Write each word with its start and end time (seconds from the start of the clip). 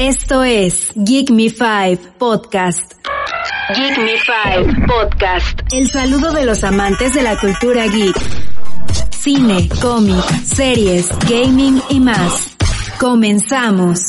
Esto 0.00 0.42
es 0.42 0.92
Geek 0.94 1.28
Me 1.30 1.50
5 1.50 2.14
Podcast. 2.16 2.94
Geek 3.76 3.98
Me 3.98 4.12
5 4.64 4.86
Podcast. 4.86 5.60
El 5.74 5.90
saludo 5.90 6.32
de 6.32 6.46
los 6.46 6.64
amantes 6.64 7.12
de 7.12 7.20
la 7.20 7.38
cultura 7.38 7.86
geek. 7.86 8.16
Cine, 9.10 9.68
cómic, 9.82 10.24
series, 10.42 11.10
gaming 11.28 11.82
y 11.90 12.00
más. 12.00 12.56
Comenzamos. 12.98 14.00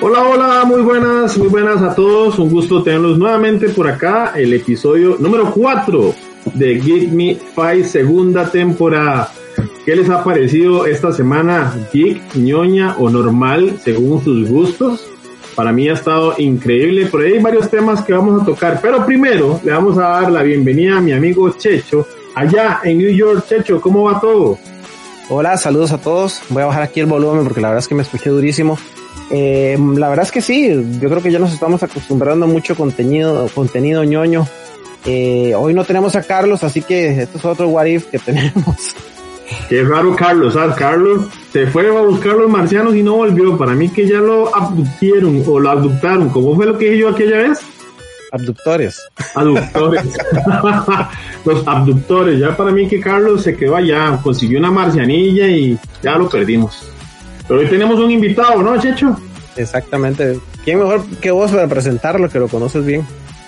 Hola, 0.00 0.20
hola, 0.28 0.64
muy 0.64 0.82
buenas, 0.82 1.36
muy 1.36 1.48
buenas 1.48 1.82
a 1.82 1.92
todos. 1.96 2.38
Un 2.38 2.50
gusto 2.50 2.84
tenerlos 2.84 3.18
nuevamente 3.18 3.68
por 3.70 3.88
acá. 3.88 4.32
El 4.36 4.52
episodio 4.52 5.16
número 5.18 5.50
4 5.50 6.14
de 6.54 6.74
Geek 6.76 7.10
Me 7.10 7.36
5, 7.56 7.88
segunda 7.88 8.48
temporada. 8.48 9.32
¿Qué 9.88 9.96
les 9.96 10.10
ha 10.10 10.22
parecido 10.22 10.84
esta 10.84 11.12
semana? 11.12 11.74
¿Geek, 11.90 12.34
ñoña 12.34 12.96
o 12.98 13.08
normal 13.08 13.80
según 13.82 14.22
sus 14.22 14.46
gustos? 14.46 15.08
Para 15.54 15.72
mí 15.72 15.88
ha 15.88 15.94
estado 15.94 16.34
increíble. 16.36 17.06
Por 17.06 17.22
ahí 17.22 17.32
hay 17.32 17.38
varios 17.38 17.70
temas 17.70 18.02
que 18.02 18.12
vamos 18.12 18.42
a 18.42 18.44
tocar. 18.44 18.80
Pero 18.82 19.06
primero 19.06 19.58
le 19.64 19.72
vamos 19.72 19.96
a 19.96 20.02
dar 20.02 20.30
la 20.30 20.42
bienvenida 20.42 20.98
a 20.98 21.00
mi 21.00 21.12
amigo 21.12 21.48
Checho, 21.56 22.06
allá 22.34 22.80
en 22.84 22.98
New 22.98 23.10
York. 23.10 23.46
Checho, 23.48 23.80
¿cómo 23.80 24.02
va 24.02 24.20
todo? 24.20 24.58
Hola, 25.30 25.56
saludos 25.56 25.90
a 25.92 25.96
todos. 25.96 26.42
Voy 26.50 26.64
a 26.64 26.66
bajar 26.66 26.82
aquí 26.82 27.00
el 27.00 27.06
volumen 27.06 27.44
porque 27.44 27.62
la 27.62 27.68
verdad 27.68 27.82
es 27.82 27.88
que 27.88 27.94
me 27.94 28.02
escuché 28.02 28.28
durísimo. 28.28 28.78
Eh, 29.30 29.78
la 29.96 30.10
verdad 30.10 30.26
es 30.26 30.32
que 30.32 30.42
sí, 30.42 30.68
yo 31.00 31.08
creo 31.08 31.22
que 31.22 31.32
ya 31.32 31.38
nos 31.38 31.54
estamos 31.54 31.82
acostumbrando 31.82 32.46
mucho 32.46 32.76
contenido, 32.76 33.48
contenido 33.54 34.04
ñoño. 34.04 34.46
Eh, 35.06 35.54
hoy 35.56 35.72
no 35.72 35.86
tenemos 35.86 36.14
a 36.14 36.22
Carlos, 36.24 36.62
así 36.62 36.82
que 36.82 37.22
esto 37.22 37.38
es 37.38 37.44
otro 37.46 37.70
what 37.70 37.86
if 37.86 38.04
que 38.08 38.18
tenemos. 38.18 38.94
Qué 39.68 39.82
raro 39.82 40.14
Carlos, 40.14 40.54
¿sabes? 40.54 40.76
Carlos 40.76 41.26
se 41.52 41.66
fue 41.66 41.88
a 41.88 42.02
buscar 42.02 42.34
los 42.34 42.50
marcianos 42.50 42.94
y 42.94 43.02
no 43.02 43.16
volvió. 43.16 43.56
Para 43.56 43.72
mí 43.72 43.88
que 43.88 44.06
ya 44.06 44.18
lo 44.18 44.54
abducieron 44.54 45.42
o 45.46 45.58
lo 45.58 45.70
abductaron. 45.70 46.28
¿Cómo 46.30 46.54
fue 46.54 46.66
lo 46.66 46.76
que 46.76 46.86
dije 46.86 46.98
yo 46.98 47.08
aquella 47.08 47.38
vez? 47.38 47.60
Abductores. 48.30 49.00
Abductores. 49.34 50.02
los 51.44 51.66
abductores. 51.66 52.38
Ya 52.38 52.56
para 52.56 52.72
mí 52.72 52.86
que 52.88 53.00
Carlos 53.00 53.42
se 53.42 53.56
quedó 53.56 53.76
allá, 53.76 54.18
consiguió 54.22 54.58
una 54.58 54.70
marcianilla 54.70 55.48
y 55.48 55.78
ya 56.02 56.16
lo 56.16 56.28
perdimos. 56.28 56.90
Pero 57.46 57.60
hoy 57.60 57.66
tenemos 57.66 57.98
un 57.98 58.10
invitado, 58.10 58.62
¿no, 58.62 58.78
Checho? 58.78 59.18
Exactamente. 59.56 60.38
¿Quién 60.64 60.78
mejor 60.78 61.04
que 61.20 61.30
vos 61.30 61.50
para 61.50 61.66
presentarlo, 61.66 62.28
que 62.28 62.38
lo 62.38 62.48
conoces 62.48 62.84
bien? 62.84 63.06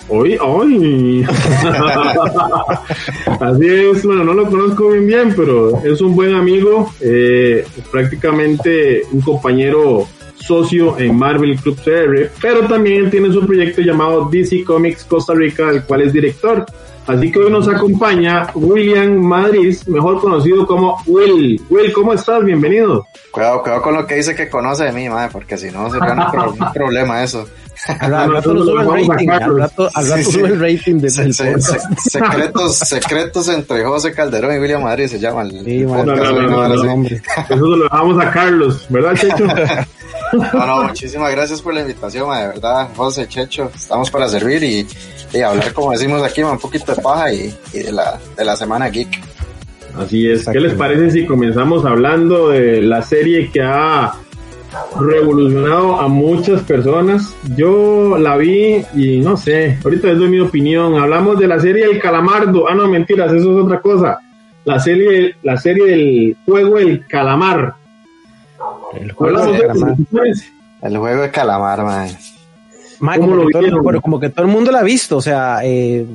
Hoy, 0.09 0.37
hoy. 0.41 1.25
Así 3.39 3.67
es, 3.67 4.05
bueno, 4.05 4.23
no 4.23 4.33
lo 4.33 4.49
conozco 4.49 4.89
bien 4.89 5.07
bien, 5.07 5.33
pero 5.35 5.81
es 5.83 6.01
un 6.01 6.15
buen 6.15 6.35
amigo, 6.35 6.91
eh, 6.99 7.65
prácticamente 7.91 9.03
un 9.11 9.21
compañero 9.21 10.07
socio 10.35 10.97
en 10.97 11.17
Marvel 11.17 11.55
Club 11.57 11.77
CR, 11.83 12.31
pero 12.41 12.67
también 12.67 13.09
tiene 13.09 13.31
su 13.31 13.45
proyecto 13.45 13.81
llamado 13.81 14.27
DC 14.29 14.63
Comics 14.63 15.05
Costa 15.05 15.33
Rica, 15.33 15.67
del 15.67 15.83
cual 15.83 16.01
es 16.01 16.13
director. 16.13 16.65
Así 17.07 17.31
que 17.31 17.39
hoy 17.39 17.51
nos 17.51 17.67
acompaña 17.67 18.47
William 18.53 19.17
Madrid, 19.17 19.75
mejor 19.87 20.21
conocido 20.21 20.67
como 20.67 21.01
Will. 21.07 21.59
Will, 21.69 21.91
¿cómo 21.93 22.13
estás? 22.13 22.43
Bienvenido. 22.43 23.07
Cuidado, 23.31 23.63
cuidado 23.63 23.81
con 23.81 23.95
lo 23.95 24.05
que 24.05 24.15
dice 24.15 24.35
que 24.35 24.49
conoce 24.49 24.85
de 24.85 24.91
mí, 24.91 25.09
madre, 25.09 25.29
porque 25.31 25.57
si 25.57 25.71
no 25.71 25.89
se 25.89 25.97
pone 25.97 26.21
un 26.21 26.73
problema 26.73 27.23
eso. 27.23 27.47
Al 27.87 28.31
rato 28.31 28.53
no 28.53 28.63
sube 28.63 28.81
el 28.81 29.07
rating, 29.07 29.29
al 29.29 29.57
rato, 29.57 29.89
al 29.93 30.07
rato 30.07 30.31
sube 30.31 30.47
el 30.49 30.59
rating 30.59 30.99
de 30.99 31.09
se, 31.09 31.33
se, 31.33 31.61
se, 31.61 31.79
secretos, 31.97 32.77
secretos 32.77 33.47
entre 33.49 33.83
José 33.83 34.13
Calderón 34.13 34.55
y 34.55 34.59
William 34.59 34.83
Madrid 34.83 35.07
se 35.07 35.19
llaman. 35.19 35.49
Sí, 35.49 35.79
no, 35.79 36.03
no, 36.03 36.15
no, 36.15 36.67
no, 36.67 36.83
nombre. 36.83 37.21
Eso 37.49 37.55
lo 37.55 37.83
dejamos 37.83 38.23
a 38.23 38.31
Carlos, 38.31 38.85
¿verdad, 38.89 39.15
Checho? 39.15 39.45
No, 40.33 40.65
no, 40.65 40.83
muchísimas 40.83 41.29
gracias 41.31 41.61
por 41.61 41.73
la 41.73 41.81
invitación, 41.81 42.33
de 42.33 42.47
verdad, 42.47 42.87
José, 42.95 43.27
Checho, 43.27 43.69
estamos 43.75 44.09
para 44.09 44.29
servir 44.29 44.63
y, 44.63 44.87
y 45.33 45.41
hablar, 45.41 45.73
como 45.73 45.91
decimos 45.91 46.23
aquí, 46.23 46.41
un 46.41 46.57
poquito 46.57 46.95
de 46.95 47.01
paja 47.01 47.33
y, 47.33 47.53
y 47.73 47.79
de, 47.79 47.91
la, 47.91 48.17
de 48.37 48.45
la 48.45 48.55
semana 48.55 48.87
geek. 48.87 49.21
Así 49.97 50.29
es. 50.29 50.47
¿Qué 50.47 50.59
les 50.59 50.73
parece 50.73 51.11
si 51.11 51.25
comenzamos 51.25 51.85
hablando 51.85 52.49
de 52.49 52.81
la 52.81 53.01
serie 53.01 53.51
que 53.51 53.61
ha 53.61 54.13
revolucionado 54.99 55.99
a 55.99 56.07
muchas 56.07 56.61
personas? 56.61 57.35
Yo 57.55 58.17
la 58.17 58.37
vi 58.37 58.83
y 58.95 59.19
no 59.19 59.37
sé, 59.37 59.77
ahorita 59.83 60.07
les 60.07 60.19
doy 60.19 60.29
mi 60.29 60.39
opinión. 60.39 60.95
Hablamos 60.95 61.39
de 61.39 61.47
la 61.47 61.59
serie 61.59 61.85
El 61.85 61.99
Calamardo. 61.99 62.67
Ah, 62.67 62.75
no, 62.75 62.87
mentiras, 62.87 63.31
eso 63.31 63.57
es 63.57 63.65
otra 63.65 63.81
cosa. 63.81 64.19
La 64.65 64.79
serie, 64.79 65.35
la 65.43 65.57
serie 65.57 65.85
del 65.85 66.37
juego 66.45 66.77
El 66.77 67.05
Calamar. 67.07 67.75
El 68.99 69.11
juego 69.11 69.45
del 69.45 69.61
calamar. 69.61 69.95
El 70.81 70.97
juego 70.97 71.21
de 71.21 71.31
calamar, 71.31 71.83
man. 71.83 72.09
Man, 72.99 73.19
como, 73.19 73.47
que 73.47 73.51
todo, 73.51 74.01
como, 74.01 74.19
que 74.19 74.29
todo, 74.29 74.45
el 74.45 74.51
mundo 74.51 74.71
la 74.71 74.79
ha 74.79 74.83
visto, 74.83 75.17
o 75.17 75.21
sea, 75.21 75.61
eh, 75.63 76.05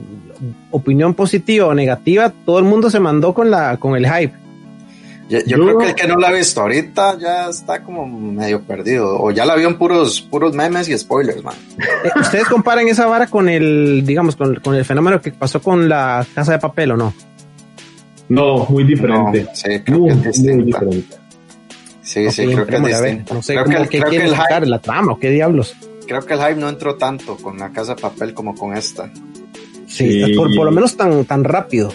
opinión 0.71 1.15
positiva 1.15 1.67
o 1.67 1.75
negativa, 1.75 2.33
todo 2.45 2.61
el 2.61 2.65
mundo 2.65 2.91
se 2.91 3.01
mandó 3.01 3.35
con 3.35 3.51
la 3.51 3.77
con 3.77 3.97
el 3.97 4.07
hype. 4.07 4.46
Yo, 5.29 5.41
yo, 5.41 5.57
yo, 5.57 5.65
creo 5.65 5.79
que 5.79 5.87
el 5.87 5.95
que 5.97 6.07
no 6.07 6.17
la 6.17 6.29
ha 6.29 6.33
visto 6.33 6.61
ahorita 6.61 7.19
ya 7.19 7.49
está 7.49 7.83
como 7.83 8.07
medio 8.07 8.63
perdido, 8.63 9.21
o 9.21 9.33
ya 9.33 9.45
la 9.45 9.57
vio 9.57 9.67
en 9.67 9.77
puros, 9.77 10.21
puros 10.21 10.55
memes 10.55 10.89
y 10.89 10.97
spoilers, 10.97 11.43
man. 11.43 11.57
Eh, 11.79 12.11
¿Ustedes 12.21 12.47
comparan 12.47 12.87
esa 12.87 13.07
vara 13.07 13.27
con 13.27 13.49
el, 13.49 14.05
digamos, 14.07 14.37
con, 14.37 14.55
con, 14.57 14.77
el 14.77 14.85
fenómeno 14.85 15.21
que 15.21 15.33
pasó 15.33 15.61
con 15.61 15.89
la 15.89 16.25
casa 16.33 16.53
de 16.53 16.59
papel 16.61 16.93
o 16.93 16.97
no? 16.97 17.13
No, 18.29 18.67
muy 18.69 18.85
diferente. 18.85 19.43
No, 19.43 19.51
sí, 19.53 19.81
creo 19.85 19.99
muy, 19.99 20.17
que 20.17 20.29
es 20.29 20.39
muy 20.39 20.63
diferente. 20.65 21.17
Sí, 22.03 22.21
okay, 22.21 22.31
sí, 22.31 22.47
creo 22.47 22.67
que 22.67 22.77
es 22.77 22.85
distinto. 22.85 23.35
No 23.35 23.43
sé 23.43 23.53
creo 23.55 23.65
cómo, 23.65 23.77
que, 23.79 23.89
qué 23.89 23.99
creo 23.99 24.11
quieren 24.11 24.27
que 24.29 24.33
el 24.33 24.41
sacar, 24.41 24.63
hype, 24.63 24.71
la 24.71 24.79
trama 24.79 25.13
o 25.13 25.19
qué 25.19 25.31
diablos. 25.31 25.75
creo 26.07 26.25
que 26.25 26.35
el 26.35 26.41
hype 26.41 26.55
no 26.55 26.69
entró 26.69 26.95
tanto 26.95 27.37
con 27.37 27.59
la 27.59 27.71
casa 27.71 27.97
de 27.97 28.01
papel 28.01 28.33
como 28.33 28.55
con 28.55 28.77
esta. 28.77 29.11
Sí, 29.89 30.25
sí. 30.25 30.35
Por, 30.35 30.55
por, 30.55 30.67
lo 30.67 30.71
menos 30.71 30.97
tan, 30.97 31.25
tan 31.25 31.43
rápido. 31.43 31.93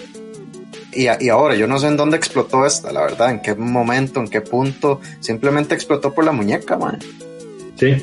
Y, 0.94 1.08
y, 1.24 1.30
ahora, 1.30 1.56
yo 1.56 1.68
no 1.68 1.80
sé 1.80 1.88
en 1.88 1.98
dónde 1.98 2.18
explotó 2.18 2.66
esta, 2.66 2.92
la 2.92 3.02
verdad, 3.02 3.32
en 3.32 3.42
qué 3.42 3.56
momento, 3.56 4.20
en 4.20 4.28
qué 4.28 4.42
punto, 4.42 5.00
simplemente 5.20 5.74
explotó 5.74 6.14
por 6.14 6.26
la 6.26 6.32
muñeca, 6.32 6.78
man. 6.78 7.00
Sí. 7.76 7.96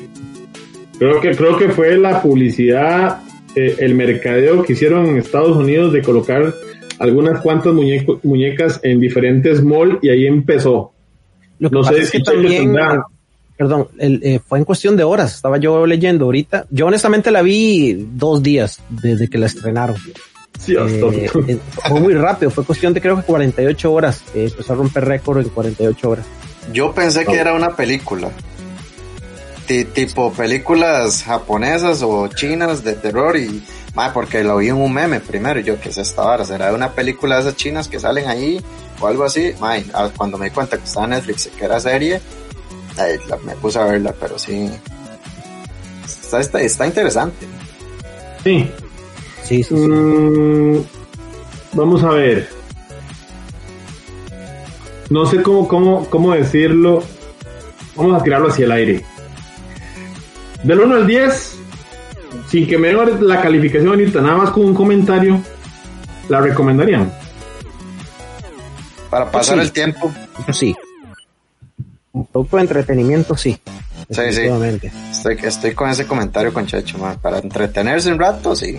Creo 0.99 1.21
que, 1.21 1.31
creo 1.37 1.57
que 1.57 1.69
fue 1.69 1.97
la 1.97 2.21
publicidad, 2.23 3.21
eh, 3.55 3.77
el 3.79 3.95
mercadeo 3.95 4.63
que 4.63 4.73
hicieron 4.73 5.07
en 5.07 5.19
Estados 5.19 5.57
Unidos 5.57 5.93
de 5.93 6.03
colocar 6.03 6.55
algunas 6.99 7.41
cuantas 7.41 7.73
muñeco, 7.73 8.21
muñecas 8.23 8.81
en 8.83 9.01
diferentes 9.01 9.63
malls 9.63 9.99
y 10.03 10.11
ahí 10.11 10.27
empezó. 10.27 10.93
Lo 11.59 11.71
que 11.71 11.75
no 11.75 11.85
sé 11.85 11.99
es 11.99 12.11
que 12.11 12.21
también, 12.21 12.77
perdón, 13.57 13.89
el, 13.99 14.21
eh, 14.23 14.41
fue 14.45 14.59
en 14.59 14.65
cuestión 14.65 14.97
de 14.97 15.05
horas, 15.05 15.35
estaba 15.35 15.59
yo 15.59 15.87
leyendo 15.87 16.27
ahorita. 16.27 16.67
Yo 16.71 16.87
honestamente 16.87 17.31
la 17.31 17.43
vi 17.43 17.95
dos 18.13 18.43
días 18.43 18.81
desde 18.89 19.29
que 19.29 19.39
la 19.39 19.47
estrenaron. 19.47 19.97
Sí, 20.59 20.75
eh, 20.75 21.31
eh, 21.47 21.59
fue 21.89 22.01
muy 22.01 22.15
rápido, 22.15 22.51
fue 22.51 22.65
cuestión 22.65 22.93
de 22.93 23.01
creo 23.01 23.17
que 23.17 23.23
48 23.23 23.93
horas. 23.93 24.23
Eh, 24.35 24.49
empezó 24.51 24.73
a 24.73 24.77
romper 24.77 25.05
récord 25.05 25.39
en 25.39 25.49
48 25.49 26.11
horas. 26.11 26.27
Yo 26.73 26.93
pensé 26.93 27.25
que 27.25 27.37
era 27.37 27.55
una 27.55 27.77
película. 27.77 28.31
T 29.67 29.85
tipo 29.85 30.33
películas 30.33 31.23
japonesas 31.23 32.03
o 32.03 32.27
chinas 32.29 32.83
de 32.83 32.95
terror 32.95 33.37
y 33.37 33.63
ma, 33.95 34.13
porque 34.13 34.43
lo 34.43 34.57
vi 34.57 34.69
en 34.69 34.77
un 34.77 34.93
meme 34.93 35.21
primero, 35.21 35.61
yo 35.61 35.79
que 35.79 35.91
es 35.91 35.99
esta 35.99 36.23
hora, 36.23 36.45
será 36.45 36.73
una 36.73 36.93
película 36.93 37.37
de 37.37 37.43
esas 37.43 37.57
chinas 37.57 37.87
que 37.87 38.01
salen 38.01 38.29
ahí 38.29 38.61
o 38.99 39.07
algo 39.07 39.25
así, 39.25 39.53
ma, 39.61 39.75
cuando 40.17 40.39
me 40.39 40.47
di 40.47 40.51
cuenta 40.53 40.79
que 40.79 40.85
estaba 40.85 41.05
en 41.05 41.11
Netflix 41.11 41.51
que 41.57 41.65
era 41.65 41.79
serie, 41.81 42.21
ay, 42.97 43.19
la, 43.29 43.37
me 43.39 43.55
puse 43.57 43.79
a 43.79 43.85
verla, 43.85 44.15
pero 44.19 44.39
sí 44.39 44.71
está, 46.05 46.41
está, 46.41 46.61
está 46.63 46.87
interesante. 46.87 47.47
Sí, 48.43 48.71
Sí, 49.49 49.63
sí, 49.63 49.75
sí. 49.75 49.89
Mm, 49.89 50.85
vamos 51.73 52.05
a 52.05 52.11
ver. 52.11 52.49
No 55.09 55.25
sé 55.25 55.43
cómo, 55.43 55.67
cómo, 55.67 56.05
cómo 56.11 56.35
decirlo. 56.35 57.03
Vamos 57.97 58.21
a 58.21 58.23
tirarlo 58.23 58.49
hacia 58.49 58.67
el 58.67 58.73
aire. 58.73 59.05
Del 60.63 60.81
1 60.81 60.97
al 60.97 61.07
10, 61.07 61.59
sin 62.49 62.67
que 62.67 62.77
me 62.77 62.93
la 62.93 63.41
calificación 63.41 63.89
ahorita, 63.89 64.21
nada 64.21 64.37
más 64.37 64.51
con 64.51 64.67
un 64.67 64.75
comentario, 64.75 65.41
¿la 66.29 66.41
recomendarían? 66.41 67.11
Para 69.09 69.31
pasar 69.31 69.57
sí. 69.57 69.63
el 69.63 69.73
tiempo. 69.73 70.13
Sí. 70.53 70.77
Un 72.13 72.27
poco 72.27 72.57
de 72.57 72.63
entretenimiento, 72.65 73.35
sí. 73.37 73.59
Sí, 74.11 74.23
sí. 74.33 74.43
Estoy, 75.11 75.39
estoy 75.43 75.75
con 75.75 75.89
ese 75.89 76.07
comentario 76.07 76.53
con 76.53 76.67
Checho, 76.67 76.99
man. 76.99 77.19
Para 77.21 77.39
entretenerse 77.39 78.13
un 78.13 78.19
rato, 78.19 78.55
sí 78.55 78.79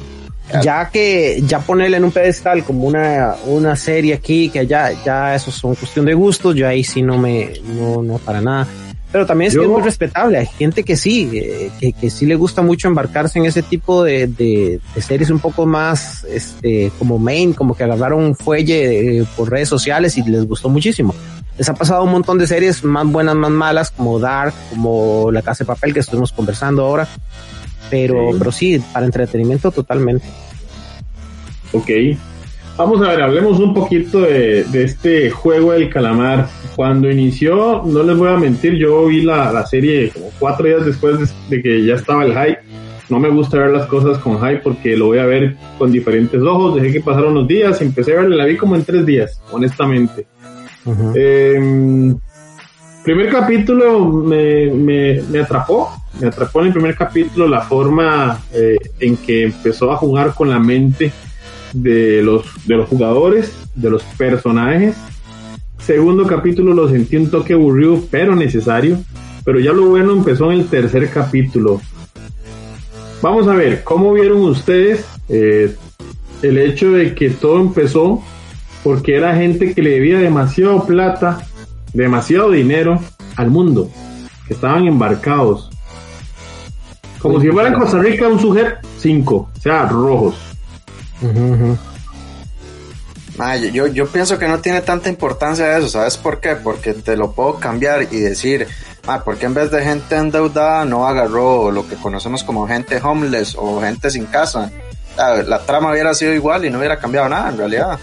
ya 0.63 0.89
que 0.89 1.41
ya 1.45 1.59
ponerle 1.59 1.97
en 1.97 2.05
un 2.05 2.11
pedestal 2.11 2.63
como 2.63 2.85
una, 2.85 3.35
una 3.45 3.75
serie 3.75 4.13
aquí, 4.13 4.49
que 4.49 4.65
ya, 4.65 4.91
ya 5.03 5.35
eso 5.35 5.51
son 5.51 5.75
cuestión 5.75 6.05
de 6.05 6.13
gustos, 6.13 6.55
yo 6.55 6.67
ahí 6.67 6.83
sí 6.83 7.01
no 7.01 7.17
me, 7.17 7.53
no, 7.63 8.01
no 8.01 8.17
para 8.17 8.41
nada. 8.41 8.67
Pero 9.11 9.25
también 9.25 9.47
es 9.47 9.55
yo, 9.55 9.61
que 9.61 9.65
es 9.65 9.71
muy 9.71 9.81
respetable, 9.81 10.37
hay 10.37 10.45
gente 10.45 10.83
que 10.83 10.95
sí, 10.95 11.29
eh, 11.33 11.71
que, 11.79 11.93
que, 11.93 12.11
sí 12.11 12.27
le 12.27 12.35
gusta 12.35 12.61
mucho 12.61 12.87
embarcarse 12.87 13.39
en 13.39 13.45
ese 13.45 13.63
tipo 13.63 14.03
de, 14.03 14.27
de, 14.27 14.79
de, 14.93 15.01
series 15.01 15.31
un 15.31 15.39
poco 15.39 15.65
más, 15.65 16.23
este, 16.25 16.91
como 16.99 17.17
main, 17.17 17.53
como 17.53 17.75
que 17.75 17.83
agarraron 17.83 18.23
un 18.23 18.35
fuelle 18.35 19.21
eh, 19.21 19.25
por 19.35 19.49
redes 19.49 19.67
sociales 19.67 20.15
y 20.19 20.23
les 20.23 20.45
gustó 20.45 20.69
muchísimo. 20.69 21.15
les 21.57 21.67
ha 21.67 21.73
pasado 21.73 22.03
un 22.03 22.11
montón 22.11 22.37
de 22.37 22.45
series 22.45 22.83
más 22.83 23.07
buenas, 23.07 23.35
más 23.35 23.49
malas, 23.49 23.89
como 23.89 24.19
Dark, 24.19 24.53
como 24.69 25.31
La 25.31 25.41
Casa 25.41 25.63
de 25.63 25.67
Papel 25.69 25.91
que 25.91 26.01
estuvimos 26.01 26.31
conversando 26.31 26.85
ahora. 26.85 27.07
Pero 27.89 28.31
sí, 28.31 28.37
pero 28.37 28.51
sí 28.51 28.83
para 28.93 29.05
entretenimiento 29.05 29.71
totalmente. 29.71 30.25
Ok. 31.73 31.89
Vamos 32.77 33.01
a 33.01 33.09
ver, 33.09 33.21
hablemos 33.21 33.59
un 33.59 33.73
poquito 33.73 34.21
de, 34.21 34.63
de, 34.63 34.83
este 34.85 35.29
juego 35.29 35.73
del 35.73 35.89
calamar. 35.89 36.47
Cuando 36.77 37.11
inició, 37.11 37.83
no 37.85 38.03
les 38.03 38.17
voy 38.17 38.29
a 38.29 38.37
mentir, 38.37 38.75
yo 38.75 39.07
vi 39.07 39.21
la, 39.21 39.51
la 39.51 39.65
serie 39.65 40.09
como 40.11 40.31
cuatro 40.39 40.65
días 40.65 40.85
después 40.85 41.19
de, 41.19 41.27
de, 41.57 41.61
que 41.61 41.85
ya 41.85 41.95
estaba 41.95 42.23
el 42.23 42.31
hype. 42.31 42.61
No 43.09 43.19
me 43.19 43.29
gusta 43.29 43.57
ver 43.57 43.71
las 43.71 43.85
cosas 43.87 44.17
con 44.19 44.39
hype 44.39 44.59
porque 44.59 44.95
lo 44.95 45.07
voy 45.07 45.17
a 45.17 45.25
ver 45.25 45.57
con 45.77 45.91
diferentes 45.91 46.41
ojos. 46.41 46.75
Dejé 46.75 46.93
que 46.93 47.01
pasaron 47.01 47.31
unos 47.31 47.49
días, 47.49 47.81
empecé 47.81 48.13
a 48.13 48.21
verla, 48.21 48.37
la 48.37 48.45
vi 48.45 48.55
como 48.55 48.77
en 48.77 48.85
tres 48.85 49.05
días, 49.05 49.41
honestamente. 49.51 50.25
Uh 50.85 50.91
-huh. 50.91 51.13
eh, 51.15 52.15
primer 53.03 53.29
capítulo 53.29 54.05
me, 54.07 54.67
me, 54.67 55.21
me, 55.29 55.39
atrapó, 55.39 55.89
me 56.19 56.27
atrapó 56.27 56.61
en 56.61 56.67
el 56.67 56.73
primer 56.73 56.95
capítulo 56.95 57.47
la 57.47 57.61
forma 57.61 58.39
eh, 58.53 58.77
en 58.99 59.17
que 59.17 59.43
empezó 59.43 59.91
a 59.91 59.97
jugar 59.97 60.33
con 60.33 60.49
la 60.49 60.59
mente 60.59 61.11
de 61.73 62.21
los, 62.21 62.45
de 62.65 62.75
los 62.75 62.89
jugadores, 62.89 63.53
de 63.75 63.89
los 63.89 64.03
personajes. 64.03 64.95
Segundo 65.79 66.27
capítulo 66.27 66.73
lo 66.73 66.89
sentí 66.89 67.15
un 67.15 67.29
toque 67.29 67.53
aburrido, 67.53 68.03
pero 68.11 68.35
necesario. 68.35 68.99
Pero 69.45 69.59
ya 69.59 69.71
lo 69.71 69.87
bueno 69.87 70.11
empezó 70.11 70.51
en 70.51 70.59
el 70.59 70.67
tercer 70.67 71.09
capítulo. 71.09 71.81
Vamos 73.21 73.47
a 73.47 73.55
ver, 73.55 73.83
¿cómo 73.83 74.13
vieron 74.13 74.41
ustedes 74.41 75.05
eh, 75.29 75.75
el 76.41 76.57
hecho 76.57 76.91
de 76.91 77.13
que 77.15 77.29
todo 77.29 77.59
empezó 77.59 78.21
porque 78.83 79.15
era 79.15 79.35
gente 79.35 79.73
que 79.73 79.81
le 79.81 79.91
debía 79.91 80.19
demasiado 80.19 80.85
plata, 80.85 81.45
demasiado 81.93 82.51
dinero 82.51 82.99
al 83.35 83.49
mundo, 83.49 83.89
que 84.47 84.53
estaban 84.53 84.87
embarcados. 84.87 85.69
Como 87.21 87.39
si 87.41 87.49
fuera 87.49 87.69
en 87.69 87.75
Costa 87.75 87.97
Rica 87.99 88.27
un 88.27 88.39
sujeto 88.39 88.87
5, 88.97 89.35
o 89.35 89.61
sea, 89.61 89.85
rojos. 89.85 90.35
Uh 91.21 91.25
-huh. 91.27 91.77
ah, 93.39 93.57
yo, 93.57 93.87
yo 93.87 94.07
pienso 94.07 94.39
que 94.39 94.47
no 94.47 94.59
tiene 94.59 94.81
tanta 94.81 95.09
importancia 95.09 95.77
eso, 95.77 95.89
¿sabes 95.89 96.17
por 96.17 96.39
qué? 96.39 96.55
Porque 96.55 96.93
te 96.93 97.17
lo 97.17 97.31
puedo 97.33 97.59
cambiar 97.59 98.07
y 98.11 98.19
decir, 98.19 98.67
ah, 99.05 99.21
porque 99.25 99.47
en 99.47 99.53
vez 99.53 99.69
de 99.69 99.83
gente 99.83 100.15
endeudada 100.15 100.85
no 100.85 101.05
agarró 101.05 101.71
lo 101.71 101.87
que 101.87 101.95
conocemos 101.95 102.43
como 102.43 102.67
gente 102.67 103.01
homeless 103.03 103.55
o 103.57 103.81
gente 103.81 104.09
sin 104.09 104.25
casa. 104.25 104.71
La, 105.17 105.43
la 105.43 105.59
trama 105.59 105.91
hubiera 105.91 106.13
sido 106.13 106.33
igual 106.33 106.63
y 106.63 106.69
no 106.69 106.77
hubiera 106.77 106.99
cambiado 106.99 107.27
nada 107.27 107.49
en 107.49 107.57
realidad. 107.57 107.99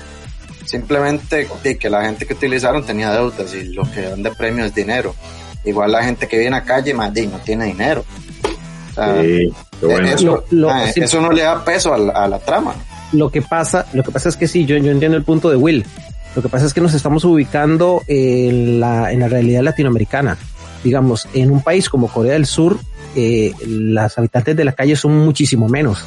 Simplemente 0.67 1.49
de 1.62 1.79
que 1.79 1.89
la 1.89 2.05
gente 2.05 2.27
que 2.27 2.35
utilizaron 2.35 2.85
tenía 2.85 3.12
deudas 3.12 3.55
y 3.55 3.73
lo 3.73 3.91
que 3.91 4.03
dan 4.03 4.23
de 4.23 4.33
premio 4.33 4.65
es 4.65 4.75
dinero. 4.75 5.15
Igual 5.65 5.93
la 5.93 6.03
gente 6.03 6.29
que 6.29 6.37
vive 6.37 6.47
en 6.47 6.53
la 6.53 6.65
calle, 6.65 6.93
más 6.93 7.12
no 7.12 7.39
tiene 7.39 7.67
dinero. 7.67 8.05
Sea, 8.97 9.23
sí, 9.23 9.53
bueno. 9.83 10.09
eso, 10.09 10.25
lo, 10.25 10.45
lo, 10.51 10.71
ah, 10.71 10.91
sí. 10.93 11.01
eso, 11.01 11.21
no 11.21 11.31
le 11.31 11.43
da 11.43 11.65
peso 11.65 11.95
a 11.95 11.99
la, 11.99 12.13
a 12.13 12.29
la, 12.29 12.39
trama. 12.39 12.75
Lo 13.13 13.31
que 13.31 13.43
pasa, 13.43 13.87
lo 13.93 14.03
que 14.03 14.11
pasa 14.11 14.29
es 14.29 14.37
que 14.37 14.49
sí, 14.49 14.65
yo, 14.65 14.77
yo 14.79 14.91
entiendo 14.91 15.17
el 15.17 15.23
punto 15.23 15.49
de 15.49 15.57
Will. 15.57 15.85
Lo 16.35 16.43
que 16.43 16.49
pasa 16.49 16.67
es 16.67 16.75
que 16.75 16.81
nos 16.81 16.93
estamos 16.93 17.25
ubicando 17.25 18.03
en 18.09 18.81
la, 18.81 19.13
en 19.13 19.21
la 19.21 19.29
realidad 19.29 19.63
latinoamericana. 19.63 20.37
Digamos, 20.83 21.29
en 21.35 21.51
un 21.51 21.63
país 21.63 21.89
como 21.89 22.09
Corea 22.09 22.35
del 22.35 22.47
Sur, 22.47 22.79
eh, 23.15 23.53
las 23.67 24.19
habitantes 24.19 24.57
de 24.57 24.65
la 24.65 24.73
calle 24.73 24.97
son 24.97 25.17
muchísimo 25.19 25.69
menos. 25.69 26.05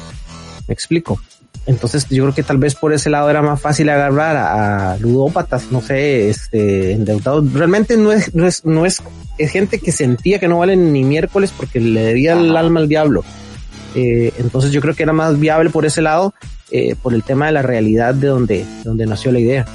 Me 0.68 0.74
explico. 0.74 1.20
Entonces 1.66 2.06
yo 2.08 2.24
creo 2.24 2.34
que 2.34 2.42
tal 2.42 2.58
vez 2.58 2.74
por 2.74 2.92
ese 2.92 3.10
lado 3.10 3.30
era 3.30 3.42
más 3.42 3.60
fácil 3.60 3.88
agarrar 3.90 4.36
a, 4.36 4.92
a 4.92 4.96
ludópatas, 4.98 5.70
no 5.70 5.80
sé, 5.80 6.28
este, 6.28 6.92
endeudados. 6.92 7.52
Realmente 7.52 7.96
no 7.96 8.12
es, 8.12 8.34
no 8.34 8.46
es, 8.46 8.64
no 8.64 8.86
es, 8.86 9.02
es 9.38 9.50
gente 9.50 9.78
que 9.78 9.92
sentía 9.92 10.38
que 10.38 10.48
no 10.48 10.58
valen 10.58 10.92
ni 10.92 11.04
miércoles 11.04 11.52
porque 11.56 11.80
le 11.80 12.02
debía 12.02 12.32
el 12.32 12.56
alma 12.56 12.80
al 12.80 12.88
diablo. 12.88 13.24
Eh, 13.94 14.32
entonces 14.38 14.70
yo 14.70 14.80
creo 14.80 14.94
que 14.94 15.02
era 15.02 15.12
más 15.12 15.38
viable 15.38 15.70
por 15.70 15.84
ese 15.84 16.02
lado, 16.02 16.34
eh, 16.70 16.94
por 17.00 17.14
el 17.14 17.22
tema 17.22 17.46
de 17.46 17.52
la 17.52 17.62
realidad 17.62 18.14
de 18.14 18.28
donde, 18.28 18.58
de 18.58 18.82
donde 18.84 19.06
nació 19.06 19.32
la 19.32 19.40
idea. 19.40 19.66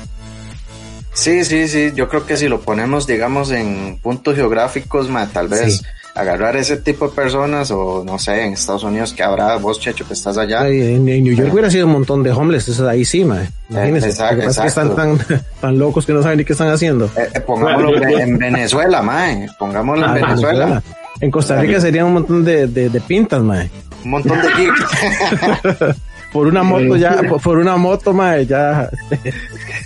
Sí, 1.13 1.45
sí, 1.45 1.67
sí, 1.69 1.91
yo 1.95 2.09
creo 2.09 2.25
que 2.25 2.35
si 2.35 2.49
lo 2.49 2.61
ponemos, 2.61 3.07
digamos, 3.07 3.51
en 3.51 3.99
puntos 4.01 4.35
geográficos, 4.35 5.09
ma, 5.09 5.27
tal 5.27 5.47
vez 5.47 5.77
sí. 5.77 5.85
Agarrar 6.15 6.55
ese 6.55 6.77
tipo 6.77 7.09
de 7.09 7.13
personas, 7.13 7.69
o 7.71 8.03
no 8.05 8.17
sé, 8.17 8.45
en 8.45 8.53
Estados 8.53 8.83
Unidos, 8.83 9.13
que 9.13 9.21
habrá 9.21 9.57
vos, 9.57 9.79
Checho, 9.79 10.07
que 10.07 10.13
estás 10.13 10.37
allá. 10.37 10.67
En, 10.67 11.07
en 11.09 11.23
New 11.23 11.35
York 11.35 11.51
hubiera 11.51 11.69
sido 11.69 11.85
un 11.85 11.91
montón 11.91 12.23
de 12.23 12.31
homeless, 12.31 12.69
eso 12.69 12.87
ahí 12.87 13.03
sí, 13.03 13.25
ma. 13.25 13.41
Imagínense, 13.69 14.09
exacto, 14.09 14.43
exacto. 14.43 14.61
que 14.61 14.67
están 14.67 14.95
tan, 14.95 15.41
tan 15.61 15.77
locos 15.77 16.05
que 16.05 16.13
no 16.13 16.23
saben 16.23 16.37
ni 16.37 16.45
qué 16.45 16.53
están 16.53 16.69
haciendo. 16.69 17.05
Eh, 17.17 17.29
eh, 17.33 17.39
pongámoslo 17.41 17.89
bueno, 17.99 18.17
en 18.17 18.37
Venezuela, 18.37 19.01
ma, 19.01 19.27
pongámoslo 19.59 20.05
ah, 20.05 20.07
en 20.07 20.13
Venezuela. 20.13 20.65
Venezuela. 20.65 20.83
En 21.19 21.31
Costa 21.31 21.61
Rica 21.61 21.79
sería 21.81 22.05
un 22.05 22.13
montón 22.13 22.43
de, 22.45 22.67
de, 22.67 22.89
de 22.89 23.01
pintas, 23.01 23.41
ma. 23.41 23.65
Un 24.05 24.11
montón 24.11 24.39
de 24.41 24.47
geeks. 24.57 25.97
por 26.31 26.47
una 26.47 26.63
moto 26.63 26.95
ya, 26.95 27.21
por, 27.27 27.41
por 27.41 27.57
una 27.57 27.75
moto, 27.75 28.13
mae, 28.13 28.45
ya 28.45 28.89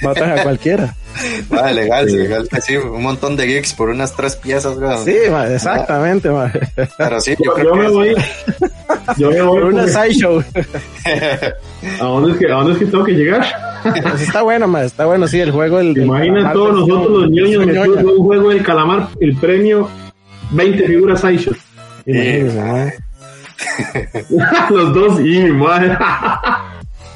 matan 0.02 0.38
a 0.38 0.44
cualquiera. 0.44 0.96
Vale, 1.50 1.82
legal, 1.82 2.10
sí. 2.10 2.18
legal. 2.18 2.48
Sí, 2.62 2.78
un 2.78 3.02
montón 3.02 3.36
de 3.36 3.48
geeks 3.48 3.74
por 3.74 3.90
unas 3.90 4.16
tres 4.16 4.36
piezas, 4.36 4.78
güey. 4.78 4.98
Sí, 5.04 5.16
exactamente. 5.52 6.30
Pero 6.98 7.20
sí, 7.20 7.36
yo, 7.40 7.46
yo, 7.46 7.54
creo 7.54 7.66
yo 7.66 7.74
que 7.74 7.80
me 7.80 7.90
voy. 7.90 8.16
Yo 9.18 9.32
me 9.32 9.42
voy. 9.42 9.62
Por 9.62 9.74
una 9.74 9.88
sideshow. 9.88 10.44
¿A 12.00 12.04
dónde, 12.04 12.34
es 12.34 12.38
que, 12.38 12.46
¿A 12.48 12.56
dónde 12.56 12.74
es 12.74 12.80
que 12.80 12.86
tengo 12.86 13.04
que 13.04 13.14
llegar? 13.14 13.46
Pues 13.82 14.24
está 14.24 14.42
bueno, 14.42 14.68
mae, 14.68 14.86
está 14.86 15.06
bueno, 15.06 15.26
sí, 15.26 15.40
el 15.40 15.52
juego 15.52 15.78
del. 15.78 15.98
Imagina 15.98 16.52
todos 16.52 16.86
nosotros 16.86 17.22
los 17.22 17.32
ñoños 17.32 17.66
metidos 17.66 17.98
en 18.00 18.08
un 18.08 18.26
juego 18.26 18.50
del 18.50 18.62
calamar, 18.62 19.08
el 19.22 19.38
premio 19.38 19.90
20 20.52 20.86
figuras 20.86 21.22
sideshow. 21.22 21.56
Imagínense, 22.06 22.62
mae. 22.62 22.94
Los 24.70 24.94
dos 24.94 25.20
y 25.22 25.40
madre. 25.52 25.98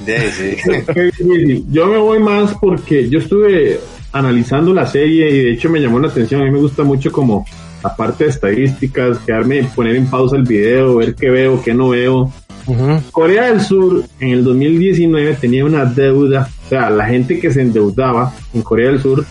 Sí, 0.06 0.58
sí. 1.18 1.66
Yo 1.72 1.88
me 1.88 1.98
voy 1.98 2.20
más 2.20 2.54
porque 2.60 3.10
yo 3.10 3.20
estuve 3.20 3.80
analizando 4.12 4.74
la 4.74 4.86
serie 4.86 5.30
y 5.30 5.44
de 5.44 5.52
hecho 5.52 5.70
me 5.70 5.80
llamó 5.80 6.00
la 6.00 6.08
atención. 6.08 6.42
A 6.42 6.46
mí 6.46 6.52
me 6.52 6.60
gusta 6.60 6.84
mucho 6.84 7.12
como 7.12 7.46
la 7.84 7.96
parte 7.96 8.26
de 8.26 8.30
estadísticas, 8.30 9.20
quedarme, 9.20 9.64
poner 9.76 9.96
en 9.96 10.08
pausa 10.08 10.36
el 10.38 10.44
video, 10.44 10.96
ver 10.96 11.16
qué 11.16 11.30
veo, 11.30 11.62
qué 11.62 11.74
no 11.74 11.90
veo. 11.90 12.32
Uh 12.66 12.74
-huh. 12.74 13.02
Corea 13.12 13.50
del 13.50 13.60
Sur 13.60 14.06
en 14.20 14.30
el 14.30 14.44
2019 14.44 15.34
tenía 15.34 15.66
una 15.66 15.84
deuda, 15.84 16.50
o 16.66 16.70
sea, 16.70 16.90
la 16.90 17.06
gente 17.08 17.40
que 17.40 17.52
se 17.52 17.62
endeudaba 17.62 18.34
en 18.54 18.62
Corea 18.62 18.90
del 18.90 19.02
Sur, 19.02 19.26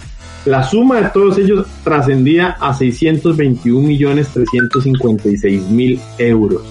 la 0.45 0.63
suma 0.65 1.01
de 1.01 1.09
todos 1.11 1.39
ellos 1.39 1.67
trascendía 1.85 2.57
a 2.61 2.75
621 2.75 3.87
millones 3.87 4.29
356 4.29 5.63
mil 5.71 6.01
euros. 6.19 6.63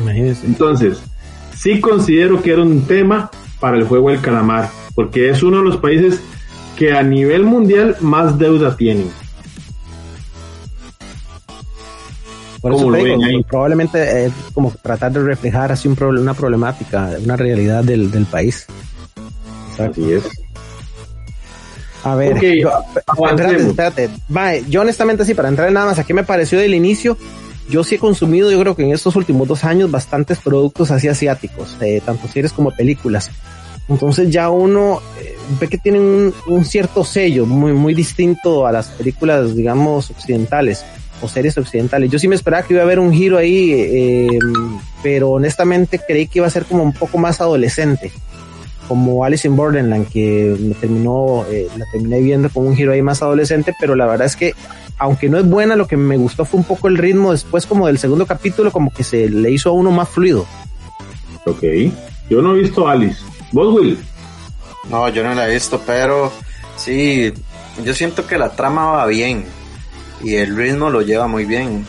Imagínense. 0.00 0.46
Entonces, 0.46 1.02
sí 1.66 1.80
considero 1.80 2.40
que 2.40 2.52
era 2.52 2.62
un 2.62 2.82
tema 2.82 3.28
para 3.58 3.76
el 3.76 3.82
juego 3.82 4.10
del 4.10 4.20
calamar, 4.20 4.70
porque 4.94 5.30
es 5.30 5.42
uno 5.42 5.58
de 5.58 5.64
los 5.64 5.78
países 5.78 6.20
que 6.76 6.92
a 6.92 7.02
nivel 7.02 7.42
mundial 7.42 7.96
más 8.00 8.38
deuda 8.38 8.76
tienen. 8.76 9.10
Por 12.60 12.72
eso 12.72 12.92
te 12.92 12.98
digo, 13.02 13.20
probablemente 13.48 14.26
es 14.26 14.32
como 14.54 14.72
tratar 14.80 15.10
de 15.10 15.24
reflejar 15.24 15.72
así 15.72 15.88
un 15.88 15.96
pro, 15.96 16.10
una 16.10 16.34
problemática, 16.34 17.10
una 17.24 17.36
realidad 17.36 17.82
del, 17.82 18.12
del 18.12 18.26
país. 18.26 18.66
Exacto. 19.72 20.02
Así 20.02 20.12
es. 20.12 20.24
A 22.04 22.14
ver, 22.14 22.36
okay, 22.36 22.60
yo, 22.60 22.70
espérate, 22.96 23.56
espérate. 23.56 24.64
Yo 24.68 24.82
honestamente 24.82 25.24
sí, 25.24 25.34
para 25.34 25.48
entrar 25.48 25.72
nada 25.72 25.86
más, 25.86 25.98
aquí 25.98 26.12
me 26.12 26.22
pareció 26.22 26.60
del 26.60 26.74
inicio, 26.74 27.18
yo 27.68 27.84
sí 27.84 27.96
he 27.96 27.98
consumido, 27.98 28.50
yo 28.50 28.60
creo 28.60 28.76
que 28.76 28.84
en 28.84 28.92
estos 28.92 29.16
últimos 29.16 29.48
dos 29.48 29.64
años, 29.64 29.90
bastantes 29.90 30.38
productos 30.38 30.90
así 30.90 31.08
asiáticos, 31.08 31.76
eh, 31.80 32.00
tanto 32.04 32.28
series 32.28 32.52
como 32.52 32.70
películas. 32.70 33.30
Entonces 33.88 34.30
ya 34.30 34.50
uno 34.50 35.00
eh, 35.20 35.36
ve 35.60 35.68
que 35.68 35.78
tienen 35.78 36.02
un, 36.02 36.34
un, 36.48 36.64
cierto 36.64 37.04
sello 37.04 37.46
muy, 37.46 37.72
muy 37.72 37.94
distinto 37.94 38.66
a 38.66 38.72
las 38.72 38.88
películas, 38.88 39.54
digamos, 39.54 40.10
occidentales 40.10 40.84
o 41.22 41.28
series 41.28 41.56
occidentales. 41.58 42.10
Yo 42.10 42.18
sí 42.18 42.28
me 42.28 42.34
esperaba 42.34 42.66
que 42.66 42.74
iba 42.74 42.82
a 42.82 42.84
haber 42.84 42.98
un 42.98 43.12
giro 43.12 43.38
ahí, 43.38 43.72
eh, 43.72 44.38
pero 45.02 45.30
honestamente 45.30 46.00
creí 46.06 46.26
que 46.26 46.40
iba 46.40 46.46
a 46.46 46.50
ser 46.50 46.64
como 46.64 46.82
un 46.82 46.92
poco 46.92 47.18
más 47.18 47.40
adolescente, 47.40 48.12
como 48.88 49.24
Alice 49.24 49.46
in 49.46 49.56
Borderland, 49.56 50.08
que 50.08 50.56
me 50.58 50.74
terminó, 50.74 51.44
eh, 51.50 51.68
la 51.76 51.84
terminé 51.90 52.20
viendo 52.20 52.50
con 52.50 52.66
un 52.66 52.76
giro 52.76 52.92
ahí 52.92 53.02
más 53.02 53.22
adolescente, 53.22 53.74
pero 53.78 53.94
la 53.94 54.06
verdad 54.06 54.26
es 54.26 54.36
que 54.36 54.54
aunque 54.98 55.28
no 55.28 55.38
es 55.38 55.48
buena, 55.48 55.76
lo 55.76 55.86
que 55.86 55.96
me 55.96 56.16
gustó 56.16 56.44
fue 56.44 56.60
un 56.60 56.64
poco 56.64 56.88
el 56.88 56.98
ritmo 56.98 57.32
después 57.32 57.66
como 57.66 57.86
del 57.86 57.98
segundo 57.98 58.26
capítulo, 58.26 58.72
como 58.72 58.92
que 58.92 59.04
se 59.04 59.28
le 59.28 59.50
hizo 59.50 59.70
a 59.70 59.72
uno 59.72 59.90
más 59.90 60.08
fluido. 60.08 60.46
Ok, 61.44 61.62
yo 62.28 62.42
no 62.42 62.54
he 62.54 62.60
visto 62.60 62.88
Alice. 62.88 63.20
¿Vos, 63.52 63.74
Will? 63.74 63.98
No, 64.90 65.08
yo 65.08 65.22
no 65.22 65.34
la 65.34 65.48
he 65.48 65.54
visto, 65.54 65.80
pero 65.84 66.32
sí, 66.76 67.32
yo 67.84 67.94
siento 67.94 68.26
que 68.26 68.38
la 68.38 68.50
trama 68.50 68.86
va 68.86 69.06
bien 69.06 69.44
y 70.22 70.34
el 70.34 70.56
ritmo 70.56 70.90
lo 70.90 71.02
lleva 71.02 71.26
muy 71.26 71.44
bien, 71.44 71.86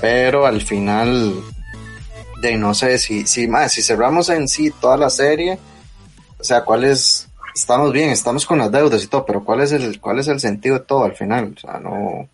pero 0.00 0.46
al 0.46 0.62
final, 0.62 1.34
de 2.40 2.56
no 2.56 2.74
sé 2.74 2.98
si, 2.98 3.26
si, 3.26 3.48
más, 3.48 3.72
si 3.72 3.82
cerramos 3.82 4.28
en 4.28 4.48
sí 4.48 4.72
toda 4.80 4.96
la 4.96 5.10
serie, 5.10 5.58
o 6.38 6.44
sea, 6.44 6.62
¿cuál 6.62 6.84
es 6.84 7.27
estamos 7.60 7.92
bien, 7.92 8.10
estamos 8.10 8.46
con 8.46 8.58
las 8.58 8.70
deudas 8.70 9.02
y 9.02 9.08
todo, 9.08 9.26
pero 9.26 9.44
¿cuál 9.44 9.60
es 9.60 9.72
el, 9.72 10.00
cuál 10.00 10.18
es 10.18 10.28
el 10.28 10.40
sentido 10.40 10.78
de 10.78 10.84
todo 10.84 11.04
al 11.04 11.16
final? 11.16 11.54
O 11.56 11.60
sea, 11.60 11.78
no, 11.78 12.28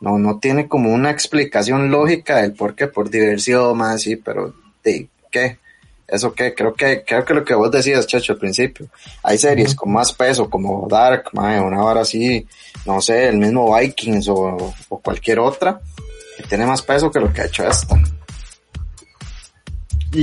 no, 0.00 0.18
no 0.18 0.38
tiene 0.38 0.68
como 0.68 0.92
una 0.92 1.10
explicación 1.10 1.90
lógica 1.90 2.38
del 2.38 2.52
por 2.52 2.74
qué, 2.74 2.86
por 2.86 3.10
diversión, 3.10 3.76
más 3.76 4.02
sí, 4.02 4.16
pero 4.16 4.54
¿de 4.82 5.08
qué? 5.30 5.58
¿Eso 6.08 6.32
qué? 6.32 6.54
Creo 6.54 6.72
que, 6.72 7.02
creo 7.04 7.24
que 7.24 7.34
lo 7.34 7.44
que 7.44 7.54
vos 7.54 7.70
decías, 7.70 8.06
Chacho, 8.06 8.34
al 8.34 8.38
principio. 8.38 8.86
Hay 9.24 9.38
series 9.38 9.74
con 9.74 9.92
más 9.92 10.12
peso, 10.12 10.48
como 10.48 10.86
Dark, 10.88 11.30
una 11.32 11.82
hora 11.82 12.02
así, 12.02 12.46
no 12.84 13.00
sé, 13.00 13.28
el 13.28 13.38
mismo 13.38 13.76
Vikings 13.76 14.28
o, 14.28 14.74
o 14.88 14.98
cualquier 15.00 15.40
otra, 15.40 15.80
que 16.36 16.44
tiene 16.44 16.64
más 16.64 16.82
peso 16.82 17.10
que 17.10 17.20
lo 17.20 17.32
que 17.32 17.42
ha 17.42 17.46
hecho 17.46 17.66
esta. 17.66 17.98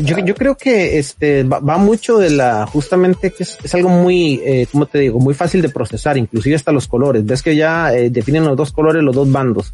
Yo, 0.01 0.17
yo 0.19 0.33
creo 0.33 0.55
que 0.55 0.97
este 0.97 1.43
va, 1.43 1.77
mucho 1.77 2.17
de 2.17 2.31
la, 2.31 2.65
justamente 2.65 3.31
que 3.31 3.43
es, 3.43 3.75
algo 3.75 3.89
muy, 3.89 4.41
eh, 4.43 4.67
¿cómo 4.71 4.85
te 4.85 4.99
digo? 4.99 5.19
Muy 5.19 5.33
fácil 5.33 5.61
de 5.61 5.69
procesar, 5.69 6.17
inclusive 6.17 6.55
hasta 6.55 6.71
los 6.71 6.87
colores. 6.87 7.25
Ves 7.25 7.41
que 7.41 7.55
ya 7.55 7.93
eh, 7.93 8.09
definen 8.09 8.45
los 8.45 8.57
dos 8.57 8.71
colores, 8.71 9.03
los 9.03 9.15
dos 9.15 9.31
bandos. 9.31 9.73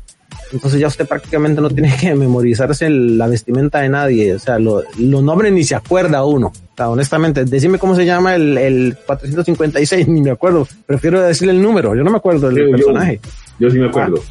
Entonces 0.52 0.80
ya 0.80 0.88
usted 0.88 1.08
prácticamente 1.08 1.62
no 1.62 1.70
tiene 1.70 1.96
que 2.02 2.14
memorizarse 2.16 2.90
la 2.90 3.28
vestimenta 3.28 3.80
de 3.80 3.90
nadie. 3.90 4.34
O 4.34 4.40
sea, 4.40 4.60
lo, 4.60 4.84
los 4.98 5.24
nombres 5.24 5.54
ni 5.54 5.64
se 5.64 5.76
acuerda 5.76 6.26
uno. 6.26 6.48
O 6.48 6.76
sea, 6.76 6.90
honestamente, 6.90 7.46
decime 7.46 7.78
cómo 7.78 7.96
se 7.96 8.06
llama 8.06 8.36
el, 8.36 8.58
el 8.58 8.98
456, 9.06 10.08
ni 10.10 10.22
me 10.22 10.32
acuerdo. 10.32 10.68
Prefiero 10.86 11.22
decirle 11.22 11.54
el 11.54 11.62
número, 11.62 11.96
yo 11.96 12.04
no 12.04 12.12
me 12.12 12.18
acuerdo 12.18 12.50
del 12.50 12.72
personaje. 12.72 13.20
Yo, 13.60 13.70
sí 13.70 13.80
me 13.80 13.88
acuerdo. 13.88 14.22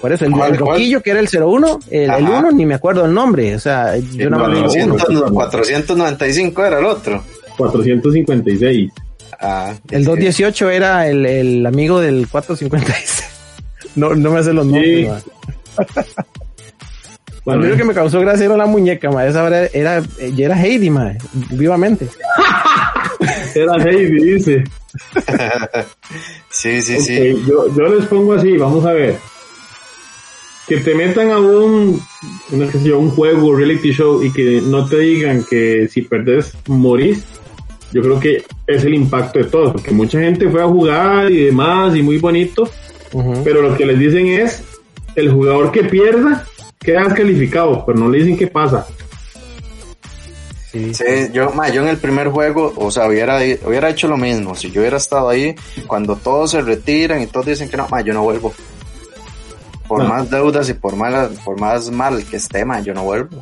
Por 0.00 0.12
eso, 0.12 0.24
el, 0.26 0.56
roquillo 0.56 1.02
que 1.02 1.10
era 1.10 1.20
el 1.20 1.28
01, 1.28 1.80
el, 1.90 2.10
el 2.10 2.24
1 2.24 2.52
ni 2.52 2.66
me 2.66 2.74
acuerdo 2.74 3.04
el 3.04 3.12
nombre. 3.12 3.54
O 3.54 3.58
sea, 3.58 3.96
yo 3.96 4.30
no, 4.30 4.48
me 4.48 4.60
acuerdo. 4.60 5.32
495 5.32 6.64
era 6.64 6.78
el 6.78 6.84
otro. 6.84 7.22
456. 7.56 8.90
Ah, 9.40 9.74
el 9.90 10.04
218 10.04 10.70
era 10.70 11.08
el, 11.08 11.26
el 11.26 11.66
amigo 11.66 12.00
del 12.00 12.28
456. 12.28 13.24
No, 13.94 14.14
no 14.14 14.30
me 14.30 14.38
hace 14.38 14.52
los 14.52 14.64
nombres. 14.64 15.10
Bueno, 17.44 17.62
lo 17.66 17.76
que 17.76 17.84
me 17.84 17.94
causó 17.94 18.20
gracia 18.20 18.46
era 18.46 18.56
la 18.56 18.66
muñeca, 18.66 19.10
ma. 19.10 19.26
Esa 19.26 19.44
era, 19.48 19.66
era, 19.66 20.02
era 20.36 20.62
Heidi, 20.62 20.88
ma, 20.88 21.14
vivamente. 21.50 22.06
era 23.56 23.74
Heidi, 23.82 24.34
dice. 24.34 24.62
sí, 26.48 26.80
sí, 26.80 27.00
sí. 27.00 27.44
Yo, 27.48 27.74
yo 27.74 27.88
les 27.88 28.06
pongo 28.06 28.34
así, 28.34 28.56
vamos 28.56 28.84
a 28.84 28.92
ver 28.92 29.18
que 30.68 30.76
te 30.76 30.94
metan 30.94 31.30
a 31.30 31.38
un, 31.38 32.00
un 32.50 33.10
juego, 33.10 33.56
reality 33.56 33.92
show 33.92 34.22
y 34.22 34.30
que 34.30 34.60
no 34.60 34.86
te 34.86 34.98
digan 34.98 35.42
que 35.48 35.88
si 35.88 36.02
perdes 36.02 36.54
morís, 36.66 37.24
yo 37.90 38.02
creo 38.02 38.20
que 38.20 38.44
es 38.66 38.84
el 38.84 38.92
impacto 38.92 39.38
de 39.38 39.46
todo, 39.46 39.72
porque 39.72 39.92
mucha 39.92 40.20
gente 40.20 40.48
fue 40.50 40.62
a 40.62 40.66
jugar 40.66 41.32
y 41.32 41.46
demás 41.46 41.96
y 41.96 42.02
muy 42.02 42.18
bonito, 42.18 42.68
pero 43.42 43.62
lo 43.62 43.74
que 43.76 43.86
les 43.86 43.98
dicen 43.98 44.26
es, 44.26 44.62
el 45.16 45.32
jugador 45.32 45.72
que 45.72 45.84
pierda 45.84 46.44
queda 46.78 47.04
descalificado, 47.04 47.84
pero 47.86 47.98
no 47.98 48.10
le 48.10 48.18
dicen 48.18 48.36
qué 48.36 48.46
pasa. 48.46 48.86
Sí, 50.70 50.92
yo, 51.32 51.50
yo 51.72 51.82
en 51.82 51.88
el 51.88 51.96
primer 51.96 52.28
juego, 52.28 52.74
o 52.76 52.90
sea, 52.90 53.08
hubiera, 53.08 53.38
hubiera 53.64 53.88
hecho 53.88 54.06
lo 54.06 54.18
mismo. 54.18 54.54
Si 54.54 54.70
yo 54.70 54.82
hubiera 54.82 54.98
estado 54.98 55.30
ahí, 55.30 55.56
cuando 55.86 56.14
todos 56.16 56.50
se 56.50 56.60
retiran 56.60 57.22
y 57.22 57.26
todos 57.26 57.46
dicen 57.46 57.70
que 57.70 57.78
no, 57.78 57.88
yo 58.04 58.12
no 58.12 58.22
vuelvo 58.22 58.52
por 59.88 60.06
más 60.06 60.30
deudas 60.30 60.68
y 60.68 60.74
por, 60.74 60.94
mala, 60.94 61.30
por 61.44 61.58
más 61.58 61.90
mal 61.90 62.22
que 62.24 62.36
esté, 62.36 62.64
man, 62.64 62.84
yo 62.84 62.94
no 62.94 63.02
vuelvo. 63.02 63.40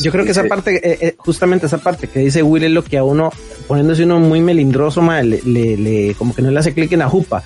yo 0.00 0.10
creo 0.10 0.24
que 0.24 0.32
esa 0.32 0.44
parte, 0.44 0.76
eh, 0.76 0.98
eh, 1.00 1.14
justamente 1.16 1.66
esa 1.66 1.78
parte 1.78 2.08
que 2.08 2.18
dice 2.18 2.42
Will 2.42 2.64
es 2.64 2.70
lo 2.72 2.82
que 2.82 2.98
a 2.98 3.04
uno, 3.04 3.30
poniéndose 3.68 4.02
uno 4.02 4.18
muy 4.18 4.40
melindroso, 4.40 5.00
man, 5.00 5.30
le, 5.30 5.40
le, 5.44 6.14
como 6.14 6.34
que 6.34 6.42
no 6.42 6.50
le 6.50 6.58
hace 6.58 6.74
clic 6.74 6.92
en 6.92 6.98
la 6.98 7.08
jupa. 7.08 7.42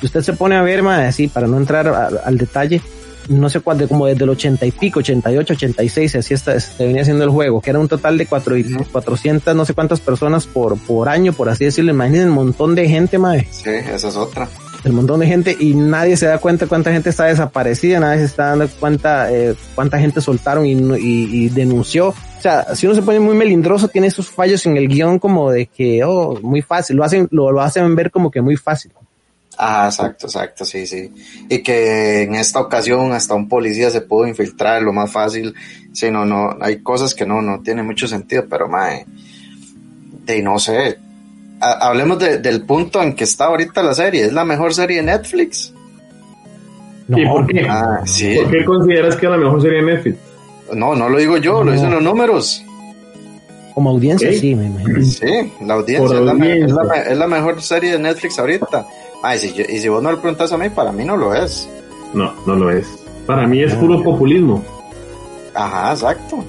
Si 0.00 0.06
usted 0.06 0.22
se 0.22 0.32
pone 0.32 0.56
a 0.56 0.62
ver, 0.62 0.82
man, 0.82 1.00
así, 1.00 1.28
para 1.28 1.46
no 1.46 1.58
entrar 1.58 1.88
al 2.24 2.38
detalle, 2.38 2.82
no 3.28 3.48
sé 3.48 3.60
cuánto, 3.60 3.86
como 3.86 4.06
desde 4.06 4.24
el 4.24 4.30
80 4.30 4.66
y 4.66 4.72
pico, 4.72 5.00
88, 5.00 5.52
86, 5.52 6.16
así 6.16 6.34
está, 6.34 6.58
se 6.58 6.84
venía 6.84 7.02
haciendo 7.02 7.22
el 7.22 7.30
juego, 7.30 7.60
que 7.60 7.70
era 7.70 7.78
un 7.78 7.86
total 7.86 8.18
de 8.18 8.26
cuatro, 8.26 8.56
400, 8.90 9.54
no 9.54 9.64
sé 9.64 9.74
cuántas 9.74 10.00
personas 10.00 10.46
por, 10.46 10.78
por 10.78 11.08
año, 11.08 11.32
por 11.32 11.48
así 11.48 11.66
decirlo. 11.66 11.92
Imagínense 11.92 12.28
un 12.28 12.34
montón 12.34 12.74
de 12.74 12.88
gente, 12.88 13.18
man. 13.18 13.44
Sí, 13.50 13.70
esa 13.70 14.08
es 14.08 14.16
otra 14.16 14.48
el 14.84 14.92
montón 14.92 15.20
de 15.20 15.26
gente 15.26 15.56
y 15.58 15.74
nadie 15.74 16.16
se 16.16 16.26
da 16.26 16.38
cuenta 16.38 16.66
cuánta 16.66 16.92
gente 16.92 17.10
está 17.10 17.24
desaparecida, 17.24 18.00
nadie 18.00 18.20
se 18.20 18.26
está 18.26 18.46
dando 18.46 18.68
cuenta 18.68 19.30
eh, 19.32 19.54
cuánta 19.74 19.98
gente 19.98 20.20
soltaron 20.20 20.66
y, 20.66 20.72
y, 20.72 21.48
denunció. 21.50 22.08
O 22.08 22.42
sea, 22.42 22.74
si 22.74 22.86
uno 22.86 22.94
se 22.94 23.02
pone 23.02 23.20
muy 23.20 23.34
melindroso, 23.34 23.88
tiene 23.88 24.06
esos 24.06 24.30
fallos 24.30 24.64
en 24.66 24.76
el 24.76 24.88
guion 24.88 25.18
como 25.18 25.50
de 25.50 25.66
que, 25.66 26.02
oh, 26.04 26.38
muy 26.42 26.62
fácil, 26.62 26.96
lo 26.96 27.04
hacen, 27.04 27.28
lo, 27.30 27.52
lo 27.52 27.60
hacen 27.60 27.94
ver 27.94 28.10
como 28.10 28.30
que 28.30 28.40
muy 28.40 28.56
fácil. 28.56 28.92
Ah, 29.58 29.88
exacto, 29.90 30.26
exacto, 30.26 30.64
sí, 30.64 30.86
sí. 30.86 31.12
Y 31.50 31.62
que 31.62 32.22
en 32.22 32.34
esta 32.34 32.60
ocasión 32.60 33.12
hasta 33.12 33.34
un 33.34 33.46
policía 33.46 33.90
se 33.90 34.00
pudo 34.00 34.26
infiltrar 34.26 34.80
lo 34.80 34.94
más 34.94 35.12
fácil. 35.12 35.54
Sí, 35.92 36.10
no, 36.10 36.24
no, 36.24 36.56
hay 36.62 36.82
cosas 36.82 37.14
que 37.14 37.26
no, 37.26 37.42
no 37.42 37.60
tiene 37.60 37.82
mucho 37.82 38.08
sentido, 38.08 38.46
pero 38.48 38.68
mae, 38.68 39.04
de 40.24 40.42
no 40.42 40.58
sé, 40.58 40.98
hablemos 41.60 42.18
del 42.18 42.62
punto 42.62 43.02
en 43.02 43.14
que 43.14 43.24
está 43.24 43.46
ahorita 43.46 43.82
la 43.82 43.94
serie. 43.94 44.26
¿Es 44.26 44.32
la 44.32 44.44
mejor 44.44 44.74
serie 44.74 44.98
de 44.98 45.02
Netflix? 45.04 45.72
No, 47.08 47.32
por 47.32 47.46
qué? 47.46 47.66
Ah, 47.68 48.02
¿Por 48.02 48.50
qué 48.50 48.64
consideras 48.64 49.16
que 49.16 49.26
es 49.26 49.32
la 49.32 49.38
mejor 49.38 49.60
serie 49.60 49.82
de 49.82 49.94
Netflix? 49.94 50.18
No, 50.74 50.94
no 50.94 51.08
lo 51.08 51.18
digo 51.18 51.36
yo, 51.36 51.64
lo 51.64 51.72
dicen 51.72 51.90
los 51.90 52.02
números. 52.02 52.62
Como 53.74 53.90
audiencia, 53.90 54.32
sí, 54.32 54.54
me 54.54 54.66
imagino. 54.66 55.02
Sí, 55.04 55.52
la 55.64 55.74
audiencia, 55.74 56.18
es 57.06 57.16
la, 57.16 57.26
mejor 57.26 57.60
serie 57.62 57.92
de 57.92 57.98
Netflix 57.98 58.38
ahorita. 58.38 58.86
y, 59.34 59.38
si 59.38 59.48
y 59.60 59.78
si 59.78 59.88
vos 59.88 60.02
no 60.02 60.12
lo 60.12 60.20
preguntas 60.20 60.52
a 60.52 60.58
mí, 60.58 60.68
para 60.68 60.92
mí 60.92 61.04
no 61.04 61.16
lo 61.16 61.34
es. 61.34 61.68
No, 62.14 62.32
no 62.46 62.56
lo 62.56 62.70
es. 62.70 62.86
Para 63.26 63.46
mí 63.46 63.62
es 63.62 63.74
puro 63.74 64.02
populismo. 64.02 64.62
Ajá, 65.54 65.92
exacto. 65.92 66.44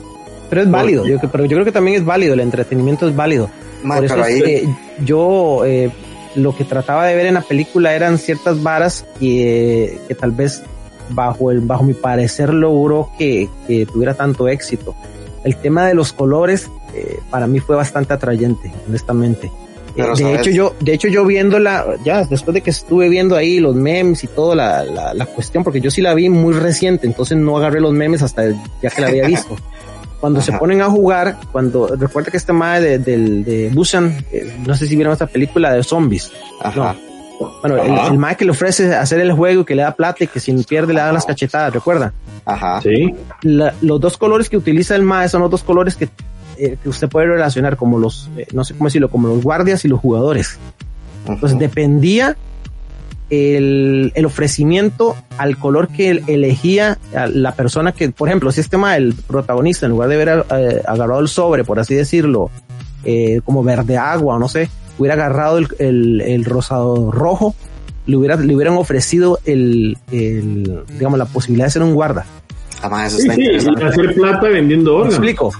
Pero 0.49 0.63
es 0.63 0.69
válido, 0.69 1.05
yo, 1.05 1.17
pero 1.31 1.45
yo 1.45 1.55
creo 1.55 1.65
que 1.65 1.71
también 1.71 1.97
es 1.97 2.05
válido, 2.05 2.33
el 2.33 2.41
entretenimiento 2.41 3.07
es 3.07 3.15
válido. 3.15 3.49
Por 3.83 4.05
eso 4.05 4.15
yo 5.03 5.65
eh, 5.65 5.89
lo 6.35 6.55
que 6.55 6.63
trataba 6.63 7.05
de 7.07 7.15
ver 7.15 7.25
en 7.27 7.35
la 7.35 7.41
película 7.41 7.95
eran 7.95 8.17
ciertas 8.17 8.61
varas 8.61 9.05
que, 9.19 9.99
que 10.07 10.15
tal 10.15 10.31
vez 10.31 10.63
bajo 11.09 11.51
el 11.51 11.59
bajo 11.59 11.83
mi 11.83 11.93
parecer 11.93 12.53
logró 12.53 13.09
que, 13.17 13.49
que 13.67 13.85
tuviera 13.85 14.13
tanto 14.13 14.47
éxito. 14.47 14.95
El 15.43 15.55
tema 15.57 15.87
de 15.87 15.93
los 15.93 16.13
colores 16.13 16.69
eh, 16.93 17.19
para 17.29 17.47
mí 17.47 17.59
fue 17.59 17.75
bastante 17.75 18.13
atrayente, 18.13 18.71
honestamente. 18.87 19.51
Eh, 19.95 20.03
de 20.15 20.35
hecho 20.35 20.51
yo, 20.51 20.75
de 20.79 20.93
hecho 20.93 21.07
yo 21.09 21.25
viéndola, 21.25 21.85
ya 22.05 22.23
después 22.23 22.53
de 22.53 22.61
que 22.61 22.69
estuve 22.69 23.09
viendo 23.09 23.35
ahí 23.35 23.59
los 23.59 23.75
memes 23.75 24.23
y 24.23 24.27
toda 24.27 24.55
la, 24.55 24.83
la, 24.85 25.13
la, 25.13 25.25
cuestión, 25.25 25.63
porque 25.63 25.81
yo 25.81 25.91
sí 25.91 26.01
la 26.01 26.13
vi 26.13 26.29
muy 26.29 26.53
reciente, 26.53 27.07
entonces 27.07 27.37
no 27.37 27.57
agarré 27.57 27.81
los 27.81 27.91
memes 27.91 28.21
hasta 28.21 28.43
ya 28.81 28.89
que 28.89 29.01
la 29.01 29.07
había 29.07 29.27
visto. 29.27 29.57
Cuando 30.21 30.39
se 30.39 30.53
ponen 30.53 30.81
a 30.81 30.85
jugar, 30.85 31.35
cuando 31.51 31.87
recuerda 31.95 32.29
que 32.29 32.37
este 32.37 32.53
madre 32.53 32.99
de, 32.99 33.17
de, 33.17 33.43
de 33.43 33.69
Busan, 33.69 34.23
eh, 34.31 34.55
no 34.65 34.75
sé 34.75 34.85
si 34.87 34.95
vieron 34.95 35.11
esta 35.11 35.25
película 35.25 35.73
de 35.73 35.83
zombies. 35.83 36.31
Ajá. 36.61 36.95
Bueno, 37.61 37.81
el, 37.81 38.21
el 38.21 38.37
que 38.37 38.45
le 38.45 38.51
ofrece 38.51 38.93
hacer 38.93 39.19
el 39.19 39.31
juego, 39.31 39.65
que 39.65 39.73
le 39.73 39.81
da 39.81 39.95
plata 39.95 40.23
y 40.23 40.27
que 40.27 40.39
si 40.39 40.53
pierde 40.63 40.93
le 40.93 40.99
da 40.99 41.11
las 41.11 41.25
cachetadas, 41.25 41.73
¿recuerda? 41.73 42.13
Ajá. 42.45 42.81
Sí. 42.81 43.13
los 43.41 43.99
dos 43.99 44.15
colores 44.17 44.47
que 44.47 44.57
utiliza 44.57 44.95
el 44.95 45.01
MAE 45.01 45.27
son 45.27 45.41
los 45.41 45.49
dos 45.49 45.63
colores 45.63 45.95
que, 45.95 46.07
eh, 46.57 46.77
que 46.81 46.89
usted 46.89 47.09
puede 47.09 47.25
relacionar 47.25 47.75
como 47.75 47.97
los, 47.97 48.29
eh, 48.37 48.45
no 48.53 48.63
sé 48.63 48.75
cómo 48.75 48.85
decirlo, 48.85 49.09
como 49.09 49.27
los 49.27 49.43
guardias 49.43 49.83
y 49.85 49.87
los 49.87 49.99
jugadores. 49.99 50.59
Entonces 51.25 51.57
dependía 51.57 52.37
el, 53.31 54.11
el, 54.13 54.25
ofrecimiento 54.25 55.15
al 55.37 55.57
color 55.57 55.87
que 55.87 56.21
elegía 56.27 56.97
la 57.33 57.55
persona 57.55 57.93
que, 57.93 58.09
por 58.09 58.27
ejemplo, 58.27 58.51
si 58.51 58.59
este 58.59 58.71
tema 58.71 58.97
el 58.97 59.13
protagonista, 59.13 59.85
en 59.85 59.93
lugar 59.93 60.09
de 60.09 60.15
haber 60.15 60.45
eh, 60.51 60.81
agarrado 60.85 61.21
el 61.21 61.29
sobre, 61.29 61.63
por 61.63 61.79
así 61.79 61.95
decirlo, 61.95 62.51
eh, 63.05 63.39
como 63.45 63.63
verde 63.63 63.97
agua 63.97 64.35
o 64.35 64.39
no 64.39 64.49
sé, 64.49 64.69
hubiera 64.97 65.15
agarrado 65.15 65.57
el, 65.57 65.69
el, 65.79 66.21
el 66.21 66.45
rosado 66.45 67.09
rojo, 67.09 67.55
le, 68.05 68.17
hubiera, 68.17 68.35
le 68.35 68.53
hubieran 68.53 68.75
ofrecido 68.75 69.39
el, 69.45 69.97
el, 70.11 70.83
digamos, 70.89 71.17
la 71.17 71.25
posibilidad 71.25 71.67
de 71.67 71.71
ser 71.71 71.83
un 71.83 71.93
guarda. 71.93 72.25
Además, 72.81 73.13
eso 73.13 73.21
está 73.21 73.35
sí, 73.35 73.43
sí, 73.59 73.67
hacer 73.81 74.13
plata 74.13 74.49
vendiendo 74.49 74.95
órganos. 74.95 75.19
Me 75.19 75.31
explico. 75.31 75.53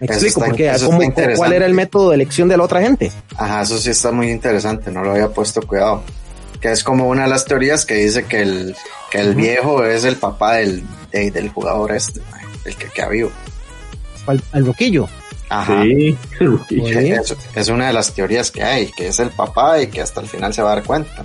Me 0.00 0.06
explico, 0.06 0.40
porque 0.40 0.72
como, 0.86 1.00
cuál 1.36 1.52
era 1.52 1.66
el 1.66 1.74
método 1.74 2.08
de 2.08 2.14
elección 2.14 2.48
de 2.48 2.56
la 2.56 2.62
otra 2.62 2.80
gente. 2.80 3.12
Ajá, 3.36 3.60
eso 3.60 3.76
sí 3.76 3.90
está 3.90 4.10
muy 4.10 4.30
interesante, 4.30 4.90
no 4.90 5.04
lo 5.04 5.10
había 5.10 5.28
puesto 5.28 5.60
cuidado 5.60 6.02
que 6.60 6.70
es 6.70 6.84
como 6.84 7.08
una 7.08 7.24
de 7.24 7.28
las 7.30 7.44
teorías 7.44 7.86
que 7.86 7.94
dice 7.94 8.24
que 8.24 8.42
el, 8.42 8.76
que 9.10 9.18
el 9.18 9.34
viejo 9.34 9.84
es 9.84 10.04
el 10.04 10.16
papá 10.16 10.54
del, 10.54 10.84
del 11.12 11.48
jugador 11.48 11.92
este, 11.92 12.20
el 12.64 12.76
que 12.76 12.86
queda 12.88 13.08
vivo. 13.08 13.30
¿El, 14.52 14.66
roquillo? 14.66 15.08
Ajá. 15.48 15.82
Sí, 15.82 16.16
el 16.38 17.20
Es, 17.54 17.68
una 17.68 17.88
de 17.88 17.92
las 17.92 18.12
teorías 18.12 18.50
que 18.50 18.62
hay, 18.62 18.90
que 18.92 19.08
es 19.08 19.18
el 19.18 19.30
papá 19.30 19.80
y 19.82 19.88
que 19.88 20.00
hasta 20.00 20.20
el 20.20 20.28
final 20.28 20.54
se 20.54 20.62
va 20.62 20.72
a 20.72 20.74
dar 20.76 20.84
cuenta. 20.84 21.24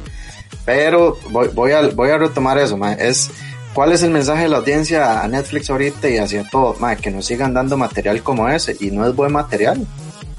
Pero 0.63 1.19
voy, 1.29 1.49
voy, 1.49 1.73
a, 1.73 1.87
voy 1.89 2.09
a 2.09 2.17
retomar 2.17 2.57
eso, 2.57 2.79
es 2.97 3.29
cuál 3.73 3.91
es 3.91 4.01
el 4.01 4.09
mensaje 4.09 4.43
de 4.43 4.49
la 4.49 4.57
audiencia 4.57 5.21
a 5.21 5.27
Netflix 5.27 5.69
ahorita 5.69 6.09
y 6.09 6.17
hacia 6.17 6.49
todo, 6.49 6.75
que 6.99 7.11
nos 7.11 7.25
sigan 7.25 7.53
dando 7.53 7.77
material 7.77 8.23
como 8.23 8.49
ese 8.49 8.75
y 8.79 8.89
no 8.89 9.05
es 9.05 9.13
buen 9.13 9.33
material. 9.33 9.85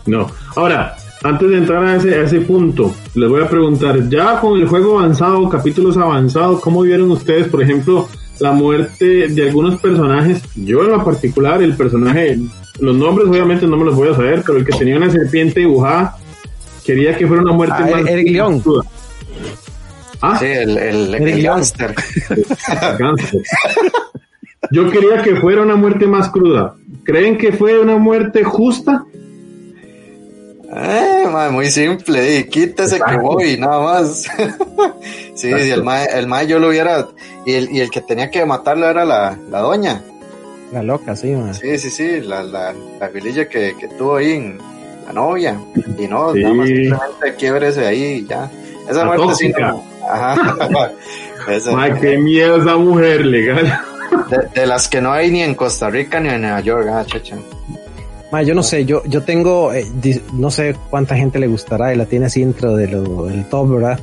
No. 0.06 0.30
Ahora, 0.56 0.96
antes 1.22 1.48
de 1.48 1.56
entrar 1.56 1.84
a 1.84 1.96
ese, 1.96 2.14
a 2.14 2.22
ese 2.22 2.40
punto, 2.40 2.94
les 3.14 3.28
voy 3.28 3.42
a 3.42 3.48
preguntar, 3.48 4.08
ya 4.08 4.40
con 4.40 4.60
el 4.60 4.68
juego 4.68 4.98
avanzado, 4.98 5.48
capítulos 5.48 5.96
avanzados, 5.96 6.60
¿cómo 6.60 6.82
vieron 6.82 7.10
ustedes, 7.10 7.48
por 7.48 7.62
ejemplo, 7.62 8.08
la 8.38 8.52
muerte 8.52 9.28
de 9.28 9.42
algunos 9.48 9.80
personajes? 9.80 10.42
Yo 10.54 10.82
en 10.82 10.90
lo 10.90 11.04
particular, 11.04 11.62
el 11.62 11.76
personaje, 11.76 12.38
los 12.80 12.96
nombres 12.96 13.28
obviamente 13.28 13.66
no 13.66 13.76
me 13.76 13.84
los 13.84 13.96
voy 13.96 14.08
a 14.08 14.14
saber, 14.14 14.42
pero 14.44 14.58
el 14.58 14.64
que 14.64 14.76
tenía 14.76 14.96
una 14.96 15.10
serpiente 15.10 15.60
dibujada, 15.60 16.16
quería 16.84 17.16
que 17.16 17.26
fuera 17.26 17.42
una 17.42 17.52
muerte 17.52 17.76
ah, 17.78 17.88
más... 17.90 18.06
Eric 18.06 18.30
León. 18.30 18.62
¿Ah? 20.20 20.38
Sí, 20.38 20.46
el, 20.46 20.76
el, 20.78 21.14
el 21.14 21.42
gánster. 21.42 21.94
Yo 24.70 24.90
quería 24.90 25.22
que 25.22 25.36
fuera 25.36 25.62
una 25.62 25.76
muerte 25.76 26.06
más 26.06 26.30
cruda. 26.30 26.74
¿Creen 27.04 27.38
que 27.38 27.52
fue 27.52 27.78
una 27.78 27.96
muerte 27.96 28.42
justa? 28.42 29.04
Eh, 30.74 31.48
muy 31.50 31.70
simple, 31.70 32.38
y 32.38 32.44
quítese 32.44 32.98
que 32.98 33.16
voy, 33.16 33.56
nada 33.56 33.80
más. 33.80 34.24
sí, 35.34 35.52
si 35.52 35.70
el 35.70 35.84
mae, 35.84 36.06
el 36.12 36.26
mae 36.26 36.46
yo 36.46 36.58
lo 36.58 36.68
hubiera, 36.68 37.06
y 37.44 37.54
el, 37.54 37.70
y 37.70 37.80
el 37.80 37.90
que 37.90 38.00
tenía 38.00 38.30
que 38.30 38.44
matarlo 38.44 38.88
era 38.88 39.04
la, 39.04 39.38
la 39.50 39.60
doña. 39.60 40.02
La 40.72 40.82
loca, 40.82 41.14
sí. 41.14 41.34
Sí, 41.52 41.78
sí, 41.78 41.90
sí, 41.90 42.20
la, 42.20 42.42
la, 42.42 42.74
la 42.98 43.08
vililla 43.08 43.48
que, 43.48 43.76
que 43.78 43.88
tuvo 43.88 44.16
ahí 44.16 44.32
en 44.32 44.58
la 45.06 45.12
novia. 45.12 45.58
Y 45.98 46.08
no, 46.08 46.34
nada 46.34 46.54
más 46.54 46.66
simplemente 46.66 47.34
quiebrese 47.38 47.86
ahí 47.86 48.02
y 48.02 48.26
ya. 48.26 48.50
Esa 48.88 49.04
muerte 49.04 49.34
sí 49.36 49.52
no. 49.56 49.84
Ajá. 50.08 50.92
Qué 52.00 52.18
miedo 52.18 52.60
esa 52.60 52.76
mujer 52.76 53.24
legal. 53.24 53.80
De, 54.54 54.66
las 54.66 54.88
que 54.88 55.00
no 55.00 55.12
hay 55.12 55.30
ni 55.30 55.42
en 55.42 55.54
Costa 55.54 55.90
Rica 55.90 56.18
ni 56.20 56.28
en 56.28 56.42
Nueva 56.42 56.60
York, 56.60 56.88
ah, 56.90 57.04
chacha. 57.06 57.36
Yo 58.44 58.54
no 58.54 58.62
sé, 58.62 58.84
yo, 58.84 59.02
yo 59.04 59.22
tengo, 59.22 59.72
eh, 59.72 59.86
no 60.32 60.50
sé 60.50 60.76
cuánta 60.90 61.16
gente 61.16 61.38
le 61.38 61.46
gustará 61.46 61.94
y 61.94 61.96
la 61.96 62.06
tiene 62.06 62.26
así 62.26 62.40
dentro 62.40 62.76
de 62.76 62.88
lo, 62.88 63.26
del 63.26 63.44
top, 63.48 63.70
¿verdad? 63.70 64.00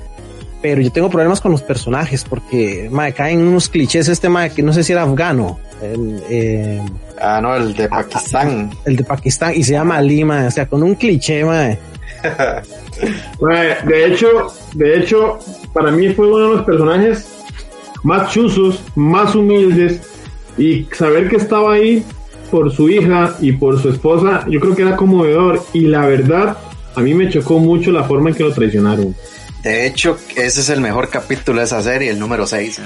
Pero 0.62 0.82
yo 0.82 0.92
tengo 0.92 1.10
problemas 1.10 1.42
con 1.42 1.52
los 1.52 1.62
personajes 1.62 2.24
porque, 2.24 2.88
madre, 2.90 3.14
caen 3.14 3.40
unos 3.40 3.68
clichés 3.68 4.08
este 4.08 4.30
madre 4.30 4.52
que 4.52 4.64
no 4.64 4.72
sé 4.72 4.84
si 4.84 4.94
era 4.94 5.04
afgano. 5.04 5.60
Eh, 5.82 6.82
ah, 7.20 7.42
no, 7.42 7.56
el 7.56 7.74
de 7.74 7.90
Pakistán. 7.90 8.72
El 8.86 8.96
de 8.96 9.04
Pakistán 9.04 9.54
y 9.56 9.64
se 9.64 9.74
llama 9.74 10.02
Lima, 10.02 10.46
o 10.48 10.52
sea, 10.52 10.66
con 10.66 10.82
un 10.82 10.96
cliché, 10.96 11.44
madre. 11.44 11.80
de 13.86 14.06
hecho, 14.06 14.28
de 14.74 15.00
hecho, 15.00 15.40
para 15.74 15.92
mí 15.92 16.10
fue 16.14 16.28
uno 16.28 16.38
de 16.38 16.56
los 16.56 16.66
personajes 16.66 17.28
más 18.04 18.32
chuzos, 18.32 18.82
más 18.96 19.36
humildes 19.36 20.02
y 20.58 20.86
saber 20.94 21.30
que 21.30 21.38
estaba 21.38 21.74
ahí 21.74 22.06
por 22.50 22.72
su 22.72 22.90
hija 22.90 23.36
y 23.42 23.54
por 23.54 23.82
su 23.82 23.90
esposa, 23.90 24.46
yo 24.50 24.60
creo 24.60 24.76
que 24.76 24.82
era 24.84 24.96
conmovedor 24.96 25.64
y 25.74 25.82
la 25.82 26.06
verdad 26.06 26.58
a 26.96 27.02
mí 27.02 27.14
me 27.14 27.30
chocó 27.30 27.60
mucho 27.60 27.92
la 27.92 28.04
forma 28.04 28.30
en 28.30 28.36
que 28.36 28.44
lo 28.44 28.54
traicionaron. 28.54 29.16
De 29.64 29.88
hecho, 29.88 30.18
ese 30.36 30.62
es 30.62 30.70
el 30.70 30.82
mejor 30.82 31.10
capítulo 31.10 31.60
de 31.60 31.66
esa 31.66 31.82
serie, 31.82 32.12
el 32.12 32.20
número 32.20 32.46
6. 32.46 32.82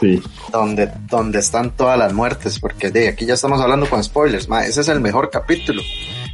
Sí. 0.00 0.22
Donde, 0.52 0.90
donde 1.08 1.38
están 1.38 1.70
todas 1.76 1.98
las 1.98 2.12
muertes, 2.12 2.58
porque 2.58 2.90
de 2.90 3.08
aquí 3.08 3.26
ya 3.26 3.34
estamos 3.34 3.60
hablando 3.60 3.88
con 3.88 4.02
spoilers, 4.02 4.48
ese 4.66 4.80
es 4.80 4.88
el 4.88 5.00
mejor 5.00 5.30
capítulo. 5.30 5.82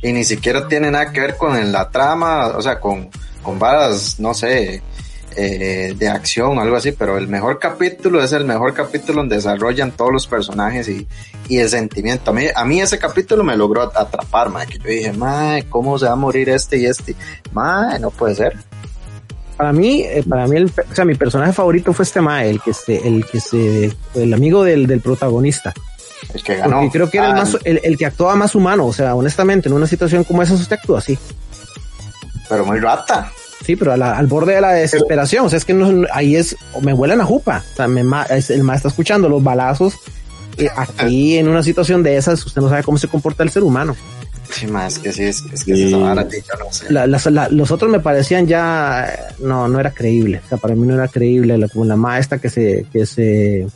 Y 0.02 0.12
ni 0.12 0.24
siquiera 0.24 0.66
tiene 0.66 0.90
nada 0.90 1.12
que 1.12 1.20
ver 1.20 1.36
con 1.36 1.72
la 1.72 1.90
trama, 1.90 2.48
o 2.48 2.62
sea, 2.62 2.80
con, 2.80 3.08
con 3.42 3.58
varas, 3.58 4.18
no 4.18 4.34
sé, 4.34 4.82
eh, 5.36 5.94
de 5.96 6.08
acción 6.08 6.58
o 6.58 6.60
algo 6.60 6.76
así, 6.76 6.92
pero 6.92 7.18
el 7.18 7.28
mejor 7.28 7.58
capítulo 7.58 8.22
es 8.22 8.32
el 8.32 8.44
mejor 8.44 8.74
capítulo 8.74 9.20
donde 9.20 9.36
desarrollan 9.36 9.92
todos 9.92 10.12
los 10.12 10.26
personajes 10.26 10.88
y, 10.88 11.06
y 11.48 11.58
el 11.58 11.68
sentimiento. 11.68 12.30
A 12.30 12.34
mí, 12.34 12.46
a 12.54 12.64
mí 12.64 12.80
ese 12.80 12.98
capítulo 12.98 13.44
me 13.44 13.56
logró 13.56 13.82
atrapar, 13.82 14.50
que 14.66 14.78
yo 14.78 14.88
dije, 14.88 15.12
mae, 15.12 15.64
¿cómo 15.68 15.98
se 15.98 16.06
va 16.06 16.12
a 16.12 16.16
morir 16.16 16.48
este 16.48 16.78
y 16.78 16.86
este? 16.86 17.14
Mae, 17.52 17.98
no 17.98 18.10
puede 18.10 18.34
ser. 18.34 18.56
Para 19.56 19.72
mí, 19.72 20.02
eh, 20.02 20.24
para 20.28 20.46
mí, 20.46 20.56
el, 20.56 20.66
o 20.66 20.94
sea, 20.94 21.04
mi 21.04 21.14
personaje 21.14 21.52
favorito 21.52 21.92
fue 21.92 22.04
este 22.04 22.20
mae, 22.20 22.50
el 22.50 22.60
que 22.60 22.74
se, 22.74 23.06
el 23.06 23.24
que 23.26 23.40
se, 23.40 23.92
el 24.14 24.34
amigo 24.34 24.64
del, 24.64 24.86
del 24.86 25.00
protagonista. 25.00 25.72
El 26.32 26.42
que 26.42 26.56
ganó. 26.56 26.88
creo 26.90 27.10
que 27.10 27.18
era 27.18 27.26
el, 27.28 27.32
ah, 27.32 27.36
más, 27.36 27.58
el, 27.64 27.80
el, 27.84 27.96
que 27.96 28.06
actuaba 28.06 28.34
más 28.34 28.54
humano, 28.54 28.86
o 28.86 28.92
sea, 28.92 29.14
honestamente, 29.14 29.68
en 29.68 29.74
una 29.74 29.86
situación 29.86 30.24
como 30.24 30.42
esa, 30.42 30.54
usted 30.54 30.76
actúa 30.76 30.98
así. 30.98 31.18
Pero 32.48 32.64
muy 32.64 32.78
rata. 32.78 33.30
Sí, 33.64 33.76
pero 33.76 33.92
al 33.92 34.26
borde 34.26 34.54
de 34.54 34.60
la 34.60 34.72
desesperación. 34.72 35.46
o 35.46 35.48
sea, 35.48 35.56
es 35.56 35.64
que 35.64 35.72
no, 35.72 36.06
ahí 36.12 36.36
es, 36.36 36.56
me 36.82 36.92
huelen 36.92 37.20
a 37.20 37.24
jupa. 37.24 37.64
O 37.72 37.76
sea, 37.76 37.88
me, 37.88 38.00
el 38.00 38.06
maestro 38.06 38.74
está 38.74 38.88
escuchando 38.88 39.28
los 39.28 39.42
balazos. 39.42 39.94
Y 40.58 40.66
aquí 40.76 41.38
en 41.38 41.48
una 41.48 41.62
situación 41.62 42.02
de 42.02 42.16
esas, 42.16 42.44
usted 42.44 42.60
no 42.60 42.68
sabe 42.68 42.82
cómo 42.82 42.98
se 42.98 43.08
comporta 43.08 43.42
el 43.42 43.50
ser 43.50 43.62
humano. 43.62 43.96
Sí, 44.50 44.66
más 44.66 44.98
que 44.98 45.12
sí, 45.12 45.24
es, 45.24 45.42
es 45.52 45.64
que 45.64 45.74
sí. 45.74 45.90
no 45.90 47.18
sé. 47.18 47.30
los 47.50 47.70
otros 47.70 47.90
me 47.90 47.98
parecían 47.98 48.46
ya, 48.46 49.34
no, 49.40 49.66
no 49.66 49.80
era 49.80 49.90
creíble. 49.92 50.42
O 50.44 50.48
sea, 50.48 50.58
para 50.58 50.74
mí 50.74 50.86
no 50.86 50.94
era 50.94 51.08
creíble, 51.08 51.56
la, 51.58 51.68
como 51.68 51.86
la 51.86 51.96
maestra 51.96 52.38
que 52.38 52.50
se, 52.50 52.86
que 52.92 53.06
se, 53.06 53.66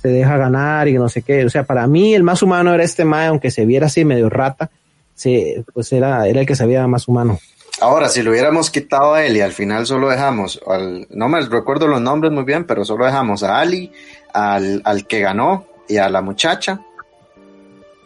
se 0.00 0.08
deja 0.08 0.36
ganar 0.36 0.88
y 0.88 0.94
no 0.94 1.08
sé 1.08 1.22
qué. 1.22 1.44
O 1.44 1.50
sea, 1.50 1.64
para 1.64 1.86
mí 1.86 2.14
el 2.14 2.22
más 2.22 2.42
humano 2.42 2.72
era 2.72 2.84
este 2.84 3.04
mae, 3.04 3.26
aunque 3.26 3.50
se 3.50 3.66
viera 3.66 3.86
así 3.86 4.04
medio 4.04 4.30
rata, 4.30 4.70
se, 5.14 5.64
pues 5.74 5.92
era, 5.92 6.26
era 6.28 6.40
el 6.40 6.46
que 6.46 6.56
se 6.56 6.64
veía 6.64 6.86
más 6.86 7.08
humano. 7.08 7.38
Ahora, 7.80 8.08
si 8.08 8.22
lo 8.22 8.32
hubiéramos 8.32 8.70
quitado 8.70 9.14
a 9.14 9.24
él 9.24 9.36
y 9.36 9.40
al 9.40 9.52
final 9.52 9.86
solo 9.86 10.08
dejamos, 10.08 10.60
al, 10.66 11.06
no 11.10 11.28
me 11.28 11.40
recuerdo 11.42 11.86
los 11.86 12.00
nombres 12.00 12.32
muy 12.32 12.42
bien, 12.42 12.64
pero 12.64 12.84
solo 12.84 13.04
dejamos 13.04 13.42
a 13.44 13.60
Ali, 13.60 13.92
al, 14.32 14.82
al 14.84 15.06
que 15.06 15.20
ganó 15.20 15.66
y 15.88 15.96
a 15.98 16.08
la 16.08 16.20
muchacha. 16.20 16.80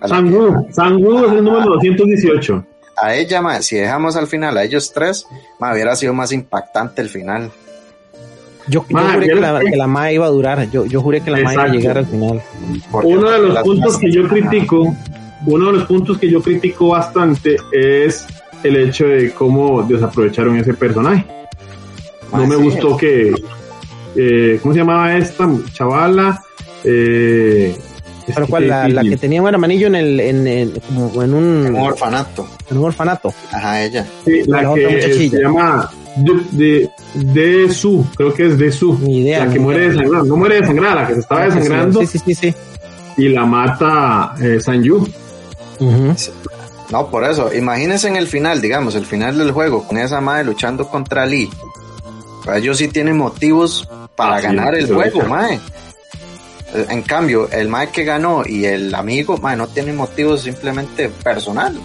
Sangu, 0.04 0.68
Sangu 0.72 1.24
es 1.24 1.32
el 1.32 1.44
número 1.44 1.74
218. 1.74 2.66
A 2.96 3.14
ella, 3.14 3.62
si 3.62 3.76
dejamos 3.76 4.16
al 4.16 4.26
final 4.26 4.56
a 4.58 4.64
ellos 4.64 4.92
tres, 4.92 5.26
ma, 5.58 5.72
hubiera 5.72 5.96
sido 5.96 6.12
más 6.12 6.32
impactante 6.32 7.00
el 7.00 7.08
final. 7.08 7.50
Yo, 8.68 8.82
juré 8.82 9.26
que 9.26 9.35
la, 9.35 9.61
que 9.61 9.76
la, 9.76 10.12
iba 10.12 10.26
a 10.26 10.28
durar, 10.28 10.70
yo, 10.70 10.85
yo 10.85 11.00
juré 11.00 11.20
que 11.20 11.30
la 11.30 11.40
MA 11.40 11.52
iba 11.54 11.62
a 11.64 11.68
llegar 11.68 11.98
al 11.98 12.06
final. 12.06 12.42
uno 12.92 13.30
de 13.30 13.38
los 13.38 13.58
puntos 13.58 13.98
que 13.98 14.12
yo 14.12 14.28
critico, 14.28 14.94
uno 15.46 15.66
de 15.66 15.72
los 15.72 15.85
puntos 15.85 16.18
que 16.18 16.30
yo 16.30 16.40
critico 16.40 16.88
bastante 16.88 17.56
es 17.72 18.24
el 18.62 18.77
hecho 18.77 19.07
de 19.07 19.33
cómo 19.33 19.83
desaprovecharon 19.83 20.57
ese 20.57 20.75
personaje. 20.75 21.25
No 22.33 22.46
me 22.46 22.57
gustó 22.57 22.96
que, 22.96 23.35
eh, 24.16 24.59
¿cómo 24.62 24.72
se 24.72 24.81
llamaba 24.81 25.16
esta 25.16 25.48
chavala? 25.72 26.42
Eh, 26.85 27.77
¿Pero 28.35 28.46
cuál? 28.46 28.68
La, 28.68 29.03
que 29.03 29.16
tenía 29.16 29.42
un 29.42 29.48
hermanillo 29.48 29.88
en 29.88 29.94
el, 29.96 30.20
en, 30.20 30.70
como 30.88 31.22
en 31.22 31.35
un, 31.35 31.77
orfanato. 31.77 32.46
En 32.70 32.79
un 32.79 32.85
orfanato. 32.85 33.35
Ajá, 33.51 33.83
ella. 33.83 34.07
Sí, 34.25 34.42
la, 34.46 34.72
que 34.75 35.29
se 35.29 35.29
llama 35.29 35.90
de, 36.16 36.90
de, 37.14 37.70
su, 37.70 38.05
creo 38.14 38.33
que 38.33 38.46
es 38.46 38.59
de 38.59 38.70
su. 38.70 38.98
idea. 39.09 39.46
La 39.46 39.53
que 39.53 39.59
muere 39.59 39.88
desangrada, 39.88 40.25
no 40.25 40.37
muere 40.37 40.61
desangrada, 40.61 40.94
la 41.03 41.07
que 41.07 41.14
se 41.14 41.20
estaba 41.20 41.44
desangrando. 41.44 42.01
Sí, 42.01 42.07
sí, 42.07 42.18
sí, 42.18 42.35
sí. 42.35 42.55
Y 43.16 43.29
la 43.29 43.44
mata 43.44 44.35
eh, 44.40 44.61
Sanju. 44.61 45.07
No, 46.92 47.07
por 47.09 47.24
eso, 47.24 47.55
imagínense 47.55 48.07
en 48.07 48.16
el 48.16 48.28
final, 48.28 48.61
digamos, 48.61 48.94
el 48.96 49.07
final 49.07 49.38
del 49.38 49.50
juego, 49.50 49.88
con 49.88 49.96
esa 49.96 50.20
madre 50.20 50.44
luchando 50.44 50.87
contra 50.90 51.24
Lee. 51.24 51.50
Pues 52.44 52.59
ellos 52.59 52.76
sí 52.76 52.88
tienen 52.88 53.16
motivos 53.16 53.88
para 54.14 54.42
ganar 54.42 54.74
el 54.74 54.92
juego, 54.92 55.22
mae. 55.22 55.59
En 56.74 57.00
cambio, 57.00 57.48
el 57.50 57.68
mae 57.68 57.88
que 57.88 58.05
ganó 58.05 58.42
y 58.44 58.66
el 58.66 58.94
amigo, 58.94 59.38
mae, 59.38 59.57
no 59.57 59.68
tienen 59.68 59.96
motivos 59.96 60.42
simplemente 60.42 61.09
personal. 61.09 61.81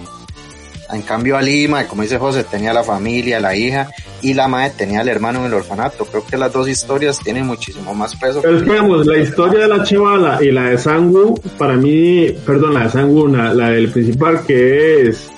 En 0.90 1.02
cambio, 1.04 1.38
Ali, 1.38 1.70
mae, 1.70 1.88
como 1.88 2.02
dice 2.02 2.18
José, 2.18 2.44
tenía 2.44 2.74
la 2.74 2.84
familia, 2.84 3.40
la 3.40 3.56
hija, 3.56 3.90
y 4.22 4.34
la 4.34 4.48
madre 4.48 4.74
tenía 4.78 5.02
al 5.02 5.10
hermano 5.10 5.40
en 5.40 5.46
el 5.46 5.54
orfanato. 5.54 6.06
Creo 6.06 6.26
que 6.26 6.38
las 6.38 6.52
dos 6.52 6.68
historias 6.68 7.20
tienen 7.20 7.46
muchísimo 7.46 7.94
más 7.94 8.16
peso. 8.16 8.42
Pero 8.42 8.58
esperamos, 8.58 9.06
la 9.06 9.18
historia 9.18 9.62
de 9.62 9.68
la 9.68 9.84
Chivala 9.84 10.40
y 10.42 10.52
la 10.52 10.70
de 10.70 10.78
Sangu, 10.78 11.40
para 11.58 11.74
mí, 11.74 12.28
perdón, 12.46 12.74
la 12.74 12.84
de 12.84 12.90
Sangu, 12.90 13.28
la, 13.28 13.70
del 13.70 13.90
principal 13.92 14.42
que 14.46 15.10
es 15.10 15.30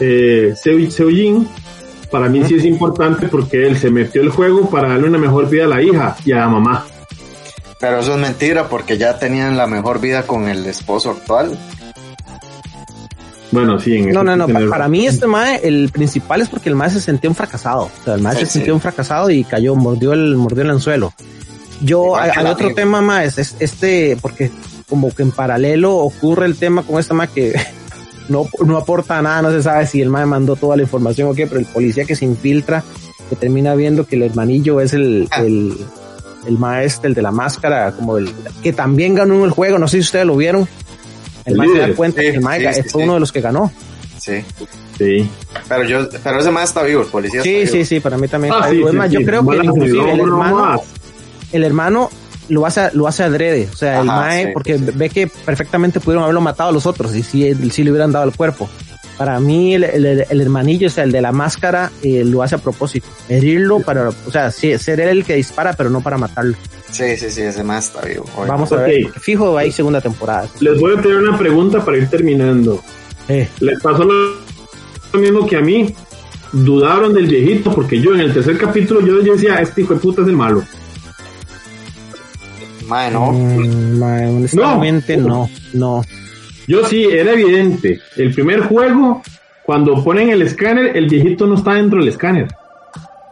eh, 0.00 0.54
Seujin, 0.56 1.48
para 2.10 2.28
mí 2.28 2.42
sí 2.44 2.54
es 2.54 2.64
importante 2.64 3.28
porque 3.28 3.66
él 3.66 3.76
se 3.76 3.90
metió 3.90 4.22
el 4.22 4.30
juego 4.30 4.68
para 4.70 4.88
darle 4.88 5.08
una 5.08 5.18
mejor 5.18 5.48
vida 5.48 5.64
a 5.64 5.68
la 5.68 5.82
hija 5.82 6.16
y 6.24 6.32
a 6.32 6.36
la 6.36 6.48
mamá. 6.48 6.86
Pero 7.80 8.00
eso 8.00 8.14
es 8.14 8.20
mentira 8.20 8.68
porque 8.68 8.98
ya 8.98 9.18
tenían 9.18 9.56
la 9.56 9.66
mejor 9.66 10.00
vida 10.00 10.26
con 10.26 10.48
el 10.48 10.66
esposo 10.66 11.10
actual. 11.10 11.56
Bueno, 13.50 13.80
sí, 13.80 13.96
en 13.96 14.12
No, 14.12 14.22
no, 14.22 14.36
no. 14.36 14.46
Para, 14.68 14.88
mí, 14.88 15.06
este 15.06 15.26
mae, 15.26 15.60
el 15.62 15.90
principal 15.90 16.42
es 16.42 16.48
porque 16.48 16.68
el 16.68 16.74
mae 16.74 16.90
se 16.90 17.00
sentía 17.00 17.30
un 17.30 17.36
fracasado. 17.36 17.84
O 17.84 18.04
sea, 18.04 18.14
el 18.14 18.22
mae 18.22 18.36
se 18.36 18.46
sintió 18.46 18.74
un 18.74 18.80
fracasado 18.80 19.30
y 19.30 19.44
cayó, 19.44 19.74
mordió 19.74 20.12
el, 20.12 20.36
mordió 20.36 20.62
el 20.62 20.70
anzuelo. 20.70 21.12
Yo, 21.80 22.16
hay, 22.16 22.30
otro 22.46 22.74
tema 22.74 23.00
más, 23.00 23.38
es 23.38 23.56
este, 23.60 24.16
porque 24.20 24.50
como 24.88 25.14
que 25.14 25.22
en 25.22 25.30
paralelo 25.30 25.96
ocurre 25.96 26.46
el 26.46 26.56
tema 26.56 26.82
con 26.82 26.98
este 26.98 27.14
mae 27.14 27.28
que 27.28 27.54
no, 28.28 28.46
no 28.64 28.76
aporta 28.76 29.22
nada, 29.22 29.42
no 29.42 29.50
se 29.50 29.62
sabe 29.62 29.86
si 29.86 30.00
el 30.00 30.10
mae 30.10 30.26
mandó 30.26 30.56
toda 30.56 30.76
la 30.76 30.82
información 30.82 31.30
o 31.30 31.34
qué, 31.34 31.46
pero 31.46 31.60
el 31.60 31.66
policía 31.66 32.04
que 32.04 32.16
se 32.16 32.24
infiltra, 32.24 32.82
que 33.30 33.36
termina 33.36 33.74
viendo 33.74 34.06
que 34.06 34.16
el 34.16 34.24
hermanillo 34.24 34.80
es 34.80 34.92
el, 34.92 35.28
ah. 35.30 35.40
el, 35.40 35.76
el 36.46 36.58
maestro, 36.58 37.08
el 37.08 37.14
de 37.14 37.22
la 37.22 37.30
máscara, 37.30 37.92
como 37.92 38.18
el 38.18 38.30
que 38.62 38.72
también 38.72 39.14
ganó 39.14 39.44
el 39.44 39.52
juego, 39.52 39.78
no 39.78 39.86
sé 39.86 39.98
si 39.98 40.02
ustedes 40.02 40.26
lo 40.26 40.36
vieron 40.36 40.68
el 41.48 41.58
Mike 41.58 41.72
se 41.72 41.78
da 41.88 41.94
cuenta 41.94 42.20
que 42.20 42.28
el 42.28 42.40
Mike 42.40 42.68
es 42.70 42.94
uno 42.94 43.14
de 43.14 43.20
los 43.20 43.32
que 43.32 43.40
ganó. 43.40 43.72
Sí. 44.18 44.44
Sí. 44.98 45.28
Pero 45.68 45.84
yo, 45.84 46.08
pero 46.22 46.40
ese 46.40 46.50
más 46.50 46.64
está 46.70 46.82
vivo, 46.82 47.02
el 47.02 47.06
policía. 47.08 47.42
Sí, 47.42 47.56
está 47.56 47.70
sí, 47.70 47.76
vivo. 47.78 47.86
sí, 47.88 48.00
para 48.00 48.18
mí 48.18 48.28
también 48.28 48.52
Ah, 48.54 48.58
está 48.58 48.70
sí, 48.70 48.76
vivo. 48.76 48.88
Es 48.88 48.92
sí, 48.92 48.98
más, 48.98 49.08
sí. 49.10 49.14
yo 49.18 49.26
creo 49.26 49.46
que 49.46 49.56
inclusive 49.56 50.12
el 50.12 50.18
no, 50.18 50.26
no 50.26 50.44
hermano, 50.44 50.82
el 51.52 51.64
hermano 51.64 52.10
lo 52.48 52.66
hace, 52.66 52.90
lo 52.94 53.06
hace 53.06 53.22
adrede, 53.22 53.68
o 53.72 53.76
sea, 53.76 54.00
el 54.00 54.06
mae, 54.06 54.46
sí, 54.46 54.50
porque 54.54 54.78
sí. 54.78 54.84
ve 54.94 55.08
que 55.10 55.26
perfectamente 55.28 56.00
pudieron 56.00 56.24
haberlo 56.24 56.40
matado 56.40 56.70
a 56.70 56.72
los 56.72 56.86
otros 56.86 57.14
y 57.14 57.22
si, 57.22 57.54
si 57.70 57.84
le 57.84 57.90
hubieran 57.90 58.10
dado 58.12 58.24
el 58.26 58.34
cuerpo. 58.34 58.68
Para 59.18 59.40
mí, 59.40 59.74
el, 59.74 59.82
el, 59.84 60.24
el 60.30 60.40
hermanillo, 60.40 60.86
o 60.86 60.90
sea, 60.90 61.02
el 61.04 61.10
de 61.12 61.20
la 61.20 61.32
máscara, 61.32 61.90
eh, 62.02 62.22
lo 62.24 62.42
hace 62.42 62.54
a 62.54 62.58
propósito. 62.58 63.08
Herirlo 63.28 63.80
para, 63.80 64.08
o 64.10 64.30
sea, 64.30 64.50
sí, 64.52 64.78
ser 64.78 65.00
él 65.00 65.08
el 65.08 65.24
que 65.24 65.34
dispara, 65.34 65.72
pero 65.72 65.90
no 65.90 66.00
para 66.00 66.16
matarlo. 66.16 66.56
Sí, 66.90 67.16
sí, 67.16 67.28
sí, 67.30 67.42
ese 67.42 67.64
más 67.64 67.86
está 67.86 68.06
vivo. 68.06 68.24
Vamos 68.46 68.70
a 68.72 68.76
Ok. 68.76 68.80
ver, 68.82 69.08
fijo, 69.20 69.58
hay 69.58 69.72
segunda 69.72 70.00
temporada. 70.00 70.48
Les 70.60 70.78
voy 70.80 70.96
a 70.96 71.02
tener 71.02 71.16
una 71.18 71.36
pregunta 71.36 71.84
para 71.84 71.98
ir 71.98 72.08
terminando. 72.08 72.80
Eh, 73.28 73.48
Les 73.60 73.80
pasó 73.82 74.04
lo 74.04 75.20
mismo 75.20 75.46
que 75.46 75.56
a 75.56 75.60
mí. 75.60 75.94
Dudaron 76.50 77.12
del 77.12 77.26
viejito 77.26 77.74
porque 77.74 78.00
yo 78.00 78.14
en 78.14 78.20
el 78.20 78.32
tercer 78.32 78.56
capítulo 78.56 79.00
yo, 79.04 79.20
yo 79.22 79.34
decía, 79.34 79.56
este 79.60 79.82
hijo 79.82 79.92
de 79.94 80.00
puta 80.00 80.22
es 80.22 80.28
el 80.28 80.36
malo. 80.36 80.62
Mae, 82.86 83.10
no. 83.10 83.32
mm, 83.32 83.98
mae, 83.98 84.26
honestamente, 84.28 85.16
no, 85.18 85.50
no. 85.74 86.02
Yo 86.68 86.84
sí, 86.84 87.04
era 87.04 87.32
evidente. 87.32 87.98
El 88.16 88.32
primer 88.32 88.60
juego, 88.60 89.22
cuando 89.64 90.04
ponen 90.04 90.28
el 90.28 90.42
escáner, 90.42 90.96
el 90.96 91.08
viejito 91.08 91.46
no 91.46 91.54
está 91.54 91.74
dentro 91.74 91.98
del 91.98 92.08
escáner. 92.08 92.48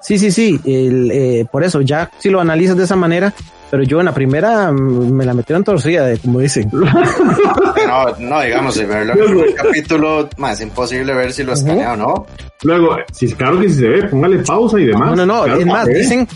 Sí, 0.01 0.19
sí, 0.19 0.31
sí, 0.31 0.61
el, 0.65 1.11
eh, 1.11 1.47
por 1.51 1.63
eso, 1.65 1.81
ya 1.83 2.11
si 2.19 2.31
lo 2.31 2.41
analizas 2.41 2.77
de 2.77 2.85
esa 2.85 2.97
manera, 2.97 3.35
pero 3.71 3.83
yo 3.83 3.99
en 3.99 4.07
la 4.07 4.15
primera 4.15 4.73
mm, 4.73 5.13
me 5.13 5.25
la 5.25 5.35
metieron 5.35 5.65
torcida, 5.65 6.07
de, 6.07 6.19
como 6.19 6.41
dicen. 6.41 6.71
No, 7.87 8.05
no, 8.19 8.41
digamos, 8.41 8.77
el 8.79 8.87
primer 8.87 9.55
capítulo, 9.55 10.29
más 10.39 10.55
es 10.55 10.67
imposible 10.67 11.15
ver 11.15 11.33
si 11.33 11.45
lo 11.45 11.53
escanea 11.53 11.93
o 11.93 11.97
no. 11.97 12.27
Luego, 12.63 12.97
si 13.13 13.33
claro 13.33 13.61
que 13.61 13.69
si 13.69 13.77
se 13.77 13.89
ve, 13.89 14.09
póngale 14.09 14.39
pausa 14.39 14.79
y 14.81 14.87
demás. 14.87 15.11
No, 15.11 15.25
no, 15.25 15.27
no, 15.27 15.45
Claro 15.45 15.61
es 15.61 15.67
más, 15.67 15.87
dicen, 15.87 16.27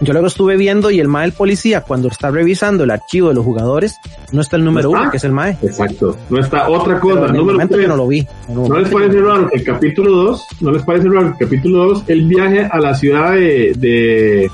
yo 0.00 0.12
luego 0.12 0.28
estuve 0.28 0.56
viendo 0.56 0.90
y 0.90 1.00
el 1.00 1.08
MAE 1.08 1.22
del 1.24 1.32
policía, 1.32 1.80
cuando 1.80 2.08
está 2.08 2.30
revisando 2.30 2.84
el 2.84 2.90
archivo 2.90 3.28
de 3.28 3.34
los 3.34 3.44
jugadores, 3.44 3.96
no 4.32 4.40
está 4.40 4.56
el 4.56 4.64
número 4.64 4.90
uno, 4.90 5.10
que 5.10 5.16
es 5.16 5.24
el 5.24 5.32
MAE. 5.32 5.56
Exacto. 5.62 6.16
No 6.30 6.38
está 6.40 6.68
otra 6.68 7.00
cosa. 7.00 7.18
en 7.20 7.24
el 7.26 7.32
Número 7.32 7.52
momento 7.54 7.74
tres. 7.74 7.82
yo 7.86 7.88
no 7.88 7.96
lo 7.96 8.06
vi. 8.06 8.26
El 8.48 8.54
¿No 8.54 8.78
les 8.78 8.88
parece 8.88 9.20
raro 9.20 9.48
que 9.48 9.58
el 9.58 9.64
capítulo 9.64 10.10
2, 10.12 10.46
no 10.60 10.70
les 10.72 10.82
parece 10.82 11.08
raro 11.08 11.34
que 11.36 11.44
el 11.44 11.50
capítulo 11.50 11.84
2, 11.86 12.04
el 12.08 12.24
viaje 12.28 12.68
a 12.70 12.78
la 12.78 12.94
ciudad 12.94 13.32
de, 13.32 13.72
de, 13.76 14.50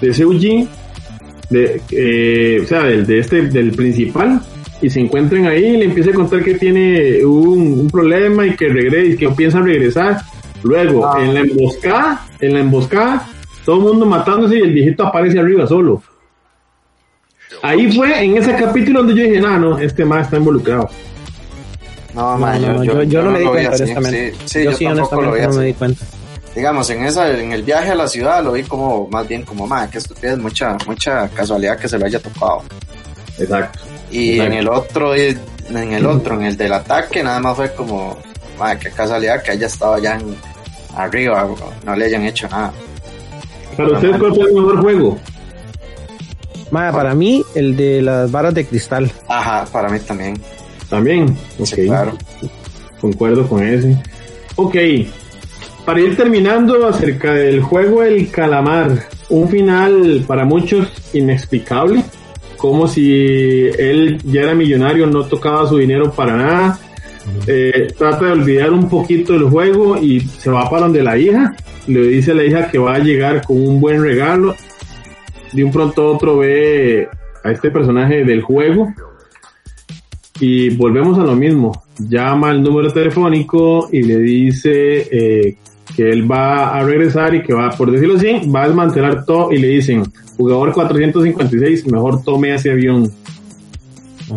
de 0.00 0.14
Seulgi, 0.14 0.68
de, 1.50 1.80
eh, 1.90 2.60
o 2.62 2.66
sea, 2.66 2.82
del, 2.84 3.06
de 3.06 3.18
este, 3.20 3.42
del 3.42 3.72
principal, 3.72 4.40
y 4.82 4.88
se 4.90 5.00
encuentren 5.00 5.46
ahí 5.46 5.64
y 5.66 5.76
le 5.76 5.84
empieza 5.86 6.10
a 6.10 6.14
contar 6.14 6.42
que 6.42 6.54
tiene 6.54 7.24
un, 7.24 7.80
un 7.80 7.88
problema 7.90 8.46
y 8.46 8.56
que 8.56 8.68
regrese, 8.68 9.12
y 9.12 9.16
que 9.16 9.28
piensa 9.30 9.60
regresar. 9.60 10.18
Luego, 10.62 11.06
Ah. 11.06 11.16
en 11.22 11.34
la 11.34 11.40
emboscada, 11.40 12.26
en 12.40 12.52
la 12.54 12.60
emboscada, 12.60 13.26
todo 13.64 13.76
el 13.76 13.82
mundo 13.82 14.06
matándose 14.06 14.58
y 14.58 14.62
el 14.62 14.72
viejito 14.72 15.06
aparece 15.06 15.38
arriba 15.38 15.66
solo. 15.66 16.02
Ahí 17.62 17.90
fue 17.92 18.24
en 18.24 18.36
ese 18.36 18.54
capítulo 18.56 19.00
donde 19.00 19.14
yo 19.14 19.28
dije, 19.28 19.40
no, 19.40 19.58
no, 19.58 19.78
este 19.78 20.04
más 20.04 20.24
está 20.26 20.36
involucrado. 20.38 20.88
No, 22.14 22.38
No, 22.38 22.38
mae, 22.38 22.58
no, 22.60 22.72
no, 22.74 22.84
yo, 22.84 23.02
yo 23.04 23.22
no 23.22 23.30
me 23.30 23.38
di 23.40 23.44
lo 23.44 23.52
vi 23.52 23.58
cuenta, 23.58 23.74
así. 23.74 23.82
honestamente. 23.82 24.32
Sí, 24.44 24.46
sí, 24.46 24.64
yo 24.64 24.70
yo, 24.70 24.76
sí, 24.76 24.84
tampoco 24.84 25.20
lo 25.22 25.32
vi 25.32 25.40
honestamente, 25.40 25.46
no 25.46 25.54
me 25.60 25.66
di 25.66 25.74
cuenta. 25.74 26.04
Digamos, 26.54 26.90
en 26.90 27.04
esa, 27.04 27.30
en 27.38 27.52
el 27.52 27.62
viaje 27.62 27.90
a 27.90 27.94
la 27.94 28.08
ciudad 28.08 28.42
lo 28.42 28.52
vi 28.52 28.64
como, 28.64 29.06
más 29.08 29.26
bien 29.28 29.42
como, 29.44 29.66
mae, 29.66 29.88
qué 29.88 29.98
estupidez, 29.98 30.38
mucha, 30.38 30.76
mucha 30.86 31.28
casualidad 31.28 31.78
que 31.78 31.88
se 31.88 31.98
lo 31.98 32.06
haya 32.06 32.18
tocado. 32.20 32.62
Exacto. 33.38 33.78
Y 34.10 34.32
Exacto. 34.32 34.52
en 34.52 34.58
el 34.58 34.68
otro, 34.68 35.14
en 35.14 35.92
el 35.92 36.06
otro, 36.06 36.34
en 36.34 36.42
el 36.42 36.56
del 36.56 36.72
ataque, 36.72 37.22
nada 37.22 37.38
más 37.38 37.56
fue 37.56 37.72
como, 37.74 38.18
mae, 38.58 38.78
qué 38.78 38.90
casualidad 38.90 39.42
que 39.42 39.52
haya 39.52 39.66
estado 39.66 39.94
allá 39.94 40.16
en, 40.18 40.34
arriba, 40.96 41.46
no 41.84 41.94
le 41.94 42.06
hayan 42.06 42.24
hecho 42.24 42.48
nada. 42.48 42.72
Para 43.76 43.92
ustedes, 43.92 44.16
¿cuál 44.18 44.34
fue 44.34 44.44
el 44.44 44.54
mejor 44.54 44.80
juego? 44.80 45.18
Para 46.70 47.14
mí, 47.14 47.42
el 47.54 47.76
de 47.76 48.00
las 48.02 48.30
varas 48.30 48.54
de 48.54 48.64
cristal. 48.64 49.10
Ajá, 49.28 49.66
para 49.72 49.88
mí 49.88 49.98
también. 50.00 50.40
También. 50.88 51.36
Ok. 51.58 51.66
Sí, 51.66 51.86
claro. 51.86 52.16
Concuerdo 53.00 53.46
con 53.48 53.62
ese. 53.62 53.96
Ok. 54.56 54.76
Para 55.84 56.00
ir 56.00 56.16
terminando 56.16 56.86
acerca 56.86 57.32
del 57.32 57.62
juego 57.62 58.02
El 58.02 58.30
Calamar, 58.30 59.08
un 59.30 59.48
final 59.48 60.24
para 60.26 60.44
muchos 60.44 60.88
inexplicable, 61.12 62.04
como 62.56 62.86
si 62.86 63.68
él 63.78 64.20
ya 64.24 64.42
era 64.42 64.54
millonario, 64.54 65.06
no 65.06 65.24
tocaba 65.24 65.66
su 65.66 65.78
dinero 65.78 66.12
para 66.12 66.36
nada, 66.36 66.78
eh, 67.46 67.88
trata 67.96 68.26
de 68.26 68.32
olvidar 68.32 68.70
un 68.70 68.88
poquito 68.88 69.34
el 69.34 69.44
juego 69.44 69.96
y 69.96 70.20
se 70.20 70.50
va 70.50 70.68
para 70.68 70.82
donde 70.82 71.02
la 71.02 71.16
hija, 71.16 71.56
le 71.86 72.02
dice 72.02 72.32
a 72.32 72.34
la 72.34 72.44
hija 72.44 72.68
que 72.68 72.78
va 72.78 72.94
a 72.94 72.98
llegar 72.98 73.42
con 73.42 73.56
un 73.56 73.80
buen 73.80 74.02
regalo, 74.02 74.54
de 75.52 75.64
un 75.64 75.72
pronto 75.72 76.02
a 76.02 76.10
otro 76.12 76.38
ve 76.38 77.08
a 77.42 77.50
este 77.50 77.70
personaje 77.70 78.24
del 78.24 78.42
juego 78.42 78.92
y 80.40 80.70
volvemos 80.70 81.18
a 81.18 81.22
lo 81.22 81.36
mismo. 81.36 81.84
Llama 81.98 82.50
al 82.50 82.62
número 82.62 82.92
telefónico 82.92 83.88
y 83.92 84.02
le 84.02 84.18
dice 84.18 85.08
eh, 85.10 85.56
que 85.94 86.10
él 86.10 86.30
va 86.30 86.76
a 86.76 86.82
regresar 86.82 87.34
y 87.34 87.42
que 87.42 87.52
va, 87.52 87.70
por 87.70 87.90
decirlo 87.90 88.16
así, 88.16 88.48
va 88.48 88.62
a 88.62 88.66
desmantelar 88.66 89.24
todo 89.24 89.52
y 89.52 89.58
le 89.58 89.68
dicen, 89.68 90.02
jugador 90.36 90.72
456, 90.72 91.86
mejor 91.88 92.24
tome 92.24 92.54
ese 92.54 92.70
avión. 92.70 93.12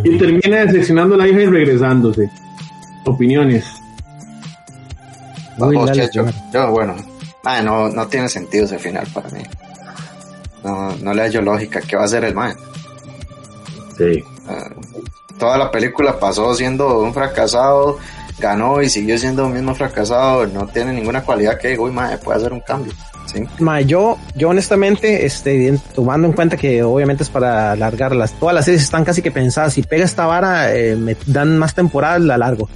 Y 0.04 0.18
termina 0.18 0.66
decepcionando 0.66 1.16
a 1.16 1.20
la 1.20 1.28
hija 1.28 1.44
y 1.44 1.46
regresándose. 1.46 2.30
Opiniones. 3.06 3.66
Uy, 5.60 5.78
dale. 5.86 6.10
Yo, 6.14 6.26
bueno, 6.72 6.96
mae, 7.44 7.62
no, 7.62 7.90
no 7.90 8.08
tiene 8.08 8.30
sentido 8.30 8.66
ese 8.66 8.80
final 8.80 9.08
para 9.14 9.30
mí. 9.30 9.44
No, 10.64 10.96
no 10.96 11.14
le 11.14 11.24
hallo 11.24 11.42
lógica. 11.42 11.82
¿Qué 11.82 11.96
va 11.96 12.04
a 12.04 12.06
hacer 12.06 12.24
el 12.24 12.34
man? 12.34 12.56
Sí. 13.98 14.24
toda 15.38 15.58
la 15.58 15.70
película 15.70 16.20
pasó 16.20 16.56
siendo 16.56 17.00
un 17.00 17.14
fracasado, 17.14 18.00
ganó 18.40 18.82
y 18.82 18.90
siguió 18.90 19.18
siendo 19.18 19.46
un 19.46 19.54
mismo 19.54 19.76
fracasado, 19.76 20.48
no 20.48 20.68
tiene 20.68 20.94
ninguna 20.94 21.22
cualidad 21.22 21.60
que 21.60 21.70
digo, 21.70 21.84
uy, 21.84 21.92
mae, 21.92 22.18
puede 22.18 22.40
hacer 22.40 22.54
un 22.54 22.62
cambio. 22.62 22.94
¿sí? 23.32 23.44
Ma, 23.60 23.82
yo, 23.82 24.18
yo 24.36 24.50
honestamente, 24.50 25.26
este, 25.26 25.78
tomando 25.94 26.28
en 26.28 26.34
cuenta 26.34 26.58
que 26.58 26.82
obviamente 26.82 27.24
es 27.24 27.30
para 27.30 27.74
alargarlas, 27.74 28.34
todas 28.40 28.56
las 28.56 28.66
series 28.66 28.84
están 28.84 29.06
casi 29.06 29.22
que 29.22 29.32
pensadas. 29.32 29.74
Si 29.74 29.84
pega 29.84 30.06
esta 30.06 30.26
vara, 30.26 30.74
eh, 30.76 30.96
me 30.96 31.16
dan 31.28 31.58
más 31.58 31.76
temporadas, 31.76 32.22
la 32.22 32.38
largo. 32.38 32.70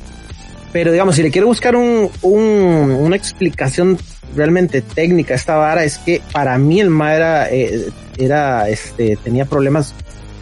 Pero 0.71 0.91
digamos, 0.91 1.15
si 1.15 1.23
le 1.23 1.31
quiero 1.31 1.47
buscar 1.47 1.75
un, 1.75 2.11
un, 2.21 2.91
una 2.99 3.15
explicación 3.15 3.97
realmente 4.35 4.81
técnica 4.81 5.33
esta 5.35 5.55
vara, 5.55 5.83
es 5.83 5.97
que 5.97 6.21
para 6.31 6.57
mí 6.57 6.79
el 6.79 6.89
ma 6.89 7.15
era, 7.15 7.49
eh, 7.51 7.87
era, 8.17 8.69
este, 8.69 9.17
tenía 9.23 9.45
problemas, 9.45 9.93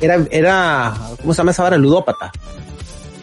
era, 0.01 0.19
era, 0.31 0.93
¿cómo 1.21 1.33
se 1.33 1.37
llama 1.39 1.51
esa 1.51 1.63
vara? 1.63 1.77
Ludópata. 1.77 2.31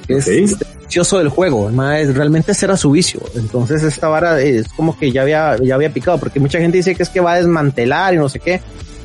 Que 0.06 0.14
es 0.14 0.26
este, 0.28 0.66
vicioso 0.80 1.18
del 1.18 1.28
juego, 1.28 1.68
el 1.68 1.74
ma 1.74 2.00
es- 2.00 2.14
realmente 2.14 2.52
ese 2.52 2.66
era 2.66 2.76
su 2.76 2.90
vicio. 2.90 3.20
Entonces 3.36 3.82
esta 3.82 4.08
vara 4.08 4.40
es 4.40 4.68
como 4.68 4.98
que 4.98 5.12
ya 5.12 5.22
había, 5.22 5.56
ya 5.62 5.74
había 5.74 5.92
picado, 5.92 6.18
porque 6.18 6.40
mucha 6.40 6.58
gente 6.58 6.78
dice 6.78 6.94
que 6.94 7.02
es 7.02 7.08
que 7.08 7.20
va 7.20 7.32
a 7.32 7.36
desmantelar 7.36 8.14
y 8.14 8.16
no 8.18 8.28
sé 8.28 8.40
qué. 8.40 8.60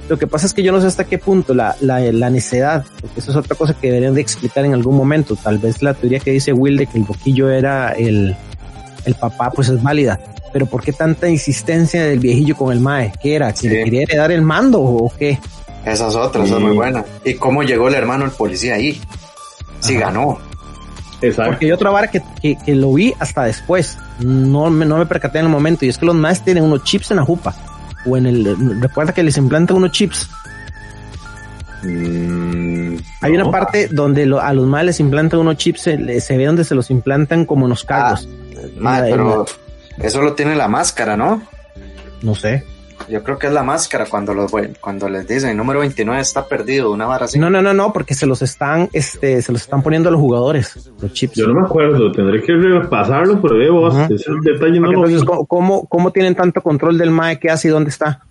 Lo 0.10 0.18
que 0.18 0.26
pasa 0.26 0.46
es 0.46 0.54
que 0.54 0.64
yo 0.64 0.72
no 0.72 0.80
sé 0.80 0.88
hasta 0.88 1.04
qué 1.04 1.18
punto 1.18 1.54
la, 1.54 1.76
la, 1.82 2.00
la 2.00 2.30
necedad, 2.30 2.86
porque 3.02 3.20
eso 3.20 3.32
es 3.32 3.36
otra 3.38 3.58
cosa 3.58 3.74
que 3.74 3.88
deberían 3.88 4.14
de 4.14 4.22
explicar 4.22 4.64
en 4.64 4.74
algún 4.74 4.96
momento. 4.96 5.36
Tal 5.36 5.58
vez 5.58 5.82
la 5.84 5.94
teoría 5.94 6.20
que 6.20 6.32
dice 6.32 6.54
Will 6.54 6.78
de 6.78 6.88
que 6.88 6.98
el 6.98 7.04
boquillo 7.04 7.50
era 7.50 7.92
el, 7.92 8.34
el 9.04 9.16
papá, 9.16 9.52
pues 9.52 9.68
es 9.68 9.84
válida. 9.84 10.18
Pero 10.58 10.66
¿por 10.66 10.82
qué 10.84 10.92
tanta 10.92 11.30
insistencia 11.30 12.04
del 12.04 12.18
viejillo 12.18 12.56
con 12.56 12.72
el 12.74 12.80
mae? 12.80 13.14
¿Qué 13.22 13.36
era? 13.36 13.52
¿Que 13.52 13.58
Sí. 13.60 13.70
le 13.70 13.84
quería 13.84 14.02
heredar 14.02 14.32
el 14.32 14.42
mando 14.42 14.82
o 14.82 15.14
qué? 15.16 15.38
Esa 15.86 16.08
es 16.08 16.16
otra, 16.16 16.44
esa 16.46 16.54
es 16.56 16.60
Sí. 16.60 16.66
muy 16.66 16.76
buena. 16.76 17.06
¿Y 17.24 17.36
cómo 17.36 17.62
llegó 17.62 17.90
el 17.90 17.94
hermano 17.94 18.26
el 18.26 18.32
policía 18.32 18.74
ahí? 18.74 19.00
Si 19.82 19.98
Ajá. 19.98 20.06
ganó. 20.08 20.40
Exacto. 21.22 21.52
Porque 21.52 21.68
hay 21.68 21.72
otra 21.74 21.92
vara 21.92 22.08
que, 22.10 22.24
que, 22.42 22.58
que 22.66 22.74
lo 22.74 22.92
vi 22.92 23.14
hasta 23.20 23.44
después. 23.44 24.00
No 24.20 24.72
me, 24.72 24.84
no 24.88 24.98
me 24.98 25.06
percaté 25.06 25.38
en 25.38 25.46
el 25.46 25.52
momento. 25.52 25.86
Y 25.86 25.90
es 25.90 26.00
que 26.00 26.08
los 26.08 26.16
maes 26.16 26.44
tienen 26.44 26.64
unos 26.64 26.84
chips 26.84 27.12
en 27.12 27.18
la 27.18 27.24
jupa. 27.24 27.54
O 28.08 28.18
en 28.18 28.26
el, 28.26 28.82
recuerda 28.82 29.14
que 29.14 29.22
les 29.22 29.38
implantan 29.38 29.78
unos 29.78 29.92
chips. 29.92 30.28
Mm, 31.84 32.96
Hay 33.22 33.34
no. 33.34 33.44
una 33.44 33.52
parte 33.52 33.90
donde 33.92 34.26
lo- 34.26 34.42
a 34.42 34.52
los 34.54 34.66
maes 34.66 34.88
les 34.88 35.00
implantan 35.00 35.40
unos 35.40 35.58
chips, 35.58 35.82
se, 35.82 35.98
ve 35.98 36.46
donde 36.46 36.64
se 36.64 36.74
los 36.74 36.90
implantan 36.90 37.46
como 37.46 37.66
en 37.66 37.70
los 37.70 37.84
cargos. 37.84 38.28
Mae, 38.80 39.02
La- 39.12 39.16
pero 39.16 39.46
eso 40.02 40.22
lo 40.22 40.34
tiene 40.34 40.56
la 40.56 40.68
máscara, 40.68 41.18
¿no? 41.18 41.42
No 42.22 42.36
sé. 42.36 42.64
Yo 43.10 43.24
creo 43.24 43.38
que 43.38 43.48
es 43.48 43.54
la 43.54 43.64
máscara 43.64 44.06
cuando 44.06 44.34
los 44.34 44.52
cuando 44.82 45.08
les 45.08 45.28
dicen 45.28 45.52
el 45.52 45.58
número 45.58 45.80
29 45.80 46.20
está 46.20 46.46
perdido, 46.48 46.92
una 46.92 47.06
vara 47.06 47.26
así. 47.26 47.40
No, 47.40 47.50
no, 47.50 47.62
no, 47.62 47.74
no, 47.74 47.94
porque 47.94 48.14
se 48.14 48.26
los 48.26 48.42
están, 48.42 48.90
este, 48.92 49.42
se 49.42 49.52
los 49.52 49.62
están 49.62 49.82
poniendo 49.82 50.10
a 50.10 50.12
los 50.12 50.20
jugadores, 50.20 50.92
los 51.00 51.14
chips. 51.14 51.36
Yo 51.36 51.48
no 51.48 51.62
me 51.62 51.66
acuerdo, 51.66 52.12
tendré 52.12 52.42
que 52.42 52.54
repasarlo, 52.54 53.42
pero 53.42 53.56
de 53.56 53.70
vos, 53.70 53.96
Ajá. 53.96 54.10
ese 54.14 54.32
detalle 54.42 54.80
no 54.80 54.88
Porque 54.88 54.98
lo 54.98 55.06
entonces, 55.06 55.24
¿cómo, 55.24 55.46
cómo, 55.46 55.86
cómo 55.86 56.12
tienen 56.12 56.36
tanto 56.36 56.62
control 56.62 56.98
del 56.98 57.12
mae 57.12 57.40
que 57.40 57.50
hace 57.50 57.70
y 57.70 57.72
dónde 57.72 57.92
está? 57.92 58.26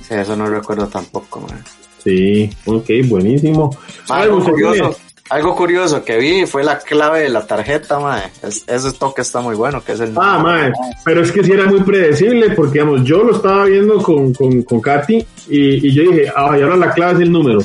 Sí, 0.00 0.14
eso 0.14 0.36
no 0.36 0.46
recuerdo 0.46 0.86
tampoco, 0.86 1.40
mae. 1.40 1.58
Sí, 1.98 2.48
ok, 2.64 2.88
buenísimo. 3.08 3.76
Algo 4.08 4.42
curioso, 4.42 4.96
Algo 5.30 5.54
curioso 5.54 6.02
que 6.04 6.16
vi 6.16 6.46
fue 6.46 6.64
la 6.64 6.78
clave 6.78 7.20
de 7.20 7.28
la 7.28 7.46
tarjeta, 7.46 7.98
mae. 8.00 8.22
ese 8.42 8.92
toque 8.92 9.20
está 9.20 9.40
muy 9.40 9.54
bueno, 9.54 9.82
que 9.84 9.92
es 9.92 10.00
el... 10.00 10.14
Ah, 10.16 10.38
mae. 10.38 10.72
Pero 11.04 11.22
es 11.22 11.30
que 11.30 11.44
sí 11.44 11.52
era 11.52 11.66
muy 11.66 11.80
predecible, 11.82 12.50
porque, 12.50 12.80
digamos, 12.80 13.04
yo 13.04 13.22
lo 13.22 13.36
estaba 13.36 13.64
viendo 13.66 14.02
con, 14.02 14.32
con, 14.32 14.62
con 14.62 14.80
Katy 14.80 15.26
y, 15.48 15.88
y, 15.88 15.92
yo 15.92 16.10
dije, 16.10 16.32
ah, 16.34 16.56
y 16.58 16.62
ahora 16.62 16.76
la 16.76 16.92
clave 16.92 17.14
es 17.14 17.20
el 17.20 17.32
número. 17.32 17.58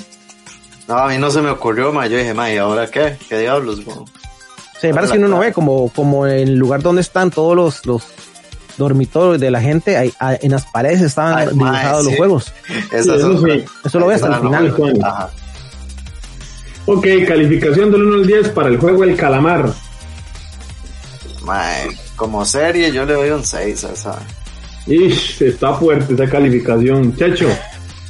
No, 0.89 0.97
a 0.97 1.07
mí 1.07 1.17
no 1.17 1.31
se 1.31 1.41
me 1.41 1.51
ocurrió, 1.51 1.93
mae. 1.93 2.09
Yo 2.09 2.17
dije, 2.17 2.33
mae, 2.33 2.55
¿y 2.55 2.57
ahora 2.57 2.87
qué? 2.87 3.15
¿Qué 3.29 3.39
diablos, 3.39 3.85
bro? 3.85 4.03
Sí, 4.81 4.91
parece 4.91 5.13
que 5.13 5.19
uno 5.19 5.29
no 5.29 5.39
ve 5.39 5.53
como, 5.53 5.89
como 5.95 6.25
el 6.27 6.55
lugar 6.55 6.81
donde 6.81 7.01
están 7.01 7.31
todos 7.31 7.55
los, 7.55 7.85
los 7.85 8.03
dormitorios 8.77 9.39
de 9.39 9.51
la 9.51 9.61
gente, 9.61 9.95
hay, 9.95 10.11
en 10.19 10.51
las 10.51 10.65
paredes 10.65 11.01
estaban 11.01 11.47
dibujados 11.47 12.03
los 12.03 12.15
juegos. 12.15 12.53
Eso, 12.91 13.15
eso, 13.15 13.99
lo 13.99 14.07
ves 14.07 14.21
hasta 14.21 14.35
el 14.35 14.41
final. 14.41 15.01
Ajá. 15.01 15.29
Ok, 16.85 17.07
calificación 17.25 17.91
del 17.91 18.03
1 18.03 18.15
al 18.15 18.27
10 18.27 18.49
para 18.49 18.67
el 18.69 18.77
juego 18.77 19.05
El 19.05 19.15
Calamar. 19.15 19.73
como 22.17 22.45
serie 22.45 22.91
yo 22.91 23.05
le 23.05 23.13
doy 23.13 23.29
un 23.29 23.45
6 23.45 23.83
a 23.85 23.93
esa. 23.93 24.19
Ish, 24.85 25.41
está 25.43 25.73
fuerte 25.75 26.13
esa 26.13 26.29
calificación. 26.29 27.15
Checho. 27.15 27.47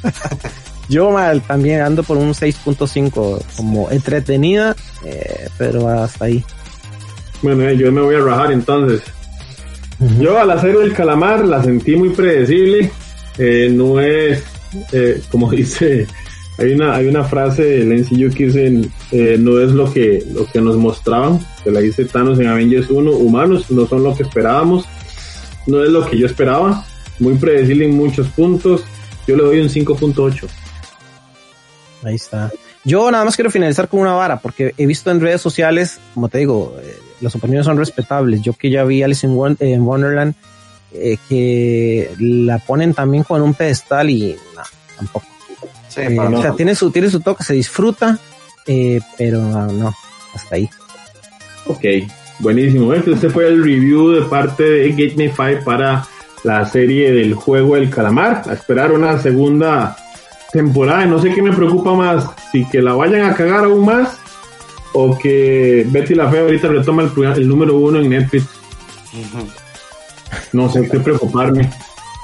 yo 0.88 1.12
mal, 1.12 1.40
también 1.42 1.82
ando 1.82 2.02
por 2.02 2.16
un 2.16 2.30
6.5, 2.30 3.42
como 3.56 3.90
entretenida, 3.92 4.74
eh, 5.04 5.48
pero 5.56 5.88
hasta 5.88 6.24
ahí. 6.24 6.44
Bueno, 7.42 7.68
eh, 7.68 7.76
yo 7.76 7.92
me 7.92 8.00
voy 8.00 8.16
a 8.16 8.20
rajar 8.20 8.50
entonces. 8.50 9.02
Yo 10.18 10.36
a 10.36 10.44
la 10.44 10.60
serie 10.60 10.80
del 10.80 10.92
calamar 10.92 11.44
la 11.44 11.62
sentí 11.62 11.94
muy 11.94 12.08
predecible. 12.10 12.90
Eh, 13.38 13.68
no 13.72 14.00
es, 14.00 14.42
como 15.30 15.48
dice 15.52 16.08
hay 16.58 16.72
una, 16.72 16.94
hay 16.94 17.06
una 17.08 17.24
frase 17.24 17.64
de 17.64 17.84
Lenzi 17.84 18.16
que 18.30 18.46
dice, 18.46 18.90
eh, 19.10 19.36
no 19.38 19.60
es 19.60 19.72
lo 19.72 19.92
que, 19.92 20.24
lo 20.32 20.46
que 20.46 20.60
nos 20.60 20.76
mostraban, 20.76 21.40
que 21.64 21.70
la 21.70 21.80
dice 21.80 22.04
Thanos 22.04 22.38
en 22.38 22.46
Avengers 22.46 22.90
1, 22.90 23.10
humanos 23.10 23.70
no 23.70 23.86
son 23.86 24.04
lo 24.04 24.14
que 24.14 24.22
esperábamos, 24.22 24.84
no 25.66 25.82
es 25.82 25.90
lo 25.90 26.06
que 26.06 26.16
yo 26.16 26.26
esperaba, 26.26 26.86
muy 27.18 27.34
predecible 27.34 27.86
en 27.86 27.96
muchos 27.96 28.28
puntos, 28.28 28.84
yo 29.26 29.36
le 29.36 29.42
doy 29.42 29.60
un 29.60 29.68
5.8. 29.68 30.48
Ahí 32.04 32.14
está. 32.14 32.52
Yo 32.84 33.10
nada 33.10 33.24
más 33.24 33.34
quiero 33.34 33.50
finalizar 33.50 33.88
con 33.88 34.00
una 34.00 34.12
vara, 34.12 34.38
porque 34.38 34.74
he 34.76 34.86
visto 34.86 35.10
en 35.10 35.20
redes 35.20 35.40
sociales, 35.40 35.98
como 36.12 36.28
te 36.28 36.38
digo, 36.38 36.76
eh, 36.80 36.96
las 37.20 37.34
opiniones 37.34 37.64
son 37.64 37.78
respetables. 37.78 38.42
Yo 38.42 38.52
que 38.52 38.70
ya 38.70 38.84
vi 38.84 39.02
Alice 39.02 39.26
in, 39.26 39.32
Wonderland, 39.32 40.34
eh, 40.92 41.16
que 41.28 42.10
la 42.18 42.58
ponen 42.58 42.92
también 42.92 43.24
con 43.24 43.40
un 43.40 43.54
pedestal 43.54 44.10
y 44.10 44.36
tampoco. 44.96 45.33
Eh, 45.96 46.18
o 46.18 46.42
sea, 46.42 46.52
tiene 46.52 46.74
su, 46.74 46.90
tiene 46.90 47.10
su 47.10 47.20
toque, 47.20 47.44
se 47.44 47.54
disfruta, 47.54 48.18
eh, 48.66 49.00
pero 49.16 49.40
no, 49.40 49.94
hasta 50.34 50.56
ahí. 50.56 50.68
Ok, 51.66 51.84
buenísimo. 52.40 52.92
Este 52.94 53.30
fue 53.30 53.48
el 53.48 53.62
review 53.62 54.10
de 54.10 54.22
parte 54.22 54.62
de 54.62 54.90
Gate 54.90 55.14
Me 55.16 55.28
5 55.28 55.64
para 55.64 56.06
la 56.42 56.66
serie 56.66 57.12
del 57.12 57.34
juego 57.34 57.76
El 57.76 57.90
Calamar. 57.90 58.42
A 58.48 58.54
esperar 58.54 58.92
una 58.92 59.18
segunda 59.18 59.96
temporada. 60.52 61.06
No 61.06 61.20
sé 61.20 61.32
qué 61.32 61.42
me 61.42 61.52
preocupa 61.52 61.94
más, 61.94 62.26
si 62.50 62.64
que 62.68 62.82
la 62.82 62.94
vayan 62.94 63.22
a 63.30 63.34
cagar 63.34 63.64
aún 63.64 63.84
más 63.84 64.18
o 64.94 65.18
que 65.18 65.84
Betty 65.88 66.14
la 66.14 66.30
Fea 66.30 66.42
ahorita 66.42 66.68
retoma 66.68 67.02
el, 67.02 67.24
el 67.36 67.48
número 67.48 67.76
uno 67.76 68.00
en 68.00 68.10
Netflix. 68.10 68.46
No 70.52 70.70
sé 70.70 70.88
qué 70.88 71.00
preocuparme 71.00 71.70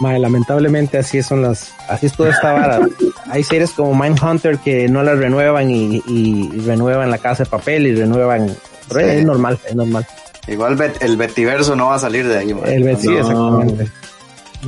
lamentablemente 0.01 0.99
así 0.99 1.23
son 1.23 1.43
las, 1.43 1.73
así 1.89 2.07
es 2.07 2.15
toda 2.15 2.31
esta 2.31 2.53
vara. 2.53 2.81
Hay 3.31 3.43
series 3.43 3.73
como 3.73 3.95
Mindhunter 3.95 4.59
que 4.59 4.89
no 4.89 5.03
las 5.03 5.19
renuevan 5.19 5.71
y, 5.71 6.49
renuevan 6.65 7.11
la 7.11 7.19
casa 7.19 7.45
de 7.45 7.51
papel 7.51 7.87
y 7.87 7.95
renuevan. 7.95 8.57
es 8.99 9.25
normal, 9.25 9.59
es 9.69 9.75
normal. 9.75 10.07
Igual 10.49 10.79
el 11.01 11.17
Betiverso 11.17 11.77
no 11.77 11.89
va 11.89 11.97
a 11.97 11.99
salir 11.99 12.27
de 12.27 12.39
ahí. 12.39 12.51
El 12.65 12.83
Bet 12.83 13.03
no, 13.03 13.19
exactamente. 13.19 13.89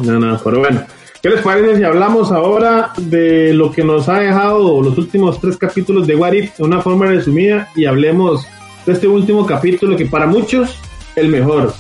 No, 0.03 0.19
no, 0.19 0.41
pero 0.43 0.61
bueno. 0.61 0.85
¿Qué 1.23 1.31
les 1.31 1.41
parece 1.41 1.77
si 1.77 1.85
hablamos 1.85 2.33
ahora 2.33 2.91
de 2.97 3.55
lo 3.55 3.71
que 3.71 3.85
nos 3.85 4.09
ha 4.09 4.19
dejado 4.19 4.83
los 4.83 4.99
últimos 4.99 5.41
tres 5.41 5.57
capítulos 5.57 6.07
de 6.07 6.17
What 6.17 6.33
If 6.33 6.57
de 6.57 6.65
una 6.65 6.81
forma 6.83 7.07
resumida 7.07 7.69
y 7.77 7.85
hablemos 7.85 8.45
de 8.85 8.93
este 8.93 9.07
último 9.07 9.47
capítulo 9.47 9.97
que 9.97 10.07
para 10.07 10.27
muchos 10.27 10.77
el 11.15 11.29
mejor? 11.29 11.73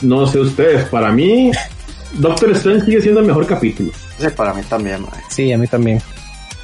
No 0.00 0.28
sé 0.28 0.38
ustedes, 0.38 0.84
para 0.84 1.10
mí 1.10 1.50
Doctor 2.14 2.50
Strange 2.52 2.84
sigue 2.86 3.00
siendo 3.02 3.20
el 3.20 3.26
mejor 3.26 3.46
capítulo. 3.46 3.90
Sí, 4.18 4.26
para 4.36 4.54
mí 4.54 4.62
también. 4.68 5.04
Sí, 5.28 5.52
a 5.52 5.58
mí 5.58 5.66
también. 5.66 6.00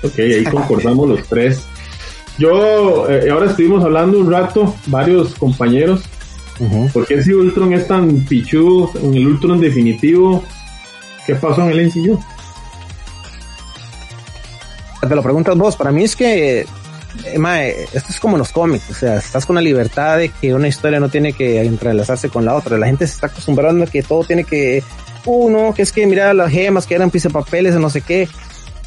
Ok, 0.02 0.18
ahí 0.18 0.44
concordamos 0.44 1.08
los 1.08 1.26
tres. 1.28 1.62
Yo, 2.38 3.08
eh, 3.08 3.30
ahora 3.30 3.46
estuvimos 3.46 3.84
hablando 3.84 4.18
un 4.18 4.30
rato, 4.30 4.74
varios 4.86 5.34
compañeros, 5.36 6.02
¿por 6.92 7.06
qué 7.06 7.22
si 7.22 7.32
Ultron 7.32 7.72
es 7.72 7.86
tan 7.86 8.24
pichu 8.24 8.90
en 9.00 9.14
el 9.14 9.26
Ultron 9.28 9.60
definitivo? 9.60 10.44
¿Qué 11.26 11.36
pasó 11.36 11.62
en 11.62 11.70
el 11.70 11.86
MCU? 11.86 12.20
Te 15.00 15.14
lo 15.14 15.22
preguntas 15.22 15.56
vos, 15.56 15.76
para 15.76 15.92
mí 15.92 16.04
es 16.04 16.16
que 16.16 16.66
eh, 17.24 17.86
esto 17.92 18.08
es 18.10 18.18
como 18.18 18.34
en 18.36 18.40
los 18.40 18.50
cómics, 18.50 18.90
o 18.90 18.94
sea, 18.94 19.16
estás 19.18 19.46
con 19.46 19.54
la 19.54 19.62
libertad 19.62 20.18
de 20.18 20.30
que 20.30 20.54
una 20.54 20.66
historia 20.66 20.98
no 20.98 21.08
tiene 21.08 21.34
que 21.34 21.62
entrelazarse 21.62 22.30
con 22.30 22.44
la 22.44 22.54
otra. 22.54 22.78
La 22.78 22.86
gente 22.86 23.06
se 23.06 23.14
está 23.14 23.28
acostumbrando 23.28 23.84
a 23.84 23.86
que 23.86 24.02
todo 24.02 24.24
tiene 24.24 24.44
que 24.44 24.82
uno, 25.26 25.72
que 25.74 25.82
es 25.82 25.92
que 25.92 26.06
mira 26.06 26.34
las 26.34 26.50
gemas 26.50 26.86
que 26.86 26.94
eran 26.94 27.10
papeles 27.10 27.74
no 27.74 27.90
sé 27.90 28.00
qué. 28.00 28.28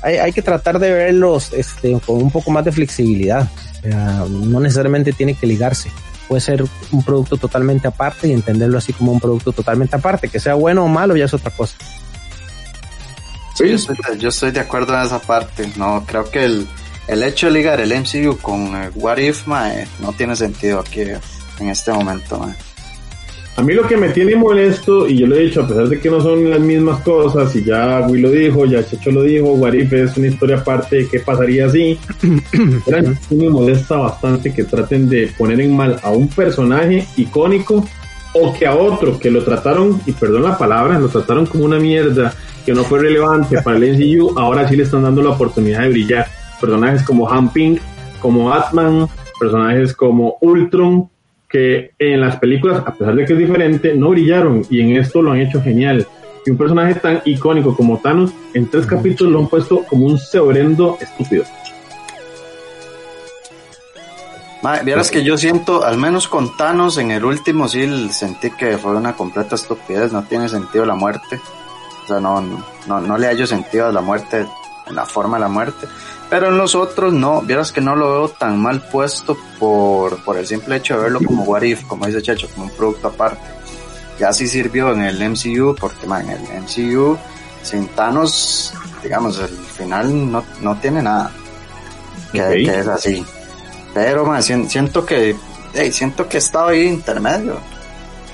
Hay, 0.02 0.17
hay, 0.17 0.32
que 0.32 0.41
tratar 0.41 0.78
de 0.80 0.91
verlos 0.91 1.52
este, 1.54 2.00
con 2.06 2.17
un 2.17 2.30
poco 2.30 2.52
más 2.52 2.63
de 2.63 2.71
flexibilidad. 2.71 3.50
no 3.84 4.60
necesariamente 4.60 5.12
tiene 5.13 5.34
que 5.34 5.47
ligarse. 5.47 5.89
Puede 6.28 6.41
ser 6.41 6.63
un 6.91 7.04
producto 7.04 7.38
totalmente 7.38 7.88
aparte 7.88 8.28
y 8.28 8.34
entenderlo 8.34 8.78
así 8.78 8.93
como 8.93 9.12
un 9.12 9.19
producto 9.19 9.54
totalmente 9.54 9.95
aparte. 9.95 10.28
Que 10.28 10.39
sea 10.39 10.54
bueno 10.54 10.84
o 10.84 10.88
malo 10.88 11.15
ya 11.15 11.26
es 11.26 11.34
otra 11.34 11.52
cosa. 11.52 11.76
Sí, 13.56 13.76
yo 14.19 14.30
estoy, 14.30 14.52
de 14.52 14.60
acuerdo 14.60 14.93
en 14.93 15.02
esa 15.02 15.19
parte. 15.19 15.71
No, 15.78 16.06
creo 16.06 16.30
que 16.30 16.45
el, 16.45 16.67
el 17.08 17.23
hecho 17.23 17.47
de 17.47 17.54
ligar 17.54 17.80
el 17.80 17.91
MCU 17.91 18.38
con 18.38 18.71
What 18.93 19.17
If 19.17 19.47
no 19.47 20.13
tiene 20.15 20.36
sentido 20.36 20.82
aquí 20.82 21.02
en 21.60 21.69
este 21.69 21.91
momento. 21.91 22.47
A 23.57 23.63
mí 23.63 23.73
lo 23.73 23.87
que 23.87 23.97
me 23.97 24.09
tiene 24.09 24.35
molesto, 24.35 25.07
y 25.07 25.17
yo 25.17 25.25
lo 25.25 25.35
he 25.35 25.45
dicho, 25.45 25.63
a 25.63 25.67
pesar 25.67 25.89
de 25.89 25.99
que 25.99 26.11
no 26.11 26.21
son 26.21 26.47
las 26.47 26.59
mismas 26.59 27.01
cosas, 27.01 27.55
y 27.55 27.63
ya 27.63 28.05
Will 28.07 28.21
lo 28.21 28.29
dijo, 28.29 28.65
ya 28.67 28.85
Checho 28.85 29.09
lo 29.09 29.23
dijo, 29.23 29.53
Warif 29.53 29.91
es 29.93 30.15
una 30.15 30.27
historia 30.27 30.57
aparte 30.57 30.97
de 30.97 31.07
qué 31.07 31.21
pasaría 31.21 31.65
así, 31.65 31.99
pero 32.85 33.13
sí 33.27 33.35
me 33.35 33.49
molesta 33.49 33.95
bastante 33.95 34.53
que 34.53 34.63
traten 34.63 35.09
de 35.09 35.33
poner 35.35 35.59
en 35.59 35.75
mal 35.75 35.99
a 36.03 36.11
un 36.11 36.27
personaje 36.27 37.07
icónico 37.17 37.83
o 38.33 38.53
que 38.53 38.67
a 38.67 38.75
otro 38.75 39.17
que 39.17 39.31
lo 39.31 39.43
trataron, 39.43 39.99
y 40.05 40.11
perdón 40.11 40.43
la 40.43 40.55
palabra, 40.55 40.99
lo 40.99 41.09
trataron 41.09 41.47
como 41.47 41.65
una 41.65 41.79
mierda, 41.79 42.35
que 42.63 42.73
no 42.73 42.83
fue 42.83 42.99
relevante 42.99 43.59
para 43.63 43.77
el 43.77 43.97
MCU, 43.97 44.37
ahora 44.37 44.67
sí 44.67 44.75
le 44.75 44.83
están 44.83 45.01
dando 45.01 45.23
la 45.23 45.31
oportunidad 45.31 45.81
de 45.81 45.89
brillar. 45.89 46.27
Personajes 46.61 47.01
como 47.01 47.27
Han 47.27 47.51
Ping, 47.51 47.77
como 48.19 48.53
Atman, 48.53 49.07
personajes 49.39 49.95
como 49.95 50.37
Ultron, 50.41 51.09
que 51.47 51.91
en 51.97 52.21
las 52.21 52.38
películas, 52.38 52.83
a 52.86 52.93
pesar 52.93 53.15
de 53.15 53.25
que 53.25 53.33
es 53.33 53.39
diferente, 53.39 53.93
no 53.95 54.10
brillaron 54.10 54.65
y 54.69 54.81
en 54.81 54.97
esto 54.97 55.21
lo 55.21 55.31
han 55.31 55.39
hecho 55.39 55.62
genial. 55.62 56.05
Y 56.45 56.51
un 56.51 56.57
personaje 56.57 56.95
tan 56.95 57.21
icónico 57.25 57.75
como 57.75 57.99
Thanos, 57.99 58.31
en 58.53 58.69
tres 58.69 58.86
capítulos 58.86 59.33
lo 59.33 59.39
han 59.39 59.47
puesto 59.47 59.83
como 59.83 60.05
un 60.05 60.17
seorendo 60.17 60.97
estúpido. 61.01 61.43
vieras 64.83 65.12
que 65.12 65.23
yo 65.23 65.38
siento, 65.38 65.86
al 65.86 65.97
menos 65.97 66.27
con 66.27 66.55
Thanos, 66.57 66.97
en 66.97 67.12
el 67.12 67.23
último 67.23 67.67
sí 67.67 68.10
sentí 68.12 68.51
que 68.51 68.77
fue 68.77 68.95
una 68.95 69.13
completa 69.13 69.55
estupidez, 69.55 70.12
no 70.12 70.23
tiene 70.23 70.49
sentido 70.49 70.86
la 70.86 70.95
muerte. 70.95 71.39
O 72.03 72.07
sea, 72.07 72.19
no, 72.19 72.41
no, 72.88 73.01
no 73.01 73.17
le 73.17 73.27
hallo 73.27 73.45
sentido 73.45 73.88
a 73.88 73.91
la 73.91 74.01
muerte, 74.01 74.45
en 74.88 74.95
la 74.95 75.05
forma 75.05 75.38
de 75.38 75.41
la 75.41 75.49
muerte. 75.49 75.88
Pero 76.29 76.49
en 76.49 76.57
los 76.57 76.75
otros 76.75 77.13
no, 77.13 77.41
vieras 77.41 77.71
que 77.71 77.79
no 77.79 77.95
lo 77.95 78.11
veo 78.11 78.29
tan 78.29 78.59
mal 78.59 78.81
puesto 78.81 79.37
por, 79.59 80.21
por 80.23 80.37
el 80.37 80.45
simple 80.45 80.75
hecho 80.75 80.97
de 80.97 81.03
verlo 81.03 81.19
como 81.25 81.43
What 81.43 81.61
If, 81.61 81.85
como 81.85 82.05
dice 82.05 82.21
Checho, 82.21 82.49
como 82.49 82.65
un 82.65 82.71
producto 82.71 83.07
aparte. 83.07 83.41
Ya 84.19 84.33
sí 84.33 84.47
sirvió 84.47 84.91
en 84.91 85.03
el 85.03 85.29
MCU, 85.29 85.75
porque 85.79 86.05
man, 86.05 86.29
en 86.29 86.45
el 86.45 86.63
MCU, 86.63 87.17
sin 87.61 87.87
Thanos, 87.89 88.73
digamos, 89.01 89.39
el 89.39 89.47
final 89.47 90.31
no, 90.31 90.43
no 90.61 90.77
tiene 90.79 91.01
nada. 91.01 91.31
Que, 92.33 92.63
es 92.63 92.87
así. 92.87 93.25
Pero 93.93 94.25
man, 94.25 94.43
siento 94.43 95.05
que, 95.05 95.35
hey, 95.73 95.91
siento 95.93 96.27
que 96.27 96.39
estaba 96.39 96.71
ahí 96.71 96.87
intermedio 96.87 97.57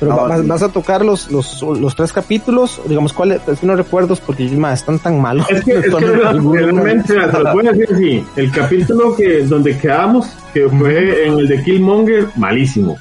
vas, 0.01 0.63
a 0.63 0.69
tocar 0.69 1.03
los, 1.05 1.31
los, 1.31 1.61
los, 1.61 1.95
tres 1.95 2.11
capítulos, 2.11 2.81
digamos, 2.87 3.13
¿cuáles? 3.13 3.41
No 3.63 3.75
recuerdo 3.75 4.15
porque 4.25 4.45
están 4.45 4.99
tan 4.99 5.21
malos. 5.21 5.49
Es 5.49 5.63
que, 5.63 5.81
realmente, 5.81 7.15
voy 7.53 7.67
a 7.67 7.71
decir 7.71 7.87
así, 7.93 8.25
el 8.35 8.51
capítulo 8.51 9.15
que 9.15 9.43
donde 9.43 9.77
quedamos, 9.77 10.27
que 10.53 10.67
fue 10.69 11.27
en 11.27 11.39
el 11.39 11.47
de 11.47 11.63
Killmonger, 11.63 12.27
malísimo. 12.35 12.97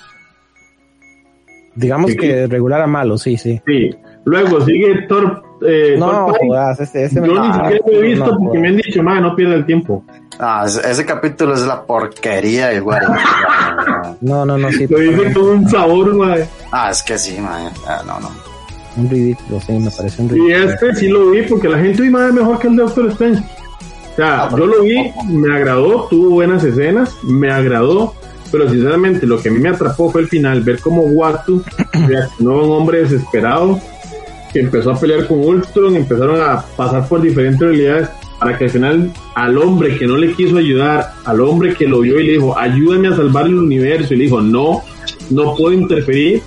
Digamos 1.75 2.15
que 2.15 2.47
regular 2.47 2.83
a 2.83 2.87
malo, 2.87 3.17
sí, 3.17 3.37
sí. 3.37 3.61
Sí. 3.67 3.91
Luego 4.25 4.61
sigue 4.65 5.07
Thor. 5.09 5.43
Eh, 5.65 5.97
no, 5.99 6.33
ese, 6.79 7.05
ese 7.05 7.15
Yo 7.15 7.41
ni 7.41 7.53
siquiera 7.53 7.81
lo 7.87 7.93
he 7.93 8.03
visto 8.03 8.39
porque 8.39 8.59
me 8.59 8.69
han 8.69 8.77
dicho, 8.77 9.03
no 9.03 9.37
pierda 9.37 9.55
el 9.55 9.67
tiempo. 9.67 10.05
Ah, 10.39 10.65
ese, 10.67 11.05
capítulo 11.05 11.55
es 11.55 11.67
la 11.67 11.85
porquería 11.85 12.73
igual. 12.75 13.03
no, 14.21 14.45
no, 14.45 14.59
no, 14.59 14.73
sí. 14.73 14.87
Lo 14.89 14.99
dice 14.99 15.33
con 15.33 15.45
un 15.45 15.69
sabor, 15.69 16.15
mae. 16.15 16.49
Ah, 16.71 16.91
es 16.91 17.03
que 17.03 17.19
sí, 17.19 17.39
mae. 17.41 17.71
Ah, 17.87 18.03
no, 18.07 18.19
no. 18.21 18.31
Un 18.97 19.09
ridículo, 19.09 19.61
sí, 19.61 19.73
me 19.73 19.91
parece 19.91 20.23
un 20.23 20.29
ridículo. 20.29 20.51
Y 20.51 20.53
este 20.53 20.95
sí 20.95 21.09
lo 21.09 21.31
vi 21.31 21.43
porque 21.43 21.69
la 21.69 21.79
gente, 21.79 22.11
más 22.11 22.29
es 22.29 22.35
mejor 22.35 22.59
que 22.59 22.69
el 22.69 22.77
de 22.77 22.83
Doctor 22.83 23.07
Strange. 23.11 23.43
O 24.13 24.17
sea, 24.17 24.51
yo 24.51 24.67
lo 24.67 24.83
vi, 24.83 25.11
me 25.29 25.55
agradó, 25.55 26.07
tuvo 26.11 26.31
buenas 26.31 26.63
escenas, 26.65 27.17
me 27.23 27.51
agradó, 27.51 28.15
pero 28.51 28.69
sinceramente 28.69 29.27
lo 29.27 29.41
que 29.41 29.49
a 29.49 29.53
mí 29.53 29.59
me 29.59 29.71
atrapó 29.71 30.11
fue 30.11 30.21
el 30.23 30.29
final, 30.29 30.61
ver 30.61 30.81
cómo 30.81 31.03
Watu 31.03 31.65
reaccionó 31.93 32.53
a 32.53 32.65
un 32.65 32.71
hombre 32.73 32.99
desesperado 33.01 33.81
que 34.53 34.61
empezó 34.61 34.93
a 34.93 35.01
pelear 35.01 35.27
con 35.27 35.39
Ultron, 35.39 35.97
empezaron 35.97 36.41
a 36.41 36.63
pasar 36.77 37.09
por 37.09 37.21
diferentes 37.21 37.61
realidades 37.61 38.09
para 38.39 38.59
que 38.59 38.65
al 38.65 38.71
final 38.71 39.13
al 39.35 39.57
hombre 39.59 39.97
que 39.97 40.07
no 40.07 40.17
le 40.17 40.33
quiso 40.35 40.57
ayudar, 40.57 41.13
al 41.25 41.41
hombre 41.41 41.75
que 41.75 41.87
lo 41.87 42.01
vio 42.01 42.19
y 42.19 42.27
le 42.27 42.33
dijo, 42.33 42.59
ayúdame 42.59 43.09
a 43.09 43.17
salvar 43.17 43.47
el 43.47 43.55
universo, 43.55 44.15
y 44.15 44.17
le 44.17 44.25
dijo, 44.25 44.41
no, 44.41 44.83
no 45.31 45.55
puedo 45.55 45.73
interferir, 45.73 46.43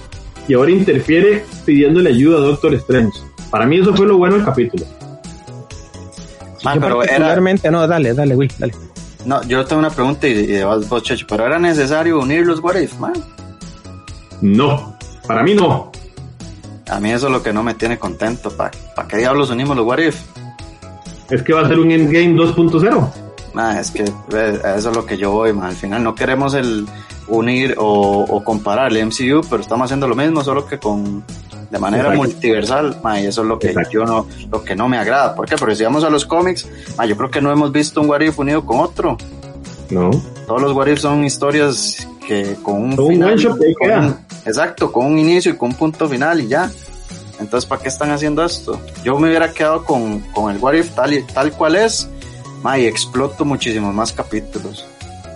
y 0.48 0.54
ahora 0.54 0.72
interfiere 0.72 1.46
pidiéndole 1.66 2.10
ayuda 2.10 2.38
a 2.38 2.42
Doctor 2.42 2.74
Strange. 2.76 3.18
Para 3.50 3.66
mí 3.66 3.80
eso 3.80 3.96
fue 3.96 4.06
lo 4.06 4.18
bueno 4.18 4.36
del 4.36 4.44
capítulo. 4.44 4.86
Man, 6.64 6.80
pero 6.82 6.98
particularmente, 6.98 7.72
no, 7.72 7.88
dale, 7.88 8.14
dale, 8.14 8.36
Will, 8.36 8.52
dale. 8.58 8.74
No, 9.26 9.42
yo 9.44 9.66
tengo 9.66 9.80
una 9.80 9.90
pregunta 9.90 10.28
y, 10.28 10.46
de 10.46 10.66
vos, 10.66 11.02
Checho, 11.02 11.26
pero 11.28 11.46
¿era 11.46 11.58
necesario 11.58 12.20
unir 12.20 12.46
los 12.46 12.60
What 12.60 12.76
If, 12.76 13.00
man? 13.00 13.14
No, 14.42 14.98
para 15.28 15.44
mí 15.44 15.54
no. 15.56 15.92
A 16.90 17.00
mí 17.00 17.12
eso 17.12 17.28
es 17.28 17.34
lo 17.34 17.42
que 17.42 17.54
no 17.54 17.64
me 17.64 17.74
tiene 17.74 17.98
contento. 17.98 18.52
¿Para 18.52 18.72
¿pa 18.96 19.08
qué 19.08 19.18
diablos 19.18 19.50
unimos 19.50 19.76
los 19.76 19.86
What 19.86 20.00
If? 20.00 20.22
Es 21.30 21.42
que 21.42 21.54
va 21.54 21.62
a 21.62 21.68
ser 21.68 21.80
un 21.80 21.92
Endgame 21.92 22.36
2.0. 22.36 23.12
Ah, 23.56 23.80
es 23.80 23.92
que 23.92 24.04
eh, 24.04 24.60
eso 24.78 24.90
es 24.90 24.96
lo 24.96 25.06
que 25.06 25.18
yo 25.18 25.32
voy, 25.32 25.54
man. 25.54 25.68
Al 25.68 25.76
final 25.76 26.04
no 26.04 26.14
queremos 26.14 26.54
el 26.54 26.86
unir 27.28 27.76
o, 27.78 28.42
comparar 28.44 28.92
el 28.92 29.06
MCU, 29.06 29.42
pero 29.50 29.62
estamos 29.62 29.86
haciendo 29.86 30.08
lo 30.08 30.16
mismo, 30.16 30.44
solo 30.44 30.68
que 30.68 30.78
con 30.78 31.24
de 31.72 31.80
manera 31.80 32.12
multiversal, 32.12 33.02
y 33.20 33.26
eso 33.26 33.42
es 33.42 33.48
lo 33.48 33.58
que 33.58 33.74
yo 33.92 34.06
no, 34.06 34.28
lo 34.52 34.64
que 34.64 34.76
no 34.76 34.88
me 34.88 34.98
agrada. 34.98 35.36
¿Por 35.36 35.48
qué? 35.48 35.56
Porque 35.56 35.76
si 35.76 35.84
vamos 35.84 36.04
a 36.04 36.10
los 36.10 36.26
cómics, 36.26 36.68
yo 37.08 37.18
creo 37.18 37.32
que 37.32 37.42
no 37.42 37.52
hemos 37.52 37.72
visto 37.72 38.02
un 38.02 38.10
What 38.10 38.22
If 38.22 38.38
unido 38.38 38.66
con 38.66 38.80
otro. 38.80 39.18
No. 39.90 40.12
Todos 40.46 40.62
los 40.62 40.74
What 40.74 40.88
If 40.88 41.00
son 41.00 41.26
historias 41.26 42.08
que 42.28 42.56
con 42.62 42.82
un, 42.82 43.08
final, 43.08 43.36
exacto, 44.46 44.92
con 44.92 45.06
un 45.06 45.20
inicio 45.20 45.54
y 45.54 45.58
con 45.58 45.70
un 45.70 45.76
punto 45.76 46.08
final 46.08 46.42
y 46.42 46.48
ya. 46.48 46.72
Entonces, 47.40 47.68
¿para 47.68 47.82
qué 47.82 47.90
están 47.90 48.12
haciendo 48.12 48.44
esto? 48.46 48.80
Yo 49.04 49.20
me 49.20 49.28
hubiera 49.28 49.52
quedado 49.52 49.84
con, 49.84 50.22
con 50.32 50.54
el 50.54 50.62
What 50.62 50.74
If 50.74 50.92
tal, 50.92 51.26
tal 51.34 51.52
cual 51.52 51.76
es, 51.76 52.08
y 52.78 52.86
exploto 52.86 53.46
muchísimos 53.46 53.94
más 53.94 54.12
capítulos. 54.12 54.86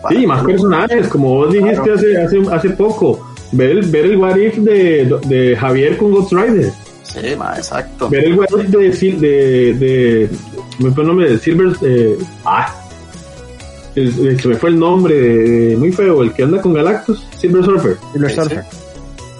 Sí, 0.09 0.25
más 0.25 0.43
personajes, 0.43 1.07
como 1.09 1.35
vos 1.35 1.51
dijiste 1.51 1.91
hace, 1.91 2.17
hace, 2.17 2.41
hace 2.51 2.69
poco. 2.71 3.27
Ver 3.51 3.71
el, 3.71 3.81
ver 3.87 4.05
el 4.05 4.17
What 4.17 4.37
If 4.37 4.57
de, 4.57 5.19
de 5.25 5.55
Javier 5.57 5.97
con 5.97 6.11
Ghost 6.11 6.31
Rider. 6.31 6.71
Sí, 7.03 7.35
ma, 7.37 7.55
exacto. 7.57 8.09
Ver 8.09 8.25
el 8.25 8.39
What 8.39 8.47
If 8.51 8.69
de, 8.69 9.17
de, 9.19 9.73
de, 9.73 10.29
me 10.79 10.91
fue 10.91 11.03
el 11.03 11.07
nombre 11.07 11.29
de 11.31 11.39
Silver, 11.39 11.75
eh, 11.81 12.17
ah, 12.45 12.73
se 13.93 14.47
me 14.47 14.55
fue 14.55 14.69
el 14.69 14.79
nombre, 14.79 15.75
muy 15.77 15.91
feo, 15.91 16.23
el 16.23 16.31
que 16.33 16.43
anda 16.43 16.61
con 16.61 16.73
Galactus, 16.73 17.27
Silver 17.37 17.65
Surfer. 17.65 17.97
Silver 18.13 18.31
Surfer. 18.31 18.63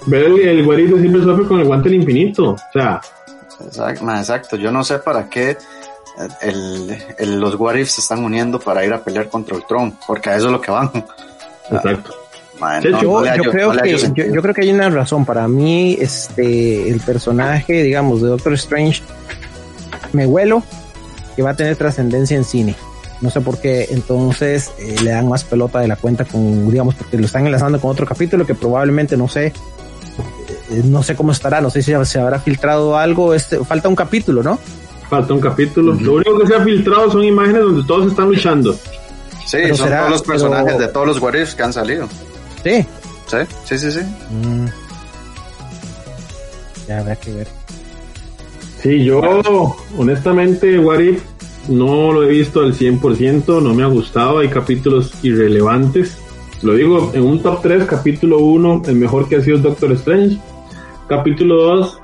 Ver 0.09 0.25
el, 0.25 0.39
el 0.39 0.65
de 0.65 1.01
Silver 1.01 1.23
Surfer 1.23 1.45
con 1.47 1.59
el 1.59 1.65
guante 1.65 1.89
del 1.89 1.99
infinito, 2.01 2.51
o 2.51 2.57
sea. 2.73 3.01
Exacto, 3.61 4.09
exacto. 4.11 4.55
yo 4.55 4.71
no 4.71 4.83
sé 4.83 4.99
para 4.99 5.29
qué 5.29 5.57
el, 6.41 7.39
los 7.39 7.55
What 7.55 7.75
If 7.75 7.89
se 7.89 8.01
están 8.01 8.23
uniendo 8.23 8.59
para 8.59 8.85
ir 8.85 8.93
a 8.93 9.03
pelear 9.03 9.29
contra 9.29 9.55
el 9.55 9.65
Tron, 9.65 9.97
porque 10.05 10.29
a 10.29 10.35
eso 10.35 10.47
es 10.47 10.51
lo 10.51 10.61
que 10.61 10.71
van. 10.71 10.91
Exacto. 11.71 12.13
yo, 12.83 13.21
creo 13.51 13.71
que, 13.71 13.97
yo, 14.33 14.41
creo 14.41 14.53
que 14.53 14.61
hay 14.61 14.71
una 14.71 14.89
razón. 14.89 15.25
Para 15.25 15.47
mí, 15.47 15.97
este, 15.99 16.89
el 16.89 16.99
personaje, 16.99 17.83
digamos, 17.83 18.21
de 18.21 18.29
Doctor 18.29 18.53
Strange, 18.53 19.01
me 20.13 20.25
huelo 20.25 20.63
que 21.35 21.43
va 21.43 21.51
a 21.51 21.55
tener 21.55 21.75
trascendencia 21.75 22.35
en 22.35 22.43
cine. 22.43 22.75
No 23.21 23.29
sé 23.29 23.41
por 23.41 23.59
qué, 23.59 23.87
entonces 23.91 24.71
eh, 24.79 24.95
le 25.03 25.11
dan 25.11 25.27
más 25.27 25.43
pelota 25.43 25.79
de 25.79 25.89
la 25.89 25.97
cuenta 25.97 26.23
con, 26.23 26.71
digamos, 26.71 26.95
porque 26.95 27.17
lo 27.17 27.25
están 27.25 27.45
enlazando 27.45 27.79
con 27.79 27.91
otro 27.91 28.05
capítulo 28.05 28.45
que 28.45 28.55
probablemente 28.55 29.17
no 29.17 29.27
sé, 29.27 29.47
eh, 29.47 29.53
no 30.85 31.03
sé 31.03 31.15
cómo 31.15 31.31
estará, 31.31 31.61
no 31.61 31.69
sé 31.69 31.81
si 31.81 31.93
se 32.05 32.19
habrá 32.19 32.39
filtrado 32.39 32.97
algo. 32.97 33.33
Este, 33.33 33.63
falta 33.63 33.89
un 33.89 33.95
capítulo, 33.95 34.43
¿no? 34.43 34.59
Falta 35.09 35.33
un 35.33 35.39
capítulo. 35.39 35.93
Lo 35.93 36.15
único 36.15 36.39
que 36.39 36.47
se 36.47 36.55
ha 36.55 36.63
filtrado 36.63 37.11
son 37.11 37.23
imágenes 37.23 37.63
donde 37.63 37.83
todos 37.87 38.07
están 38.07 38.27
luchando. 38.27 38.75
Sí, 39.45 39.57
son 39.73 39.89
todos 39.89 40.09
los 40.11 40.21
personajes 40.21 40.77
de 40.77 40.87
todos 40.89 41.07
los 41.07 41.21
What 41.21 41.33
que 41.55 41.63
han 41.63 41.73
salido. 41.73 42.07
Sí. 42.63 42.85
Sí, 43.27 43.37
sí, 43.65 43.77
sí, 43.77 43.91
sí. 43.91 43.99
Mm. 43.99 44.65
Ya 46.87 46.99
habrá 46.99 47.15
que 47.15 47.31
ver. 47.31 47.47
Sí, 48.81 49.03
yo 49.03 49.21
honestamente 49.97 50.79
What 50.79 50.99
no 51.67 52.11
lo 52.11 52.23
he 52.23 52.27
visto 52.27 52.61
al 52.61 52.73
100%, 52.73 53.61
no 53.61 53.73
me 53.73 53.83
ha 53.83 53.87
gustado, 53.87 54.39
hay 54.39 54.49
capítulos 54.49 55.13
irrelevantes. 55.21 56.17
Lo 56.61 56.73
digo 56.73 57.11
en 57.13 57.23
un 57.23 57.41
top 57.41 57.61
3, 57.61 57.85
capítulo 57.85 58.39
1, 58.39 58.83
el 58.87 58.95
mejor 58.95 59.29
que 59.29 59.37
ha 59.37 59.41
sido 59.41 59.59
Doctor 59.59 59.91
Strange. 59.93 60.37
Capítulo 61.09 61.55
2, 61.55 61.99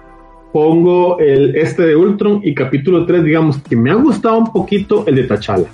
pongo 0.51 1.19
el 1.19 1.55
este 1.55 1.83
de 1.83 1.95
Ultron 1.95 2.41
y 2.43 2.55
capítulo 2.55 3.05
3, 3.05 3.23
digamos 3.23 3.59
que 3.59 3.75
me 3.75 3.91
ha 3.91 3.93
gustado 3.93 4.39
un 4.39 4.51
poquito 4.51 5.05
el 5.05 5.15
de 5.17 5.27
T'Challa. 5.27 5.67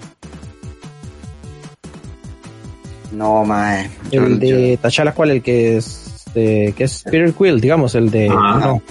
No, 3.13 3.45
mae. 3.45 3.89
El 4.11 4.37
de 4.37 4.77
T'Challa, 4.81 5.13
¿cuál? 5.13 5.31
El 5.31 5.41
que 5.41 5.77
es, 5.77 6.25
de, 6.35 6.73
que 6.75 6.83
es 6.83 7.03
Peter 7.03 7.33
Quill, 7.33 7.61
digamos, 7.61 7.95
el 7.95 8.11
de... 8.11 8.27
No. 8.27 8.81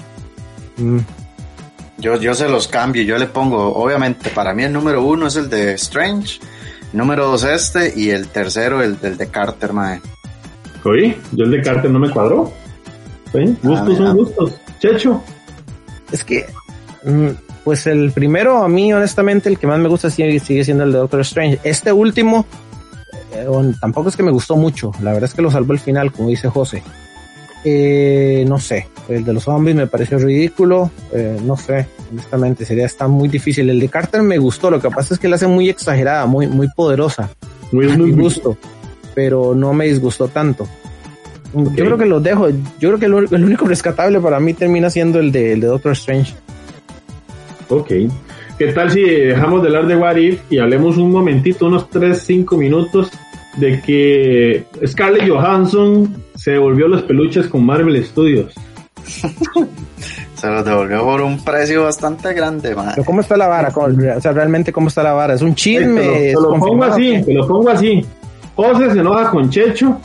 Mm. 0.78 0.98
Yo, 1.98 2.16
yo 2.16 2.34
se 2.34 2.48
los 2.48 2.66
cambio, 2.66 3.02
yo 3.02 3.18
le 3.18 3.26
pongo, 3.26 3.74
obviamente, 3.74 4.30
para 4.30 4.54
mí 4.54 4.62
el 4.62 4.72
número 4.72 5.04
uno 5.04 5.26
es 5.26 5.36
el 5.36 5.50
de 5.50 5.74
Strange, 5.74 6.40
número 6.94 7.26
dos 7.26 7.44
este 7.44 7.92
y 7.94 8.08
el 8.08 8.28
tercero 8.28 8.82
el, 8.82 8.98
del 8.98 9.18
de 9.18 9.28
Carter, 9.28 9.74
mae. 9.74 10.00
Oye, 10.84 11.18
yo 11.32 11.44
el 11.44 11.50
de 11.50 11.60
Carter 11.60 11.90
no 11.90 11.98
me 11.98 12.08
cuadró. 12.08 12.50
Gustos 13.32 13.96
son 13.96 14.16
gustos. 14.16 14.52
Checho. 14.78 15.22
Es 16.12 16.24
que, 16.24 16.46
mm, 17.04 17.28
pues 17.64 17.86
el 17.86 18.12
primero, 18.12 18.62
a 18.62 18.68
mí 18.68 18.92
honestamente, 18.92 19.48
el 19.48 19.58
que 19.58 19.66
más 19.66 19.78
me 19.78 19.88
gusta 19.88 20.10
sigue, 20.10 20.38
sigue 20.40 20.64
siendo 20.64 20.84
el 20.84 20.92
de 20.92 20.98
Doctor 20.98 21.20
Strange. 21.20 21.60
Este 21.62 21.92
último, 21.92 22.46
eh, 23.32 23.46
tampoco 23.80 24.08
es 24.08 24.16
que 24.16 24.22
me 24.22 24.30
gustó 24.30 24.56
mucho. 24.56 24.92
La 25.02 25.12
verdad 25.12 25.28
es 25.28 25.34
que 25.34 25.42
lo 25.42 25.50
salvó 25.50 25.72
el 25.72 25.78
final, 25.78 26.12
como 26.12 26.28
dice 26.28 26.48
José. 26.48 26.82
Eh, 27.62 28.44
no 28.48 28.58
sé, 28.58 28.88
el 29.08 29.22
de 29.22 29.34
los 29.34 29.44
zombies 29.44 29.76
me 29.76 29.86
pareció 29.86 30.18
ridículo. 30.18 30.90
Eh, 31.12 31.38
no 31.44 31.56
sé, 31.56 31.86
honestamente, 32.10 32.64
sería 32.64 32.86
está 32.86 33.06
muy 33.06 33.28
difícil. 33.28 33.68
El 33.68 33.80
de 33.80 33.88
Carter 33.88 34.22
me 34.22 34.38
gustó. 34.38 34.70
Lo 34.70 34.80
que 34.80 34.90
pasa 34.90 35.14
es 35.14 35.20
que 35.20 35.28
la 35.28 35.36
hace 35.36 35.46
muy 35.46 35.68
exagerada, 35.68 36.26
muy, 36.26 36.46
muy 36.46 36.68
poderosa. 36.68 37.30
Muy, 37.72 37.86
muy 37.88 38.12
gusto, 38.12 38.56
pero 39.14 39.54
no 39.54 39.72
me 39.74 39.86
disgustó 39.86 40.28
tanto. 40.28 40.66
Yo 41.52 41.84
creo 41.84 41.98
que 41.98 42.06
los 42.06 42.22
dejo. 42.22 42.48
Yo 42.78 42.96
creo 42.96 42.98
que 42.98 43.06
el, 43.06 43.44
único 43.44 43.66
rescatable 43.66 44.20
para 44.20 44.38
mí 44.40 44.54
termina 44.54 44.90
siendo 44.90 45.18
el 45.18 45.32
de, 45.32 45.54
el 45.54 45.60
de 45.60 45.66
Doctor 45.66 45.92
Strange. 45.92 46.34
Ok. 47.68 47.90
¿Qué 48.58 48.72
tal 48.72 48.90
si 48.90 49.02
dejamos 49.02 49.62
de 49.62 49.68
hablar 49.68 49.86
de 49.86 49.96
What 49.96 50.16
If 50.16 50.40
y 50.50 50.58
hablemos 50.58 50.98
un 50.98 51.10
momentito, 51.10 51.66
unos 51.66 51.88
3, 51.88 52.22
5 52.22 52.56
minutos, 52.56 53.10
de 53.56 53.80
que 53.80 54.64
Scarlett 54.86 55.28
Johansson 55.28 56.14
se 56.34 56.52
devolvió 56.52 56.86
los 56.86 57.02
peluches 57.02 57.46
con 57.46 57.64
Marvel 57.64 58.04
Studios? 58.04 58.52
se 60.34 60.46
los 60.46 60.64
devolvió 60.64 61.02
por 61.04 61.22
un 61.22 61.42
precio 61.42 61.84
bastante 61.84 62.34
grande, 62.34 62.74
man. 62.74 62.94
¿Cómo 63.04 63.22
está 63.22 63.36
la 63.36 63.48
vara? 63.48 63.72
o 63.74 64.20
sea, 64.20 64.32
realmente, 64.32 64.72
¿cómo 64.72 64.88
está 64.88 65.02
la 65.02 65.14
vara? 65.14 65.34
¿Es 65.34 65.42
un 65.42 65.54
chisme? 65.54 66.02
te, 66.02 66.32
lo, 66.34 66.58
pongo 66.58 66.84
así, 66.84 67.22
te 67.24 67.32
lo 67.32 67.46
pongo 67.48 67.70
así. 67.70 68.04
José 68.54 68.90
se 68.90 69.00
enoja 69.00 69.30
con 69.30 69.48
Checho 69.48 69.98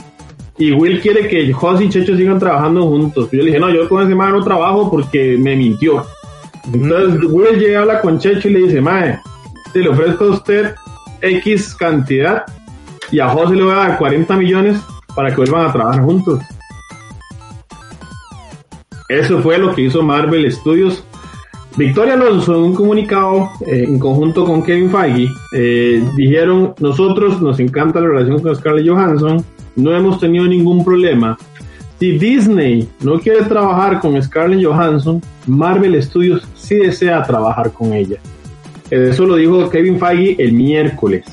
y 0.57 0.71
Will 0.71 1.01
quiere 1.01 1.27
que 1.27 1.51
José 1.51 1.85
y 1.85 1.89
Checho 1.89 2.15
sigan 2.15 2.39
trabajando 2.39 2.87
juntos. 2.87 3.29
yo 3.31 3.39
le 3.39 3.45
dije, 3.45 3.59
no, 3.59 3.69
yo 3.69 3.89
con 3.89 4.03
ese 4.03 4.15
mae 4.15 4.31
no 4.31 4.43
trabajo 4.43 4.89
porque 4.89 5.37
me 5.37 5.55
mintió. 5.55 6.05
Entonces 6.71 7.21
Will 7.29 7.59
llega 7.59 7.79
a 7.79 7.81
hablar 7.81 8.01
con 8.01 8.19
Checho 8.19 8.47
y 8.47 8.53
le 8.53 8.59
dice, 8.59 8.81
mae, 8.81 9.19
te 9.73 9.79
le 9.79 9.89
ofrezco 9.89 10.25
a 10.25 10.29
usted 10.31 10.75
X 11.21 11.75
cantidad 11.75 12.45
y 13.11 13.19
a 13.19 13.29
José 13.29 13.55
le 13.55 13.63
voy 13.63 13.73
a 13.73 13.77
dar 13.77 13.97
40 13.97 14.35
millones 14.37 14.79
para 15.15 15.29
que 15.29 15.37
vuelvan 15.37 15.67
a 15.67 15.73
trabajar 15.73 16.03
juntos. 16.03 16.39
Eso 19.09 19.39
fue 19.39 19.57
lo 19.57 19.75
que 19.75 19.83
hizo 19.83 20.01
Marvel 20.01 20.51
Studios. 20.51 21.03
Victoria 21.77 22.13
Alonso, 22.13 22.55
en 22.55 22.63
un 22.63 22.73
comunicado 22.73 23.49
eh, 23.67 23.83
en 23.85 23.99
conjunto 23.99 24.45
con 24.45 24.63
Kevin 24.63 24.89
Feige, 24.89 25.27
eh, 25.53 26.03
dijeron, 26.15 26.73
nosotros 26.79 27.41
nos 27.41 27.59
encanta 27.59 27.99
la 27.99 28.07
relación 28.07 28.41
con 28.41 28.55
Scarlett 28.55 28.87
Johansson, 28.87 29.43
no 29.75 29.95
hemos 29.95 30.19
tenido 30.19 30.45
ningún 30.45 30.83
problema. 30.83 31.37
Si 31.99 32.17
Disney 32.17 32.87
no 33.01 33.19
quiere 33.19 33.43
trabajar 33.43 33.99
con 33.99 34.21
Scarlett 34.21 34.65
Johansson, 34.65 35.21
Marvel 35.47 36.01
Studios 36.03 36.47
sí 36.55 36.75
desea 36.75 37.23
trabajar 37.23 37.71
con 37.71 37.93
ella. 37.93 38.17
Eso 38.89 39.25
lo 39.25 39.35
dijo 39.35 39.69
Kevin 39.69 39.99
Feige 39.99 40.35
el 40.43 40.53
miércoles. 40.53 41.25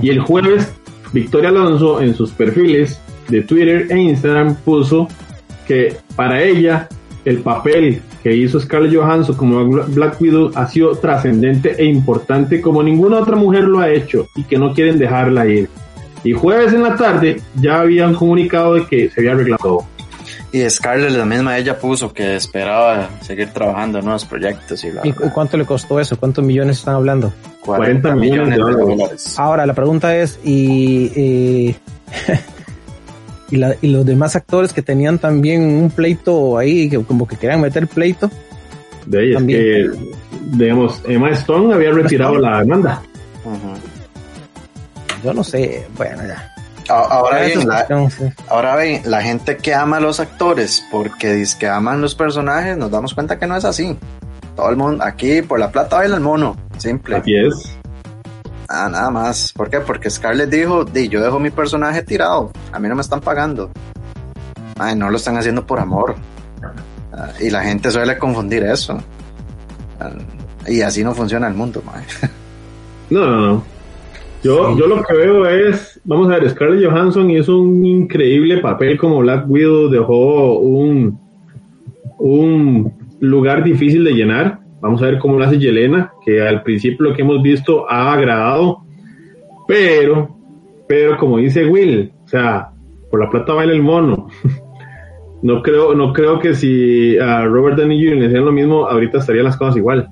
Y 0.00 0.10
el 0.10 0.20
jueves, 0.20 0.72
Victoria 1.12 1.50
Alonso 1.50 2.00
en 2.00 2.14
sus 2.14 2.30
perfiles 2.30 3.00
de 3.28 3.42
Twitter 3.42 3.86
e 3.90 3.98
Instagram 3.98 4.56
puso 4.56 5.08
que 5.66 5.96
para 6.16 6.42
ella 6.42 6.88
el 7.24 7.38
papel 7.38 8.02
que 8.22 8.34
hizo 8.34 8.60
Scarlett 8.60 8.94
Johansson 8.94 9.36
como 9.36 9.64
Black 9.66 10.20
Widow 10.20 10.50
ha 10.54 10.66
sido 10.66 10.96
trascendente 10.96 11.74
e 11.78 11.84
importante 11.84 12.60
como 12.60 12.82
ninguna 12.82 13.18
otra 13.18 13.36
mujer 13.36 13.64
lo 13.64 13.80
ha 13.80 13.90
hecho 13.90 14.28
y 14.36 14.44
que 14.44 14.58
no 14.58 14.72
quieren 14.72 14.98
dejarla 14.98 15.46
ir. 15.46 15.68
Y 16.24 16.32
jueves 16.32 16.72
en 16.72 16.82
la 16.82 16.96
tarde 16.96 17.40
ya 17.54 17.80
habían 17.80 18.14
comunicado 18.14 18.74
de 18.74 18.86
que 18.86 19.10
se 19.10 19.20
había 19.20 19.32
arreglado 19.32 19.86
Y 20.52 20.68
Scarlett, 20.68 21.12
la 21.12 21.26
misma 21.26 21.58
ella 21.58 21.78
puso 21.78 22.12
que 22.12 22.36
esperaba 22.36 23.10
seguir 23.20 23.50
trabajando 23.50 23.98
en 23.98 24.06
nuevos 24.06 24.24
proyectos. 24.24 24.82
¿Y, 24.84 24.88
¿Y 25.08 25.12
cuánto 25.12 25.58
le 25.58 25.66
costó 25.66 26.00
eso? 26.00 26.18
¿Cuántos 26.18 26.42
millones 26.42 26.78
están 26.78 26.94
hablando? 26.94 27.32
40, 27.60 28.14
millones, 28.16 28.58
de 28.58 28.72
dólares. 28.72 29.38
Ahora, 29.38 29.66
la 29.66 29.74
pregunta 29.74 30.16
es, 30.16 30.40
¿y, 30.44 31.10
y, 33.50 33.56
y, 33.82 33.88
los 33.88 34.06
demás 34.06 34.34
actores 34.34 34.72
que 34.72 34.80
tenían 34.82 35.18
también 35.18 35.62
un 35.62 35.90
pleito 35.90 36.56
ahí, 36.56 36.88
que 36.88 37.02
como 37.04 37.28
que 37.28 37.36
querían 37.36 37.60
meter 37.60 37.86
pleito? 37.86 38.30
De 39.04 39.26
ellos, 39.26 39.42
que, 39.42 39.90
digamos, 40.52 41.02
Emma 41.06 41.30
Stone 41.30 41.74
había 41.74 41.90
retirado 41.90 42.38
la 42.38 42.60
demanda. 42.60 43.02
Yo 45.24 45.32
no 45.32 45.42
sé, 45.42 45.88
bueno, 45.96 46.22
ya. 46.26 46.54
Ahora 46.90 47.46
bien, 47.46 47.66
la, 47.66 47.86
ahora 48.48 48.76
bien, 48.76 49.00
la 49.06 49.22
gente 49.22 49.56
que 49.56 49.74
ama 49.74 49.96
a 49.96 50.00
los 50.00 50.20
actores 50.20 50.84
porque 50.90 51.32
dice 51.32 51.56
que 51.58 51.66
aman 51.66 52.02
los 52.02 52.14
personajes, 52.14 52.76
nos 52.76 52.90
damos 52.90 53.14
cuenta 53.14 53.38
que 53.38 53.46
no 53.46 53.56
es 53.56 53.64
así. 53.64 53.96
Todo 54.54 54.68
el 54.68 54.76
mundo, 54.76 55.02
aquí 55.02 55.40
por 55.40 55.58
la 55.58 55.72
plata 55.72 55.96
baila 55.96 56.16
el 56.16 56.20
mono, 56.20 56.58
simple. 56.76 57.16
Así 57.16 57.34
es. 57.34 57.74
Ah, 58.68 58.90
nada 58.90 59.10
más. 59.10 59.50
¿Por 59.54 59.70
qué? 59.70 59.80
Porque 59.80 60.10
Scarlett 60.10 60.50
dijo, 60.50 60.84
di, 60.84 61.08
yo 61.08 61.22
dejo 61.22 61.38
mi 61.40 61.48
personaje 61.48 62.02
tirado, 62.02 62.52
a 62.70 62.78
mí 62.78 62.86
no 62.86 62.94
me 62.94 63.00
están 63.00 63.22
pagando. 63.22 63.70
Ay, 64.78 64.94
no 64.94 65.08
lo 65.08 65.16
están 65.16 65.38
haciendo 65.38 65.66
por 65.66 65.80
amor. 65.80 66.16
Ah, 67.14 67.30
y 67.40 67.48
la 67.48 67.62
gente 67.62 67.90
suele 67.90 68.18
confundir 68.18 68.62
eso. 68.62 68.98
Ah, 69.98 70.10
y 70.66 70.82
así 70.82 71.02
no 71.02 71.14
funciona 71.14 71.48
el 71.48 71.54
mundo, 71.54 71.82
No, 73.10 73.26
no, 73.26 73.36
no. 73.46 73.73
Yo, 74.44 74.76
yo 74.76 74.86
lo 74.86 75.02
que 75.02 75.14
veo 75.14 75.46
es, 75.48 75.98
vamos 76.04 76.28
a 76.28 76.38
ver, 76.38 76.50
Scarlett 76.50 76.84
Johansson 76.84 77.30
hizo 77.30 77.58
un 77.58 77.86
increíble 77.86 78.58
papel 78.58 78.98
como 78.98 79.20
Black 79.20 79.48
Widow, 79.48 79.88
dejó 79.88 80.58
un, 80.58 81.18
un 82.18 82.92
lugar 83.20 83.64
difícil 83.64 84.04
de 84.04 84.12
llenar. 84.12 84.58
Vamos 84.82 85.00
a 85.00 85.06
ver 85.06 85.18
cómo 85.18 85.38
lo 85.38 85.46
hace 85.46 85.58
Yelena, 85.58 86.12
que 86.22 86.46
al 86.46 86.62
principio 86.62 87.08
lo 87.08 87.16
que 87.16 87.22
hemos 87.22 87.40
visto 87.42 87.90
ha 87.90 88.12
agradado, 88.12 88.82
pero, 89.66 90.36
pero 90.86 91.16
como 91.16 91.38
dice 91.38 91.64
Will, 91.64 92.12
o 92.22 92.28
sea, 92.28 92.68
por 93.10 93.20
la 93.20 93.30
plata 93.30 93.54
baila 93.54 93.72
el 93.72 93.82
mono. 93.82 94.28
no 95.42 95.62
creo, 95.62 95.94
no 95.94 96.12
creo 96.12 96.38
que 96.38 96.54
si 96.54 97.16
a 97.16 97.46
Robert 97.46 97.78
Downey 97.78 98.04
Jr. 98.04 98.18
le 98.18 98.26
hacían 98.26 98.44
lo 98.44 98.52
mismo, 98.52 98.86
ahorita 98.86 99.18
estarían 99.18 99.46
las 99.46 99.56
cosas 99.56 99.78
igual. 99.78 100.06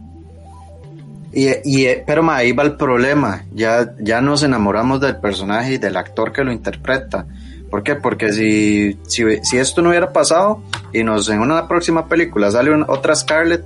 Y, 1.33 1.49
y, 1.65 1.89
pero 2.07 2.23
ma, 2.23 2.37
ahí 2.37 2.53
va 2.53 2.63
el 2.63 2.77
problema. 2.77 3.45
Ya, 3.53 3.95
ya 3.99 4.21
nos 4.21 4.43
enamoramos 4.43 5.01
del 5.01 5.17
personaje 5.17 5.75
y 5.75 5.79
del 5.79 5.97
actor 5.97 6.33
que 6.33 6.45
lo 6.45 6.53
interpreta. 6.53 7.27
¿Por 7.71 7.83
qué? 7.83 7.95
Porque 7.95 8.33
si, 8.33 8.99
si, 9.07 9.25
si 9.43 9.57
esto 9.57 9.81
no 9.81 9.89
hubiera 9.89 10.13
pasado 10.13 10.63
y 10.93 11.03
nos 11.03 11.31
en 11.31 11.41
una 11.41 11.67
próxima 11.69 12.07
película 12.07 12.51
sale 12.51 12.71
otra 12.87 13.15
Scarlett, 13.15 13.65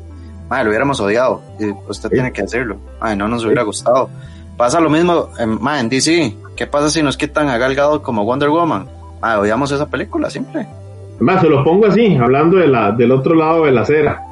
ma, 0.48 0.62
lo 0.62 0.70
hubiéramos 0.70 1.00
odiado. 1.00 1.42
Y 1.58 1.66
usted 1.90 2.08
tiene 2.10 2.32
que 2.32 2.42
decirlo. 2.42 2.76
Ma, 3.00 3.16
no 3.16 3.26
nos 3.26 3.44
hubiera 3.44 3.64
gustado. 3.64 4.08
Pasa 4.56 4.80
lo 4.80 4.88
mismo 4.88 5.30
en, 5.38 5.60
ma, 5.60 5.80
en 5.80 5.88
DC. 5.88 6.36
¿Qué 6.54 6.66
pasa 6.68 6.88
si 6.88 7.02
nos 7.02 7.16
quitan 7.16 7.48
a 7.48 7.58
Gal 7.58 7.74
Gadot 7.74 8.02
como 8.02 8.24
Wonder 8.24 8.48
Woman? 8.48 8.86
Ma, 9.20 9.40
odiamos 9.40 9.72
esa 9.72 9.86
película 9.86 10.30
siempre. 10.30 10.68
Más, 11.18 11.40
se 11.40 11.48
lo 11.48 11.64
pongo 11.64 11.86
así, 11.86 12.14
hablando 12.14 12.58
de 12.58 12.68
la, 12.68 12.92
del 12.92 13.10
otro 13.10 13.34
lado 13.34 13.64
de 13.64 13.72
la 13.72 13.80
acera. 13.80 14.22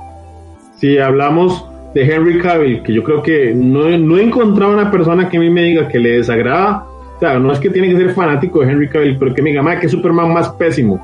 Si 0.78 0.99
hablamos 0.99 1.66
de 1.95 2.03
Henry 2.03 2.40
Cavill, 2.40 2.82
que 2.82 2.92
yo 2.92 3.03
creo 3.03 3.22
que 3.22 3.55
no, 3.55 3.88
no, 3.97 4.18
he 4.18 4.22
encontrado 4.22 4.72
una 4.72 4.90
persona 4.90 5.28
que 5.28 5.36
a 5.36 5.40
mí 5.40 5.49
me 5.49 5.62
diga 5.62 5.88
que 5.88 5.99
le 5.99 6.16
desagrada. 6.16 6.84
O 7.16 7.18
sea, 7.20 7.38
no 7.38 7.53
es 7.53 7.61
que 7.61 7.70
tiene 7.70 7.88
que 7.88 7.97
ser 7.97 8.11
fanático 8.12 8.61
de 8.61 8.72
Henry 8.72 8.88
Cavill, 8.88 9.16
pero 9.16 9.32
que 9.32 9.40
me 9.40 9.51
diga, 9.51 9.62
más 9.62 9.78
que 9.78 9.88
Superman 9.88 10.32
más 10.32 10.49
pésimo. 10.51 11.01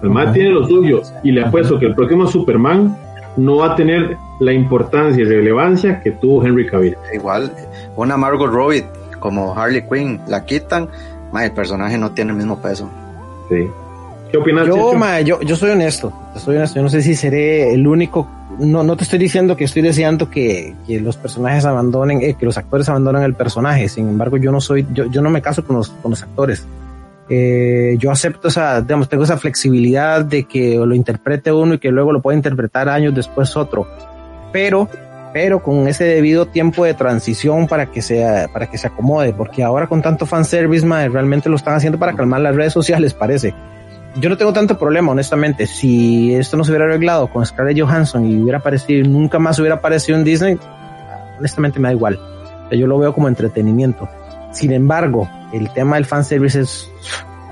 Además 0.00 0.32
tiene 0.32 0.50
lo 0.50 0.66
suyo 0.66 1.00
y 1.22 1.32
le 1.32 1.42
apuesto 1.42 1.78
que 1.78 1.86
el 1.86 1.94
próximo 1.94 2.26
Superman 2.26 2.96
no 3.36 3.58
va 3.58 3.72
a 3.72 3.76
tener 3.76 4.16
la 4.40 4.52
importancia 4.52 5.22
y 5.22 5.24
relevancia 5.24 6.00
que 6.00 6.10
tuvo 6.10 6.44
Henry 6.44 6.66
Cavill. 6.66 6.96
Igual, 7.14 7.50
una 7.96 8.16
Margot 8.16 8.52
Robbie 8.52 8.84
como 9.20 9.56
Harley 9.56 9.82
Quinn 9.88 10.20
la 10.26 10.44
quitan, 10.44 10.88
el 11.40 11.52
personaje 11.52 11.96
no 11.96 12.10
tiene 12.10 12.32
el 12.32 12.36
mismo 12.36 12.60
peso. 12.60 12.90
Sí. 13.48 13.68
¿Qué 14.30 14.38
opinas? 14.38 14.66
Yo, 14.66 14.94
yo, 15.24 15.40
yo 15.40 15.56
soy 15.56 15.70
honesto, 15.70 16.12
soy 16.34 16.56
honesto. 16.56 16.76
Yo 16.76 16.82
no 16.82 16.88
sé 16.88 17.00
si 17.02 17.14
seré 17.14 17.72
el 17.72 17.86
único 17.86 18.28
no, 18.58 18.82
no 18.82 18.96
te 18.96 19.04
estoy 19.04 19.18
diciendo 19.18 19.56
que 19.56 19.64
estoy 19.64 19.82
deseando 19.82 20.30
que, 20.30 20.74
que 20.86 21.00
los 21.00 21.16
personajes 21.16 21.64
abandonen, 21.64 22.22
eh, 22.22 22.34
que 22.38 22.46
los 22.46 22.58
actores 22.58 22.88
abandonen 22.88 23.22
el 23.22 23.34
personaje. 23.34 23.88
Sin 23.88 24.08
embargo, 24.08 24.36
yo 24.36 24.52
no 24.52 24.60
soy, 24.60 24.86
yo, 24.92 25.06
yo 25.06 25.22
no 25.22 25.30
me 25.30 25.42
caso 25.42 25.64
con 25.64 25.76
los, 25.76 25.88
con 25.88 26.10
los 26.10 26.22
actores. 26.22 26.66
Eh, 27.28 27.96
yo 27.98 28.10
acepto 28.10 28.48
esa, 28.48 28.80
digamos, 28.80 29.08
tengo 29.08 29.24
esa 29.24 29.38
flexibilidad 29.38 30.24
de 30.24 30.44
que 30.44 30.76
lo 30.76 30.94
interprete 30.94 31.52
uno 31.52 31.74
y 31.74 31.78
que 31.78 31.90
luego 31.90 32.12
lo 32.12 32.20
pueda 32.20 32.36
interpretar 32.36 32.88
años 32.88 33.14
después 33.14 33.56
otro. 33.56 33.86
Pero, 34.52 34.88
pero 35.32 35.62
con 35.62 35.88
ese 35.88 36.04
debido 36.04 36.46
tiempo 36.46 36.84
de 36.84 36.94
transición 36.94 37.66
para 37.68 37.86
que 37.86 38.02
sea, 38.02 38.48
para 38.52 38.66
que 38.66 38.76
se 38.76 38.88
acomode, 38.88 39.32
porque 39.32 39.62
ahora 39.62 39.86
con 39.86 40.02
tanto 40.02 40.26
fanservice, 40.26 40.84
madre, 40.84 41.08
realmente 41.08 41.48
lo 41.48 41.56
están 41.56 41.74
haciendo 41.74 41.98
para 41.98 42.14
calmar 42.14 42.40
las 42.40 42.54
redes 42.54 42.72
sociales, 42.72 43.14
parece 43.14 43.54
yo 44.16 44.28
no 44.28 44.36
tengo 44.36 44.52
tanto 44.52 44.78
problema, 44.78 45.12
honestamente. 45.12 45.66
Si 45.66 46.34
esto 46.34 46.56
no 46.56 46.64
se 46.64 46.70
hubiera 46.70 46.84
arreglado 46.84 47.28
con 47.28 47.44
Scarlett 47.44 47.80
Johansson 47.80 48.24
y 48.26 48.40
hubiera 48.40 48.58
aparecido, 48.58 49.08
nunca 49.08 49.38
más 49.38 49.58
hubiera 49.58 49.76
aparecido 49.76 50.18
en 50.18 50.24
Disney, 50.24 50.58
honestamente 51.38 51.80
me 51.80 51.88
da 51.88 51.94
igual. 51.94 52.20
Yo 52.70 52.86
lo 52.86 52.98
veo 52.98 53.12
como 53.12 53.28
entretenimiento. 53.28 54.08
Sin 54.52 54.72
embargo, 54.72 55.28
el 55.52 55.70
tema 55.72 55.96
del 55.96 56.04
fanservice 56.04 56.60
es 56.60 56.90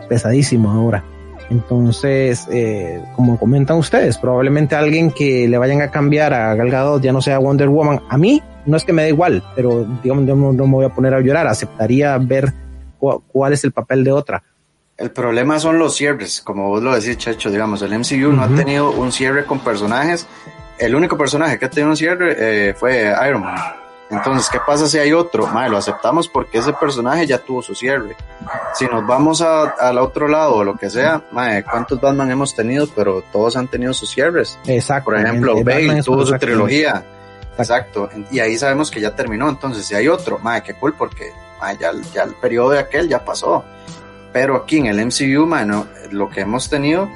pesadísimo 0.08 0.70
ahora. 0.70 1.04
Entonces, 1.50 2.46
eh, 2.50 3.02
como 3.16 3.38
comentan 3.38 3.76
ustedes, 3.76 4.18
probablemente 4.18 4.76
alguien 4.76 5.10
que 5.10 5.48
le 5.48 5.58
vayan 5.58 5.82
a 5.82 5.90
cambiar 5.90 6.32
a 6.32 6.54
Gal 6.54 6.70
Gadot 6.70 7.02
ya 7.02 7.12
no 7.12 7.20
sea 7.20 7.38
Wonder 7.38 7.68
Woman. 7.68 8.00
A 8.08 8.16
mí 8.16 8.40
no 8.66 8.76
es 8.76 8.84
que 8.84 8.92
me 8.92 9.02
da 9.02 9.08
igual, 9.08 9.42
pero 9.56 9.84
digamos, 10.02 10.26
yo 10.26 10.36
no, 10.36 10.52
me 10.52 10.72
voy 10.72 10.84
a 10.84 10.90
poner 10.90 11.12
a 11.14 11.20
llorar. 11.20 11.46
Aceptaría 11.48 12.16
ver 12.18 12.52
cuál 12.98 13.52
es 13.52 13.64
el 13.64 13.72
papel 13.72 14.04
de 14.04 14.12
otra 14.12 14.42
el 15.00 15.10
problema 15.10 15.58
son 15.58 15.78
los 15.78 15.96
cierres, 15.96 16.42
como 16.42 16.68
vos 16.68 16.82
lo 16.82 16.94
decís, 16.94 17.16
Chacho, 17.16 17.50
digamos, 17.50 17.80
el 17.80 17.98
MCU 17.98 18.32
no 18.32 18.42
ha 18.42 18.48
tenido 18.48 18.90
un 18.90 19.10
cierre 19.10 19.46
con 19.46 19.60
personajes. 19.60 20.26
El 20.76 20.94
único 20.94 21.16
personaje 21.16 21.58
que 21.58 21.64
ha 21.64 21.70
tenido 21.70 21.88
un 21.88 21.96
cierre 21.96 22.36
eh, 22.38 22.74
fue 22.74 23.10
Iron 23.26 23.42
Man. 23.42 23.56
Entonces, 24.10 24.50
¿qué 24.50 24.58
pasa 24.66 24.86
si 24.86 24.98
hay 24.98 25.14
otro? 25.14 25.46
Madre, 25.46 25.70
lo 25.70 25.78
aceptamos 25.78 26.28
porque 26.28 26.58
ese 26.58 26.74
personaje 26.74 27.26
ya 27.26 27.38
tuvo 27.38 27.62
su 27.62 27.74
cierre. 27.74 28.14
Si 28.74 28.84
nos 28.86 29.06
vamos 29.06 29.40
al 29.40 29.98
otro 29.98 30.28
lado 30.28 30.56
o 30.56 30.64
lo 30.64 30.76
que 30.76 30.90
sea, 30.90 31.22
madre, 31.30 31.64
¿cuántos 31.64 31.98
Batman 31.98 32.30
hemos 32.30 32.54
tenido? 32.54 32.86
Pero 32.94 33.22
todos 33.32 33.56
han 33.56 33.68
tenido 33.68 33.94
sus 33.94 34.10
cierres. 34.10 34.58
Exacto. 34.66 35.06
Por 35.06 35.18
ejemplo, 35.18 35.64
Bale 35.64 36.02
tuvo 36.02 36.26
su 36.26 36.36
trilogía. 36.36 37.04
Exacto. 37.56 38.10
Y 38.30 38.40
ahí 38.40 38.58
sabemos 38.58 38.90
que 38.90 39.00
ya 39.00 39.14
terminó. 39.14 39.48
Entonces, 39.48 39.86
si 39.86 39.94
hay 39.94 40.08
otro, 40.08 40.38
madre, 40.40 40.62
qué 40.62 40.74
cool 40.74 40.92
porque 40.92 41.32
ya, 41.80 41.92
ya 42.12 42.24
el 42.24 42.34
periodo 42.34 42.70
de 42.70 42.80
aquel 42.80 43.08
ya 43.08 43.24
pasó. 43.24 43.64
Pero 44.32 44.56
aquí 44.56 44.78
en 44.78 44.86
el 44.86 45.04
MCU, 45.04 45.46
mano, 45.46 45.86
lo 46.10 46.30
que 46.30 46.42
hemos 46.42 46.68
tenido 46.68 47.08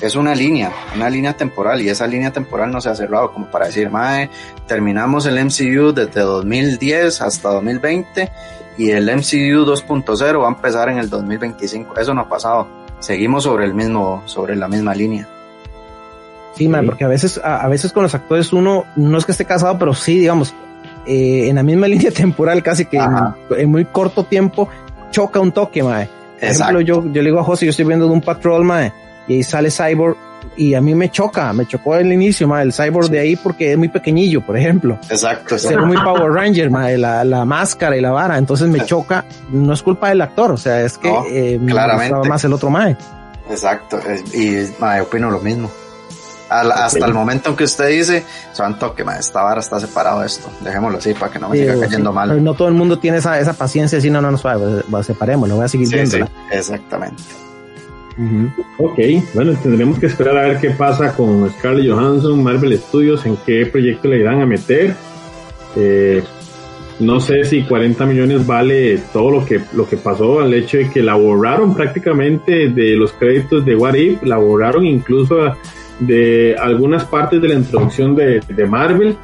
es 0.00 0.14
una 0.14 0.34
línea, 0.34 0.72
una 0.94 1.10
línea 1.10 1.36
temporal, 1.36 1.80
y 1.82 1.88
esa 1.88 2.06
línea 2.06 2.32
temporal 2.32 2.70
no 2.70 2.80
se 2.80 2.88
ha 2.88 2.94
cerrado 2.94 3.32
como 3.32 3.46
para 3.46 3.66
decir, 3.66 3.90
mae, 3.90 4.30
terminamos 4.66 5.26
el 5.26 5.44
MCU 5.44 5.92
desde 5.92 6.20
2010 6.20 7.20
hasta 7.20 7.48
2020 7.50 8.30
y 8.76 8.90
el 8.90 9.06
MCU 9.06 9.64
2.0 9.64 10.40
va 10.40 10.46
a 10.46 10.50
empezar 10.50 10.88
en 10.88 10.98
el 10.98 11.10
2025. 11.10 11.98
Eso 11.98 12.14
no 12.14 12.22
ha 12.22 12.28
pasado. 12.28 12.68
Seguimos 13.00 13.44
sobre 13.44 13.64
el 13.64 13.74
mismo, 13.74 14.22
sobre 14.26 14.54
la 14.54 14.68
misma 14.68 14.94
línea. 14.94 15.26
Sí, 16.54 16.68
man, 16.68 16.86
porque 16.86 17.04
a 17.04 17.08
veces, 17.08 17.40
a, 17.42 17.66
veces 17.68 17.92
con 17.92 18.02
los 18.02 18.14
actores 18.14 18.52
uno 18.52 18.84
no 18.96 19.18
es 19.18 19.24
que 19.24 19.32
esté 19.32 19.44
casado, 19.44 19.78
pero 19.78 19.94
sí, 19.94 20.18
digamos, 20.18 20.54
eh, 21.06 21.48
en 21.48 21.56
la 21.56 21.62
misma 21.62 21.88
línea 21.88 22.10
temporal, 22.10 22.62
casi 22.62 22.84
que 22.84 22.98
en, 22.98 23.70
muy 23.70 23.84
corto 23.84 24.24
tiempo 24.24 24.68
choca 25.10 25.40
un 25.40 25.52
toque, 25.52 25.82
mae 25.82 26.17
por 26.40 26.48
ejemplo, 26.48 26.80
yo, 26.80 27.04
yo 27.04 27.22
le 27.22 27.30
digo 27.30 27.40
a 27.40 27.44
José, 27.44 27.66
yo 27.66 27.70
estoy 27.70 27.84
viendo 27.84 28.06
de 28.06 28.12
un 28.12 28.20
patrol, 28.20 28.64
mae, 28.64 28.92
y 29.26 29.34
ahí 29.34 29.42
sale 29.42 29.70
Cyborg, 29.70 30.16
y 30.56 30.74
a 30.74 30.80
mí 30.80 30.94
me 30.94 31.10
choca, 31.10 31.52
me 31.52 31.66
chocó 31.66 31.96
el 31.96 32.12
inicio, 32.12 32.48
mae, 32.48 32.64
el 32.64 32.72
Cyborg 32.72 33.08
de 33.08 33.18
ahí 33.20 33.36
porque 33.36 33.72
es 33.72 33.78
muy 33.78 33.88
pequeñillo, 33.88 34.44
por 34.44 34.56
ejemplo. 34.56 34.98
Exacto. 35.08 35.56
Es 35.56 35.76
muy 35.76 35.96
Power 35.96 36.30
Ranger, 36.32 36.70
mae, 36.70 36.98
la, 36.98 37.24
la 37.24 37.44
máscara 37.44 37.96
y 37.96 38.00
la 38.00 38.10
vara, 38.10 38.38
entonces 38.38 38.68
me 38.68 38.84
choca, 38.84 39.24
no 39.50 39.72
es 39.72 39.82
culpa 39.82 40.08
del 40.08 40.20
actor, 40.20 40.52
o 40.52 40.56
sea, 40.56 40.82
es 40.82 40.98
que 40.98 41.12
eh, 41.30 41.58
me 41.58 41.72
claramente. 41.72 42.28
más 42.28 42.44
el 42.44 42.52
otro 42.52 42.70
mae. 42.70 42.96
Exacto, 43.50 43.98
y 44.34 44.56
mae, 44.78 45.00
opino 45.00 45.30
lo 45.30 45.40
mismo. 45.40 45.70
Hasta 46.50 47.06
el 47.06 47.14
momento 47.14 47.50
en 47.50 47.56
que 47.56 47.64
usted 47.64 47.88
dice, 47.88 48.24
santo 48.52 48.94
que 48.94 49.04
esta 49.18 49.42
vara 49.42 49.60
está 49.60 49.80
separado 49.80 50.20
de 50.20 50.26
esto, 50.26 50.50
dejémoslo 50.60 50.98
así 50.98 51.14
para 51.14 51.32
que 51.32 51.38
no 51.38 51.48
me 51.48 51.58
siga 51.58 51.78
cayendo 51.78 52.12
mal. 52.12 52.42
no 52.42 52.54
todo 52.54 52.68
el 52.68 52.74
mundo 52.74 52.98
tiene 52.98 53.18
esa, 53.18 53.38
esa 53.38 53.52
paciencia 53.52 53.96
decir, 53.96 54.12
no, 54.12 54.20
no, 54.20 54.30
no, 54.30 54.38
pues, 54.38 55.06
separemos, 55.06 55.48
lo 55.48 55.56
voy 55.56 55.64
a 55.64 55.68
seguir 55.68 55.88
viendo. 55.88 56.28
exactamente. 56.50 57.22
Ok, 58.78 58.98
bueno, 59.32 59.52
tendremos 59.62 59.98
que 59.98 60.06
esperar 60.06 60.36
a 60.38 60.42
ver 60.48 60.60
qué 60.60 60.70
pasa 60.70 61.14
con 61.14 61.48
Scarlett 61.52 61.88
Johansson, 61.88 62.42
Marvel 62.42 62.76
Studios, 62.76 63.24
en 63.26 63.36
qué 63.46 63.64
proyecto 63.66 64.08
le 64.08 64.18
irán 64.18 64.40
a 64.40 64.46
meter. 64.46 64.94
Eh, 65.76 66.24
no 67.00 67.20
sé 67.20 67.44
si 67.44 67.62
40 67.62 68.06
millones 68.06 68.44
vale 68.44 68.98
todo 69.12 69.30
lo 69.30 69.44
que, 69.46 69.60
lo 69.72 69.88
que 69.88 69.96
pasó 69.96 70.40
al 70.40 70.52
hecho 70.52 70.78
de 70.78 70.90
que 70.90 71.00
la 71.00 71.14
borraron 71.14 71.74
prácticamente 71.74 72.70
de 72.70 72.96
los 72.96 73.12
créditos 73.12 73.64
de 73.64 73.76
What 73.76 73.94
If, 73.94 74.22
la 74.24 74.38
borraron 74.38 74.84
incluso 74.84 75.36
de 76.00 76.56
algunas 76.58 77.04
partes 77.04 77.40
de 77.40 77.48
la 77.48 77.54
introducción 77.54 78.14
de, 78.14 78.66
Marvel, 78.68 79.16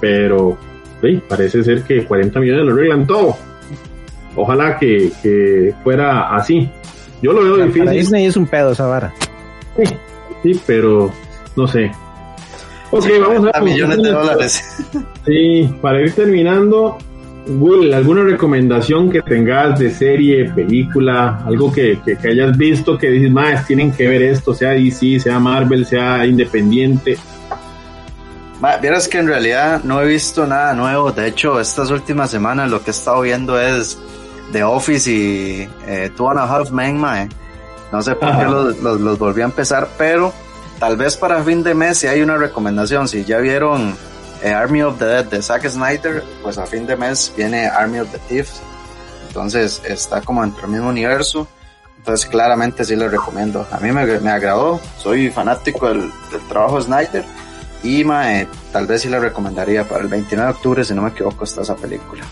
pero 0.00 0.58
parece 1.28 1.62
ser 1.62 1.82
que 1.82 2.04
40 2.04 2.40
millones 2.40 2.64
lo 2.66 2.72
arreglan 2.72 3.06
todo. 3.06 3.36
Ojalá 4.36 4.78
que, 4.78 5.74
fuera 5.82 6.34
así. 6.34 6.70
Yo 7.22 7.32
lo 7.32 7.42
veo 7.42 7.56
difícil. 7.56 7.84
Para 7.84 7.96
Disney 7.96 8.26
es 8.26 8.36
un 8.36 8.46
pedo 8.46 8.72
esa 8.72 8.86
vara. 8.86 9.12
Sí, 9.76 9.84
sí, 10.42 10.60
pero 10.66 11.10
no 11.56 11.66
sé. 11.66 11.90
Ok, 12.90 13.06
vamos 13.20 13.50
a 13.52 13.60
millones 13.60 14.02
de 14.02 14.10
dólares. 14.10 14.84
Sí, 15.26 15.72
para 15.80 16.00
ir 16.00 16.12
terminando, 16.12 16.98
Will, 17.46 17.92
¿alguna 17.94 18.22
recomendación 18.22 19.10
que 19.10 19.22
tengas 19.22 19.78
de 19.78 19.90
serie, 19.90 20.50
película, 20.52 21.42
algo 21.46 21.72
que, 21.72 21.98
que, 22.04 22.28
hayas 22.28 22.56
visto 22.56 22.98
que 22.98 23.10
dices, 23.10 23.30
más 23.30 23.66
tienen 23.66 23.92
que 23.92 24.06
ver 24.06 24.22
esto, 24.22 24.54
sea 24.54 24.70
DC, 24.70 25.20
sea 25.20 25.38
Marvel, 25.38 25.86
sea 25.86 26.26
independiente? 26.26 27.18
vieras 28.80 29.08
que 29.08 29.18
en 29.18 29.26
realidad 29.26 29.82
no 29.84 30.02
he 30.02 30.06
visto 30.06 30.46
nada 30.46 30.74
nuevo. 30.74 31.12
De 31.12 31.26
hecho, 31.26 31.58
estas 31.60 31.90
últimas 31.90 32.30
semanas 32.30 32.70
lo 32.70 32.82
que 32.82 32.90
he 32.90 32.92
estado 32.92 33.22
viendo 33.22 33.58
es 33.58 33.98
The 34.52 34.62
Office 34.62 35.10
y 35.10 35.68
eh, 35.86 36.10
Two 36.14 36.30
and 36.30 36.40
a 36.40 36.44
Half 36.44 36.70
Men, 36.70 37.00
No 37.90 38.02
sé 38.02 38.14
por 38.16 38.36
qué 38.36 38.44
los, 38.44 38.78
los, 38.80 39.00
los 39.00 39.18
volví 39.18 39.40
a 39.40 39.46
empezar, 39.46 39.88
pero 39.96 40.32
tal 40.78 40.96
vez 40.96 41.16
para 41.16 41.42
fin 41.42 41.62
de 41.62 41.74
mes 41.74 41.98
si 41.98 42.06
hay 42.06 42.20
una 42.20 42.36
recomendación. 42.36 43.08
Si 43.08 43.24
ya 43.24 43.38
vieron 43.38 43.94
eh, 44.42 44.52
Army 44.52 44.82
of 44.82 44.98
the 44.98 45.04
Dead 45.04 45.24
de 45.26 45.42
Zack 45.42 45.68
Snyder, 45.68 46.22
pues 46.42 46.58
a 46.58 46.66
fin 46.66 46.86
de 46.86 46.96
mes 46.96 47.32
viene 47.36 47.66
Army 47.66 48.00
of 48.00 48.10
the 48.10 48.18
Thieves. 48.28 48.60
Entonces 49.28 49.82
está 49.84 50.20
como 50.22 50.42
dentro 50.42 50.62
del 50.62 50.70
mismo 50.72 50.88
universo. 50.88 51.46
Entonces 51.98 52.26
claramente 52.26 52.84
sí 52.84 52.96
le 52.96 53.08
recomiendo. 53.08 53.66
A 53.70 53.78
mí 53.78 53.92
me, 53.92 54.06
me 54.20 54.30
agradó, 54.30 54.80
soy 54.98 55.30
fanático 55.30 55.88
del, 55.88 56.10
trabajo 56.48 56.76
de 56.76 56.82
Snyder 56.84 57.24
y 57.82 58.04
tal 58.72 58.86
vez 58.86 59.02
sí 59.02 59.08
le 59.08 59.20
recomendaría 59.20 59.84
para 59.84 60.02
el 60.02 60.08
29 60.08 60.50
de 60.50 60.56
octubre, 60.56 60.84
si 60.84 60.94
no 60.94 61.02
me 61.02 61.10
equivoco, 61.10 61.44
está 61.44 61.62
esa 61.62 61.76
película. 61.76 62.24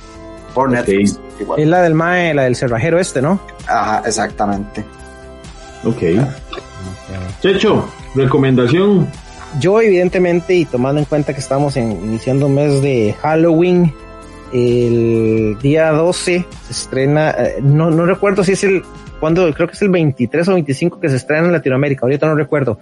Por 0.54 0.70
Netflix. 0.70 1.20
Es 1.56 1.66
la 1.66 1.82
del 1.82 1.94
Mae, 1.94 2.34
la 2.34 2.44
del 2.44 2.56
cerrajero 2.56 2.98
este, 2.98 3.22
¿no? 3.22 3.40
Ajá, 3.66 4.02
exactamente. 4.04 4.84
Ok. 5.84 6.02
Checho, 7.40 7.88
recomendación. 8.14 9.08
Yo, 9.60 9.80
evidentemente, 9.80 10.54
y 10.54 10.64
tomando 10.64 11.00
en 11.00 11.06
cuenta 11.06 11.32
que 11.32 11.40
estamos 11.40 11.76
iniciando 11.76 12.46
un 12.46 12.54
mes 12.54 12.82
de 12.82 13.14
Halloween, 13.20 13.92
el 14.52 15.56
día 15.60 15.90
12 15.90 16.46
se 16.66 16.72
estrena, 16.72 17.30
eh, 17.30 17.56
no, 17.62 17.90
no 17.90 18.06
recuerdo 18.06 18.44
si 18.44 18.52
es 18.52 18.64
el, 18.64 18.82
cuando, 19.20 19.52
creo 19.52 19.66
que 19.66 19.74
es 19.74 19.82
el 19.82 19.90
23 19.90 20.48
o 20.48 20.54
25 20.54 21.00
que 21.00 21.08
se 21.08 21.16
estrena 21.16 21.46
en 21.46 21.52
Latinoamérica, 21.52 22.06
ahorita 22.06 22.26
no 22.26 22.34
recuerdo, 22.34 22.78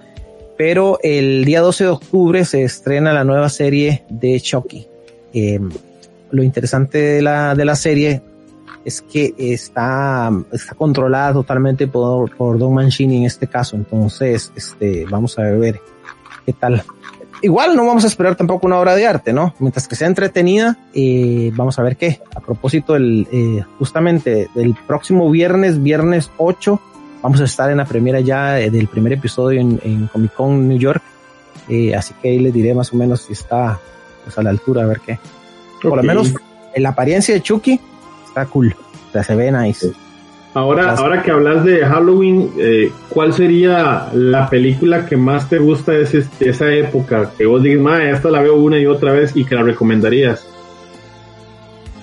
pero 0.57 0.99
el 1.03 1.45
día 1.45 1.61
12 1.61 1.85
de 1.85 1.91
octubre 1.91 2.45
se 2.45 2.63
estrena 2.63 3.13
la 3.13 3.25
nueva 3.25 3.49
serie 3.49 4.05
de 4.09 4.41
Chucky. 4.41 4.87
Em, 5.33 5.71
lo 6.31 6.43
interesante 6.43 6.99
de 6.99 7.23
la, 7.23 7.55
de 7.55 7.65
la 7.65 7.77
serie 7.77 8.23
es 8.85 9.03
que 9.03 9.35
está, 9.39 10.31
está 10.53 10.75
controlada 10.75 11.33
totalmente 11.33 11.87
por, 11.89 12.35
por 12.37 12.59
Don 12.59 12.75
Mancini 12.75 13.19
en 13.19 13.25
este 13.25 13.47
caso, 13.47 13.77
entonces 13.77 14.53
este, 14.55 15.05
vamos 15.07 15.39
a 15.39 15.43
ver 15.43 15.81
qué 16.47 16.53
tal. 16.53 16.83
Igual 17.43 17.77
no 17.77 17.85
vamos 17.85 18.05
a 18.05 18.07
esperar 18.07 18.35
tampoco 18.35 18.67
una 18.67 18.79
obra 18.79 18.95
de 18.95 19.07
arte, 19.07 19.33
¿no? 19.33 19.55
Mientras 19.59 19.87
que 19.87 19.95
sea 19.95 20.09
entretenida, 20.09 20.79
eh, 20.95 21.53
vamos 21.55 21.79
a 21.79 21.83
ver 21.83 21.97
qué. 21.97 22.21
A 22.35 22.41
propósito, 22.41 22.97
el, 22.97 23.29
eh, 23.31 23.63
justamente 23.79 24.49
del 24.55 24.75
próximo 24.87 25.31
viernes, 25.31 25.83
viernes 25.83 26.31
8, 26.39 26.81
vamos 27.23 27.41
a 27.41 27.45
estar 27.45 27.71
en 27.71 27.77
la 27.77 27.85
primera 27.85 28.21
ya 28.21 28.59
eh, 28.59 28.71
del 28.71 28.89
primer 28.89 29.13
episodio 29.13 29.61
en, 29.61 30.07
Comic 30.07 30.33
Con 30.33 30.67
New 30.67 30.79
York. 30.79 31.03
Eh, 31.69 31.95
así 31.95 32.15
que 32.23 32.31
ahí 32.31 32.39
les 32.39 32.55
diré 32.55 32.75
más 32.75 32.93
o 32.93 32.97
menos 32.97 33.23
si 33.23 33.35
está 33.35 33.79
pues, 34.25 34.39
a 34.39 34.43
la 34.43 34.51
altura, 34.51 34.85
a 34.85 34.87
ver 34.87 35.01
qué. 35.01 35.19
Por 35.83 35.97
lo 35.97 36.03
menos 36.03 36.33
en 36.75 36.83
la 36.83 36.91
apariencia 36.91 37.35
de 37.35 37.43
Chucky 37.43 37.79
está 38.27 38.47
cool. 38.47 38.75
O 39.09 39.13
sea, 39.13 39.23
se 39.23 39.35
ve 39.35 39.53
nice. 39.53 39.93
Ahora, 40.57 40.95
ahora 40.95 41.23
que 41.23 41.31
hablas 41.31 41.65
de 41.65 41.85
Halloween, 41.85 42.51
eh, 42.59 42.91
¿cuál 43.11 43.35
sería 43.35 44.09
la 44.15 44.49
película 44.49 45.05
que 45.05 45.15
más 45.15 45.51
te 45.51 45.59
gusta 45.59 45.93
de, 45.93 46.25
esa 46.41 46.73
época? 46.73 47.31
Que 47.37 47.45
vos 47.45 47.63
digas, 47.63 47.83
ma, 47.83 48.03
esta 48.03 48.31
la 48.31 48.41
veo 48.41 48.57
una 48.57 48.79
y 48.79 48.87
otra 48.87 49.13
vez 49.13 49.37
y 49.37 49.45
que 49.45 49.55
la 49.55 49.63
recomendarías. 49.63 50.49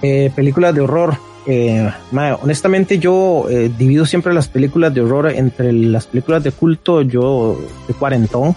Eh, 0.04 0.32
películas 0.36 0.76
de 0.76 0.82
horror. 0.82 1.18
Eh, 1.48 1.90
honestamente 2.44 3.00
yo 3.00 3.48
eh, 3.50 3.72
divido 3.76 4.06
siempre 4.06 4.36
las 4.36 4.50
películas 4.50 4.94
de 4.94 5.02
horror 5.02 5.32
entre 5.32 5.74
las 5.74 6.06
películas 6.06 6.44
de 6.44 6.52
culto, 6.52 7.02
yo 7.02 7.60
de 7.88 7.96
cuarentón, 7.96 8.56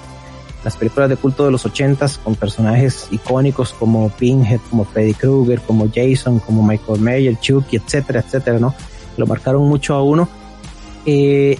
las 0.62 0.76
películas 0.76 1.08
de 1.08 1.16
culto 1.16 1.46
de 1.46 1.52
los 1.52 1.64
ochentas 1.64 2.18
con 2.18 2.34
personajes 2.34 3.08
icónicos 3.12 3.72
como 3.72 4.10
Pinhead, 4.10 4.60
como 4.68 4.84
Freddy 4.84 5.14
Krueger, 5.14 5.62
como 5.62 5.88
Jason, 5.90 6.38
como 6.38 6.62
Michael 6.62 7.00
Myers, 7.00 7.40
Chucky, 7.40 7.78
etcétera, 7.78 8.20
etcétera, 8.20 8.58
¿no? 8.58 8.74
Lo 9.16 9.26
marcaron 9.26 9.66
mucho 9.68 9.94
a 9.94 10.02
uno. 10.02 10.28
Eh, 11.04 11.58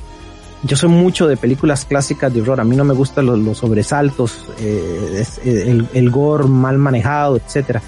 yo 0.63 0.77
soy 0.77 0.89
mucho 0.89 1.29
de 1.29 1.37
películas 1.37 1.85
clásicas 1.85 2.33
de 2.33 2.43
horror. 2.43 2.61
A 2.61 2.65
mí 2.65 2.75
no 2.77 2.85
me 2.85 2.95
gustan 2.95 3.27
los, 3.27 3.59
sobresaltos, 3.59 4.47
eh, 4.61 5.25
el, 5.45 5.89
el, 5.93 6.11
gore 6.11 6.45
mal 6.45 6.79
manejado, 6.79 7.37
etcétera. 7.37 7.83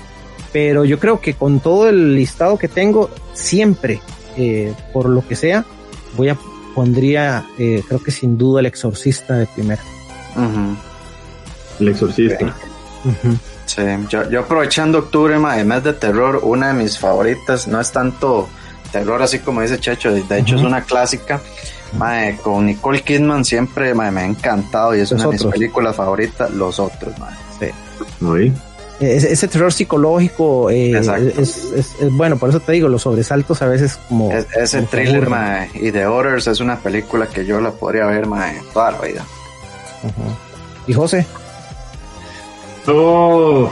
Pero 0.53 0.85
yo 0.85 0.99
creo 0.99 1.21
que 1.21 1.35
con 1.35 1.61
todo 1.61 1.89
el 1.89 2.15
listado 2.15 2.59
que 2.59 2.69
tengo, 2.69 3.11
siempre, 3.35 4.01
eh, 4.37 4.73
por 4.93 5.09
lo 5.09 5.27
que 5.27 5.37
sea, 5.37 5.65
voy 6.17 6.29
a 6.29 6.39
pondría, 6.75 7.45
creo 7.57 8.01
que 8.05 8.13
sin 8.13 8.39
duda, 8.39 8.61
el 8.61 8.67
exorcista 8.67 9.35
de 9.35 9.47
primera. 9.47 9.83
El 11.81 11.89
exorcista. 11.89 12.55
Sí, 13.69 13.83
yo, 14.09 14.31
yo 14.31 14.41
aprovechando 14.41 14.99
octubre, 14.99 15.35
además 15.35 15.85
de 15.85 15.93
terror, 15.93 16.41
una 16.43 16.69
de 16.69 16.75
mis 16.75 16.99
favoritas 16.99 17.69
no 17.69 17.79
es 17.79 17.93
tanto 17.93 18.49
terror, 18.91 19.23
así 19.23 19.39
como 19.41 19.63
dice 19.63 19.79
Checho, 19.79 20.13
de 20.13 20.39
hecho 20.39 20.57
es 20.57 20.63
una 20.63 20.83
clásica. 20.83 21.41
con 22.43 22.67
Nicole 22.67 23.03
Kidman 23.03 23.45
siempre 23.45 23.95
me 23.95 24.05
ha 24.05 24.25
encantado 24.25 24.95
y 24.97 25.01
es 25.01 25.13
una 25.13 25.25
de 25.25 25.31
mis 25.31 25.45
películas 25.45 25.97
favoritas, 25.97 26.51
Los 26.51 26.79
Otros. 26.79 27.15
Sí. 27.59 28.53
Ese, 29.01 29.47
terror 29.47 29.73
psicológico 29.73 30.71
eh, 30.71 30.99
es, 31.39 31.97
bueno, 32.11 32.37
por 32.37 32.49
eso 32.49 32.59
te 32.59 32.73
digo, 32.73 32.89
los 32.89 33.03
sobresaltos 33.03 33.63
a 33.63 33.67
veces 33.67 33.97
como... 34.09 34.33
ese 34.33 34.83
thriller 34.83 35.29
y 35.75 35.93
The 35.93 36.07
Others 36.07 36.49
es 36.49 36.59
una 36.59 36.81
película 36.81 37.29
que 37.29 37.47
yo 37.47 37.61
la 37.61 37.71
podría 37.71 38.07
ver 38.07 38.27
toda 38.73 38.91
la 38.91 39.01
vida. 39.01 39.25
¿Y 40.89 40.93
José? 40.95 41.25
Oh, 42.89 43.71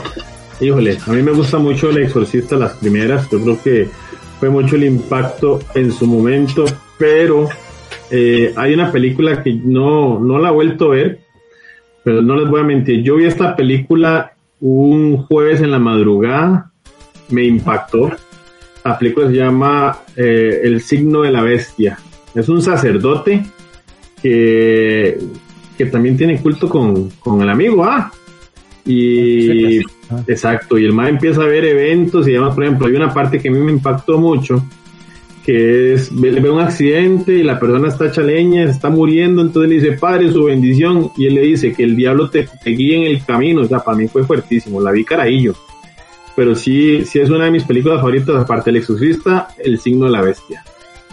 híjole, 0.61 0.97
a 1.05 1.11
mí 1.11 1.21
me 1.21 1.31
gusta 1.31 1.57
mucho 1.57 1.89
El 1.89 2.03
Exorcista, 2.03 2.55
las 2.55 2.73
primeras, 2.73 3.29
yo 3.29 3.41
creo 3.41 3.61
que 3.61 3.89
fue 4.39 4.49
mucho 4.49 4.75
el 4.75 4.83
impacto 4.83 5.59
en 5.75 5.91
su 5.91 6.05
momento, 6.05 6.65
pero 6.97 7.49
eh, 8.11 8.53
hay 8.55 8.73
una 8.73 8.91
película 8.91 9.43
que 9.43 9.53
no, 9.53 10.19
no 10.19 10.39
la 10.39 10.49
he 10.49 10.53
vuelto 10.53 10.85
a 10.85 10.95
ver, 10.95 11.19
pero 12.03 12.21
no 12.21 12.35
les 12.35 12.49
voy 12.49 12.61
a 12.61 12.63
mentir, 12.63 13.03
yo 13.03 13.15
vi 13.15 13.25
esta 13.25 13.55
película 13.55 14.33
un 14.59 15.17
jueves 15.17 15.61
en 15.61 15.71
la 15.71 15.79
madrugada, 15.79 16.71
me 17.29 17.43
impactó. 17.43 18.11
La 18.83 18.97
película 18.97 19.27
se 19.27 19.33
llama 19.33 19.99
eh, 20.15 20.61
El 20.63 20.81
signo 20.81 21.23
de 21.23 21.31
la 21.31 21.41
bestia. 21.41 21.99
Es 22.33 22.47
un 22.47 22.61
sacerdote 22.61 23.45
que, 24.21 25.17
que 25.77 25.85
también 25.87 26.15
tiene 26.17 26.41
culto 26.41 26.69
con, 26.69 27.09
con 27.19 27.41
el 27.41 27.49
amigo, 27.49 27.83
ah, 27.83 28.11
y 28.87 29.81
exacto, 30.27 30.77
y 30.77 30.85
el 30.85 30.93
MAE 30.93 31.09
empieza 31.09 31.41
a 31.41 31.45
ver 31.45 31.65
eventos 31.65 32.27
y 32.27 32.31
además, 32.31 32.55
por 32.55 32.63
ejemplo, 32.63 32.87
hay 32.87 32.93
una 32.93 33.13
parte 33.13 33.39
que 33.39 33.49
a 33.49 33.51
mí 33.51 33.59
me 33.59 33.73
impactó 33.73 34.17
mucho, 34.17 34.63
que 35.43 35.93
es, 35.93 36.09
ve, 36.11 36.31
ve 36.31 36.49
un 36.49 36.61
accidente 36.61 37.33
y 37.33 37.43
la 37.43 37.59
persona 37.59 37.89
está 37.89 38.09
chaleña, 38.11 38.63
está 38.63 38.89
muriendo, 38.89 39.41
entonces 39.41 39.69
le 39.69 39.75
dice, 39.75 39.97
Padre, 39.97 40.31
su 40.31 40.45
bendición, 40.45 41.11
y 41.17 41.27
él 41.27 41.35
le 41.35 41.41
dice 41.41 41.73
que 41.73 41.83
el 41.83 41.95
diablo 41.97 42.29
te, 42.29 42.47
guíe 42.65 42.97
en 42.97 43.03
el 43.03 43.25
camino, 43.25 43.61
o 43.61 43.65
sea, 43.65 43.79
para 43.79 43.97
mí 43.97 44.07
fue 44.07 44.23
fuertísimo, 44.23 44.81
la 44.81 44.91
vi 44.91 45.03
carajillo. 45.03 45.53
Pero 46.35 46.55
sí, 46.55 47.03
sí 47.05 47.19
es 47.19 47.29
una 47.29 47.45
de 47.45 47.51
mis 47.51 47.63
películas 47.63 47.97
favoritas, 47.97 48.35
aparte 48.35 48.71
del 48.71 48.81
exorcista, 48.81 49.49
El 49.57 49.79
signo 49.79 50.05
de 50.05 50.11
la 50.11 50.21
bestia. 50.21 50.63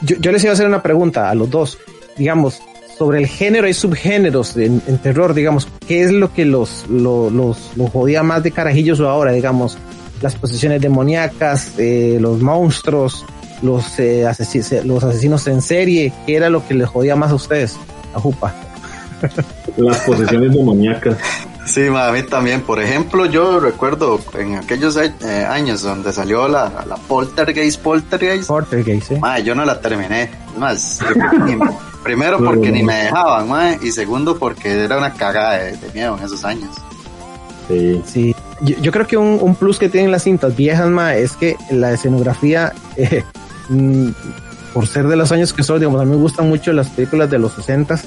Yo, 0.02 0.16
yo 0.20 0.30
les 0.30 0.44
iba 0.44 0.50
a 0.50 0.54
hacer 0.54 0.66
una 0.66 0.82
pregunta 0.82 1.30
a 1.30 1.34
los 1.34 1.48
dos. 1.48 1.78
Digamos, 2.18 2.60
sobre 2.96 3.18
el 3.18 3.26
género 3.26 3.68
y 3.68 3.74
subgéneros 3.74 4.56
en, 4.56 4.80
terror, 4.98 5.34
digamos, 5.34 5.68
¿qué 5.86 6.02
es 6.02 6.12
lo 6.12 6.32
que 6.32 6.44
los, 6.44 6.86
los, 6.88 7.32
los, 7.32 7.90
jodía 7.92 8.22
más 8.22 8.42
de 8.42 8.50
carajillos 8.50 9.00
o 9.00 9.08
ahora, 9.08 9.32
digamos, 9.32 9.76
las 10.22 10.34
posesiones 10.36 10.80
demoníacas, 10.80 11.72
eh, 11.78 12.18
los 12.20 12.40
monstruos, 12.40 13.24
los, 13.62 13.98
eh, 13.98 14.26
los 14.84 15.04
asesinos 15.04 15.46
en 15.46 15.60
serie, 15.60 16.12
¿qué 16.26 16.36
era 16.36 16.50
lo 16.50 16.66
que 16.66 16.74
les 16.74 16.88
jodía 16.88 17.16
más 17.16 17.30
a 17.30 17.34
ustedes, 17.34 17.76
a 18.14 18.20
Jupa? 18.20 18.54
Las 19.76 20.00
posesiones 20.00 20.52
demoníacas. 20.52 21.16
Sí, 21.64 21.86
a 21.86 22.12
mí 22.12 22.22
también. 22.24 22.60
Por 22.60 22.80
ejemplo, 22.80 23.24
yo 23.26 23.58
recuerdo 23.58 24.20
en 24.38 24.56
aquellos 24.56 24.96
eh, 24.96 25.46
años 25.48 25.82
donde 25.82 26.12
salió 26.12 26.46
la, 26.46 26.84
la 26.86 26.96
Poltergeist, 26.96 27.80
Poltergeist. 27.80 28.48
Poltergeist, 28.48 29.08
sí. 29.08 29.14
yo 29.44 29.54
no 29.54 29.64
la 29.64 29.80
terminé. 29.80 30.30
Más, 30.58 31.00
primero 32.04 32.38
porque 32.38 32.70
ni 32.70 32.84
me 32.84 33.04
dejaban, 33.04 33.78
y 33.82 33.90
segundo 33.90 34.38
porque 34.38 34.84
era 34.84 34.96
una 34.96 35.12
cagada 35.14 35.58
de, 35.58 35.76
miedo 35.92 36.16
en 36.16 36.24
esos 36.24 36.44
años. 36.44 36.70
Sí. 37.66 38.02
Sí. 38.06 38.36
Yo, 38.60 38.92
creo 38.92 39.06
que 39.06 39.16
un, 39.16 39.56
plus 39.56 39.78
que 39.78 39.88
tienen 39.88 40.12
las 40.12 40.22
cintas 40.22 40.54
viejas, 40.54 40.88
ma, 40.88 41.16
es 41.16 41.32
que 41.32 41.56
la 41.70 41.92
escenografía, 41.92 42.72
eh, 42.96 43.24
mm, 43.68 44.10
por 44.72 44.86
ser 44.86 45.08
de 45.08 45.16
los 45.16 45.32
años 45.32 45.52
que 45.52 45.64
son, 45.64 45.80
digamos, 45.80 46.00
a 46.00 46.04
mí 46.04 46.12
me 46.12 46.16
gustan 46.16 46.48
mucho 46.48 46.72
las 46.72 46.88
películas 46.90 47.28
de 47.30 47.38
los 47.38 47.52
60 47.54 48.00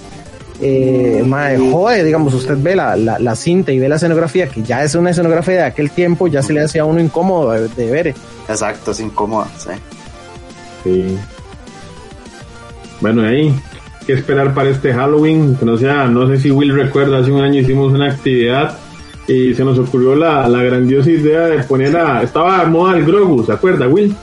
eh, 0.60 1.24
mae, 1.26 1.58
joder, 1.72 2.04
digamos, 2.04 2.34
usted 2.34 2.58
ve 2.58 2.76
la, 2.76 2.96
la, 2.96 3.36
cinta 3.36 3.72
y 3.72 3.80
ve 3.80 3.88
la 3.88 3.98
escenografía, 3.98 4.48
que 4.50 4.64
ya 4.64 4.84
es 4.84 4.96
una 4.96 5.12
escenografía 5.12 5.56
de 5.56 5.64
aquel 5.64 5.92
tiempo, 5.92 6.28
ya 6.28 6.42
se 6.42 6.54
le 6.54 6.64
hacía 6.64 6.82
a 6.82 6.86
uno 6.86 7.00
incómodo 7.00 7.52
de, 7.52 7.92
ver. 7.92 8.16
Exacto, 8.50 8.92
es 8.92 9.00
incómodo, 9.00 9.48
sí. 9.58 9.70
Sí. 10.84 11.18
Bueno, 13.02 13.24
ahí, 13.28 13.54
¿qué 14.08 14.14
esperar 14.14 14.54
para 14.54 14.70
este 14.70 14.94
Halloween? 14.94 15.56
Que 15.58 15.66
no 15.66 15.78
sea, 15.78 16.06
no 16.06 16.28
sé 16.30 16.40
si 16.40 16.50
Will 16.50 16.74
recuerda, 16.74 17.20
hace 17.20 17.30
un 17.30 17.42
año 17.42 17.60
hicimos 17.60 17.94
una 17.94 18.10
actividad 18.10 18.78
y 19.28 19.54
se 19.54 19.66
nos 19.66 19.78
ocurrió 19.78 20.16
la, 20.16 20.48
la 20.48 20.64
grandiosa 20.64 21.12
idea 21.12 21.42
de 21.48 21.62
poner 21.64 21.96
a, 21.98 22.24
estaba 22.24 22.64
de 22.64 22.68
moda 22.68 22.98
el 22.98 23.06
Grogu, 23.06 23.46
¿se 23.46 23.52
acuerda, 23.52 23.88
Will? 23.88 24.16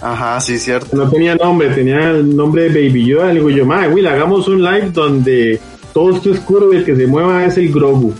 Ajá, 0.00 0.40
sí, 0.40 0.58
cierto. 0.58 0.96
No 0.96 1.10
tenía 1.10 1.34
nombre, 1.34 1.68
tenía 1.68 2.12
el 2.12 2.34
nombre 2.34 2.70
de 2.70 2.88
Baby 2.88 3.04
Yoda. 3.04 3.26
Le 3.26 3.34
digo 3.34 3.50
yo, 3.50 3.66
madre, 3.66 3.88
Will, 3.88 4.06
hagamos 4.06 4.48
un 4.48 4.62
live 4.64 4.90
donde 4.94 5.60
todo 5.92 6.16
esto 6.16 6.30
oscuro 6.30 6.72
y 6.72 6.76
el 6.78 6.84
que 6.84 6.96
se 6.96 7.06
mueva 7.06 7.44
es 7.44 7.58
el 7.58 7.70
Grogu. 7.70 8.14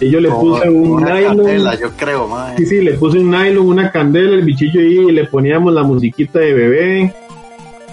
Y 0.00 0.10
yo 0.10 0.18
le 0.18 0.28
puse 0.30 0.68
un 0.68 1.00
nylon. 1.00 1.36
Candela, 1.36 1.78
yo 1.78 1.90
creo, 1.96 2.26
madre. 2.26 2.56
Sí, 2.56 2.66
sí, 2.66 2.80
le 2.80 2.94
puse 2.94 3.20
un 3.20 3.30
nylon, 3.30 3.64
una 3.64 3.92
candela, 3.92 4.34
el 4.34 4.42
bichillo 4.42 4.80
ahí 4.80 4.98
y 4.98 5.12
le 5.12 5.26
poníamos 5.26 5.72
la 5.72 5.84
musiquita 5.84 6.40
de 6.40 6.52
bebé. 6.52 7.14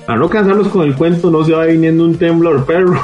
Para 0.09 0.21
no 0.21 0.27
cansarnos 0.27 0.69
con 0.69 0.87
el 0.87 0.95
cuento, 0.95 1.29
no 1.29 1.45
se 1.45 1.51
va 1.51 1.65
viniendo 1.65 2.03
un 2.03 2.17
temblor, 2.17 2.65
perro. 2.65 2.99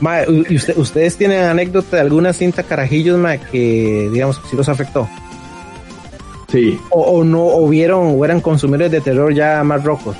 ¿y 0.50 0.56
usted, 0.56 0.76
ustedes 0.76 1.16
tienen 1.16 1.44
anécdota 1.44 1.98
de 1.98 2.02
alguna 2.02 2.32
cinta 2.32 2.64
carajillos, 2.64 3.16
ma, 3.16 3.36
que 3.36 4.10
digamos 4.12 4.40
que 4.40 4.48
sí 4.48 4.56
los 4.56 4.68
afectó? 4.68 5.08
O, 6.90 7.22
no, 7.22 7.46
o 7.46 7.68
vieron, 7.68 8.16
o 8.18 8.24
eran 8.24 8.40
consumidores 8.40 8.90
de 8.90 9.00
terror 9.00 9.32
ya 9.32 9.62
más 9.62 9.84
rocos. 9.84 10.16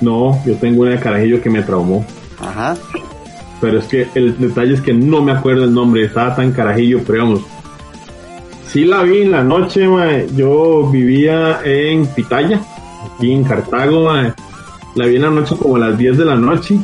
No, 0.00 0.40
yo 0.46 0.54
tengo 0.54 0.82
una 0.82 0.92
de 0.92 1.00
carajillo 1.00 1.42
que 1.42 1.50
me 1.50 1.62
traumó. 1.64 2.06
Ajá. 2.40 2.76
Pero 3.60 3.80
es 3.80 3.86
que 3.86 4.06
el 4.14 4.38
detalle 4.38 4.74
es 4.74 4.80
que 4.80 4.94
no 4.94 5.22
me 5.22 5.32
acuerdo 5.32 5.64
el 5.64 5.74
nombre, 5.74 6.04
estaba 6.04 6.36
tan 6.36 6.52
carajillo, 6.52 7.00
pero 7.04 7.24
vamos. 7.24 7.40
Sí 8.68 8.84
la 8.84 9.02
vi 9.02 9.22
en 9.22 9.32
la 9.32 9.42
noche, 9.42 9.88
yo 10.36 10.88
vivía 10.88 11.62
en 11.64 12.06
Pitaya, 12.06 12.60
aquí 13.06 13.32
en 13.32 13.44
Cartago, 13.44 14.12
la 14.12 15.06
vi 15.06 15.16
en 15.16 15.22
la 15.22 15.30
noche 15.30 15.56
como 15.56 15.76
a 15.76 15.80
las 15.80 15.98
10 15.98 16.18
de 16.18 16.24
la 16.24 16.36
noche, 16.36 16.78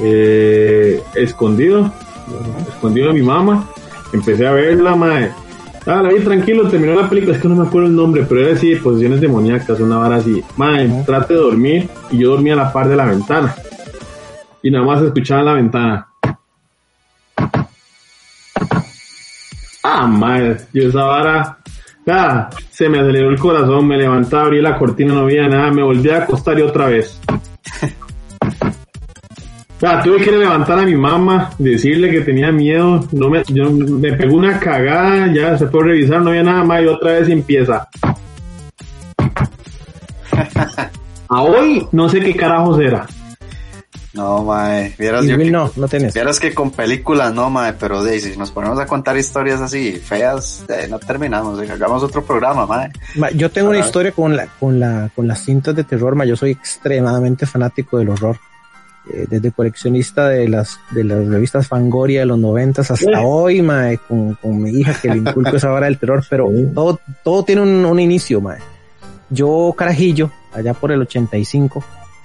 eh, 0.00 1.02
escondido, 1.14 1.92
escondido 2.68 3.08
de 3.08 3.14
mi 3.14 3.22
mamá, 3.22 3.68
empecé 4.12 4.46
a 4.46 4.52
verla, 4.52 4.94
mae 4.96 5.30
Ah, 5.88 6.02
la 6.02 6.08
vi 6.08 6.18
tranquilo, 6.18 6.68
terminó 6.68 7.00
la 7.00 7.08
película, 7.08 7.36
es 7.36 7.40
que 7.40 7.46
no 7.46 7.54
me 7.54 7.64
acuerdo 7.64 7.86
el 7.86 7.94
nombre, 7.94 8.26
pero 8.28 8.40
era 8.40 8.56
así, 8.56 8.74
posiciones 8.74 9.20
demoníacas, 9.20 9.78
una 9.78 9.98
vara 9.98 10.16
así. 10.16 10.42
Madre, 10.56 10.90
trate 11.06 11.34
de 11.34 11.40
dormir 11.40 11.88
y 12.10 12.18
yo 12.18 12.30
dormía 12.30 12.54
a 12.54 12.56
la 12.56 12.72
par 12.72 12.88
de 12.88 12.96
la 12.96 13.04
ventana. 13.04 13.54
Y 14.64 14.70
nada 14.72 14.84
más 14.84 15.00
escuchaba 15.02 15.42
en 15.42 15.46
la 15.46 15.52
ventana. 15.52 16.08
Ah, 19.84 20.08
madre, 20.08 20.56
yo 20.72 20.88
esa 20.88 21.04
vara, 21.04 21.58
ah, 22.08 22.50
se 22.70 22.88
me 22.88 23.00
aceleró 23.00 23.30
el 23.30 23.38
corazón, 23.38 23.86
me 23.86 23.96
levantaba, 23.96 24.44
abrí 24.44 24.60
la 24.60 24.78
cortina, 24.78 25.14
no 25.14 25.20
había 25.20 25.48
nada, 25.48 25.70
me 25.70 25.82
volví 25.82 26.10
a 26.10 26.18
acostar 26.18 26.58
y 26.58 26.62
otra 26.62 26.86
vez. 26.86 27.20
Ah, 29.82 30.00
tuve 30.02 30.16
que 30.24 30.32
levantar 30.32 30.78
a 30.78 30.86
mi 30.86 30.96
mamá, 30.96 31.50
decirle 31.58 32.10
que 32.10 32.22
tenía 32.22 32.50
miedo, 32.50 33.06
no 33.12 33.28
me, 33.28 33.42
yo, 33.48 33.70
me 33.70 34.14
pegó 34.14 34.34
una 34.36 34.58
cagada, 34.58 35.30
ya 35.30 35.58
se 35.58 35.66
a 35.66 35.68
revisar, 35.70 36.22
no 36.22 36.30
había 36.30 36.42
nada 36.42 36.64
más 36.64 36.82
y 36.82 36.86
otra 36.86 37.12
vez 37.12 37.28
empieza. 37.28 37.86
a 41.28 41.42
hoy 41.42 41.86
no 41.92 42.08
sé 42.08 42.20
qué 42.20 42.34
carajos 42.34 42.80
era. 42.80 43.06
No, 44.16 44.42
mae, 44.44 44.94
vieras 44.98 45.26
yo 45.26 45.36
que, 45.36 45.50
no, 45.50 45.70
no 45.76 45.88
tenés. 45.88 46.14
Vieras 46.14 46.40
que 46.40 46.54
con 46.54 46.70
películas 46.70 47.34
no, 47.34 47.50
mae, 47.50 47.74
pero 47.74 48.02
de, 48.02 48.18
si 48.18 48.36
nos 48.36 48.50
ponemos 48.50 48.78
a 48.78 48.86
contar 48.86 49.16
historias 49.16 49.60
así 49.60 49.92
feas, 49.92 50.64
no 50.88 50.98
terminamos, 50.98 51.60
hagamos 51.68 52.02
otro 52.02 52.24
programa, 52.24 52.66
mae. 52.66 52.90
yo 53.34 53.50
tengo 53.50 53.68
una 53.68 53.78
historia 53.78 54.12
con 54.12 54.34
la, 54.34 54.46
con 54.58 54.80
la, 54.80 55.10
con 55.14 55.28
las 55.28 55.44
cintas 55.44 55.76
de 55.76 55.84
terror, 55.84 56.14
mae, 56.14 56.26
yo 56.26 56.36
soy 56.36 56.52
extremadamente 56.52 57.44
fanático 57.46 57.98
del 57.98 58.08
horror. 58.08 58.38
Eh, 59.08 59.24
desde 59.28 59.52
coleccionista 59.52 60.28
de 60.28 60.48
las 60.48 60.80
de 60.90 61.04
las 61.04 61.24
revistas 61.28 61.68
Fangoria 61.68 62.20
de 62.20 62.26
los 62.26 62.38
noventas 62.40 62.90
hasta 62.90 63.20
hoy, 63.20 63.62
mae, 63.62 63.98
con, 63.98 64.34
con, 64.34 64.60
mi 64.60 64.70
hija 64.70 64.98
que 65.00 65.08
le 65.08 65.18
inculco 65.18 65.54
esa 65.56 65.68
vara 65.68 65.86
del 65.86 65.96
terror, 65.96 66.24
pero 66.28 66.50
todo, 66.74 66.98
todo 67.22 67.44
tiene 67.44 67.62
un, 67.62 67.84
un, 67.84 68.00
inicio, 68.00 68.40
mae. 68.40 68.58
Yo, 69.30 69.72
carajillo, 69.78 70.32
allá 70.52 70.74
por 70.74 70.90
el 70.90 71.02
85, 71.02 71.84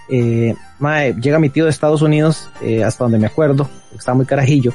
eh, 0.09 0.55
mae, 0.79 1.13
llega 1.13 1.39
mi 1.39 1.49
tío 1.49 1.65
de 1.65 1.71
Estados 1.71 2.01
Unidos, 2.01 2.49
eh, 2.61 2.83
hasta 2.83 3.05
donde 3.05 3.19
me 3.19 3.27
acuerdo, 3.27 3.69
estaba 3.95 4.15
muy 4.15 4.25
carajillo, 4.25 4.73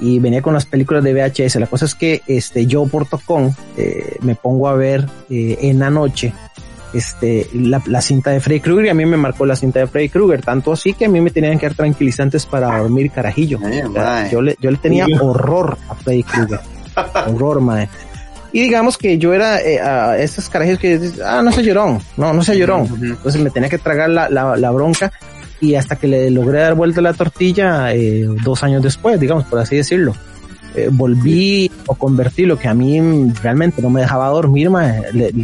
y 0.00 0.18
venía 0.18 0.42
con 0.42 0.54
las 0.54 0.66
películas 0.66 1.04
de 1.04 1.12
VHS. 1.12 1.56
La 1.56 1.66
cosa 1.66 1.84
es 1.84 1.94
que 1.94 2.22
este, 2.26 2.66
yo 2.66 2.86
por 2.86 3.06
tocón 3.06 3.54
eh, 3.76 4.16
me 4.22 4.34
pongo 4.34 4.68
a 4.68 4.74
ver 4.74 5.06
eh, 5.28 5.58
en 5.62 5.78
la 5.78 5.90
noche 5.90 6.32
este, 6.92 7.48
la, 7.52 7.80
la, 7.86 8.00
cinta 8.00 8.30
de 8.30 8.40
Freddy 8.40 8.60
Krueger 8.60 8.86
y 8.86 8.88
a 8.88 8.94
mí 8.94 9.06
me 9.06 9.16
marcó 9.16 9.46
la 9.46 9.54
cinta 9.54 9.78
de 9.78 9.86
Freddy 9.86 10.08
Krueger, 10.08 10.42
tanto 10.42 10.72
así 10.72 10.92
que 10.92 11.04
a 11.04 11.08
mí 11.08 11.20
me 11.20 11.30
tenían 11.30 11.58
que 11.58 11.66
dar 11.66 11.76
tranquilizantes 11.76 12.46
para 12.46 12.78
dormir 12.78 13.10
carajillo. 13.10 13.58
yo, 14.30 14.42
le, 14.42 14.56
yo 14.60 14.70
le 14.70 14.76
tenía 14.78 15.06
horror 15.20 15.78
a 15.88 15.94
Freddy 15.94 16.24
Krueger. 16.24 16.60
horror, 17.28 17.60
mae. 17.60 17.88
Y 18.52 18.60
digamos 18.60 18.98
que 18.98 19.18
yo 19.18 19.32
era 19.32 19.60
eh, 19.60 19.80
a 19.80 20.18
estos 20.18 20.48
carajillos 20.48 20.80
que 20.80 21.12
ah, 21.24 21.42
no 21.42 21.52
se 21.52 21.62
llorón, 21.62 22.00
no, 22.16 22.32
no 22.32 22.42
se 22.42 22.58
llorón. 22.58 22.88
Entonces 23.02 23.40
me 23.40 23.50
tenía 23.50 23.68
que 23.68 23.78
tragar 23.78 24.10
la, 24.10 24.28
la, 24.28 24.56
la, 24.56 24.70
bronca 24.70 25.12
y 25.60 25.74
hasta 25.74 25.96
que 25.96 26.08
le 26.08 26.30
logré 26.30 26.60
dar 26.60 26.74
vuelta 26.74 27.00
la 27.00 27.12
tortilla 27.12 27.94
eh, 27.94 28.26
dos 28.42 28.62
años 28.62 28.82
después, 28.82 29.20
digamos, 29.20 29.44
por 29.44 29.58
así 29.58 29.76
decirlo. 29.76 30.14
Eh, 30.74 30.88
volví 30.90 31.70
o 31.86 31.94
convertí 31.96 32.46
lo 32.46 32.56
que 32.56 32.68
a 32.68 32.74
mí 32.74 33.00
realmente 33.42 33.82
no 33.82 33.90
me 33.90 34.02
dejaba 34.02 34.28
dormir, 34.28 34.70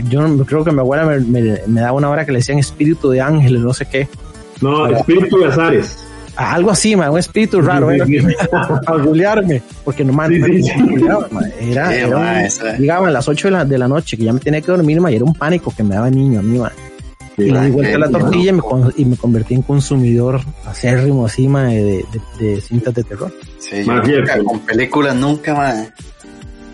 yo 0.09 0.47
creo 0.47 0.65
que 0.65 0.71
mi 0.71 0.79
abuela 0.79 1.05
me, 1.05 1.59
daba 1.67 1.93
una 1.93 2.11
hora 2.11 2.25
que 2.25 2.31
le 2.31 2.39
decían 2.39 2.61
espíritu 2.61 3.11
de 3.11 3.21
ángel, 3.21 3.63
no 3.63 3.75
sé 3.75 3.87
qué. 3.87 4.09
No, 4.61 4.87
espíritu 4.87 5.39
de 5.39 5.47
azares. 5.47 6.06
Algo 6.37 6.71
así, 6.71 6.95
un 6.95 7.19
espíritu 7.19 7.61
raro, 7.63 7.91
¿eh? 7.91 7.99
porque 9.85 10.05
no 10.05 10.13
man, 10.13 10.31
era, 11.61 11.89
a 11.89 13.11
las 13.11 13.29
8 13.29 13.49
de 13.49 13.53
la, 13.53 13.65
de 13.65 13.79
la 13.79 13.89
noche 13.89 14.17
que 14.17 14.25
ya 14.25 14.33
me 14.33 14.41
tenía 14.41 14.61
que 14.61 14.71
dormir, 14.71 15.01
y 15.09 15.15
era 15.15 15.25
un 15.25 15.35
pánico 15.35 15.73
que 15.75 15.83
me 15.83 15.95
daba 15.95 16.11
niño 16.11 16.41
a 16.41 16.43
mí, 16.43 16.61
y 17.39 17.51
le 17.51 17.61
di 17.61 17.71
vuelta 17.71 17.99
la 17.99 18.11
tortilla 18.11 18.51
y, 18.97 19.05
me, 19.05 19.17
convertí 19.17 19.55
en 19.55 19.63
consumidor 19.63 20.41
acérrimo 20.65 21.25
encima 21.25 21.65
de, 21.65 22.05
de, 22.39 22.61
cintas 22.61 22.95
de 22.95 23.05
terror. 23.05 23.33
Sí, 23.59 23.85
con 24.45 24.61
películas 24.61 25.15
nunca 25.15 25.55
más. 25.55 25.93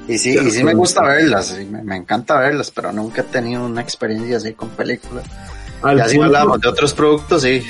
Y 0.08 0.18
sí, 0.18 0.36
y 0.36 0.50
sí 0.50 0.64
me 0.64 0.74
gusta 0.74 1.02
verlas, 1.02 1.56
me, 1.84 1.96
encanta 1.96 2.38
verlas, 2.38 2.70
pero 2.70 2.92
nunca 2.92 3.22
he 3.22 3.24
tenido 3.24 3.64
una 3.64 3.80
experiencia 3.80 4.36
así 4.36 4.52
con 4.52 4.68
películas. 4.70 5.24
Al 5.82 5.98
ya 5.98 6.08
si 6.08 6.20
hablamos 6.20 6.60
de 6.60 6.68
otros 6.68 6.92
productos, 6.94 7.42
sí. 7.42 7.62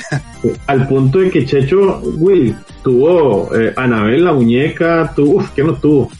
Al 0.66 0.86
punto 0.86 1.18
de 1.18 1.30
que 1.30 1.46
Checho, 1.46 2.00
Will, 2.16 2.56
tuvo 2.82 3.54
eh, 3.56 3.72
Anabel 3.76 4.24
la 4.24 4.32
muñeca, 4.32 5.12
tuvo, 5.14 5.44
¿qué 5.54 5.62
no 5.62 5.74
tuvo? 5.74 6.10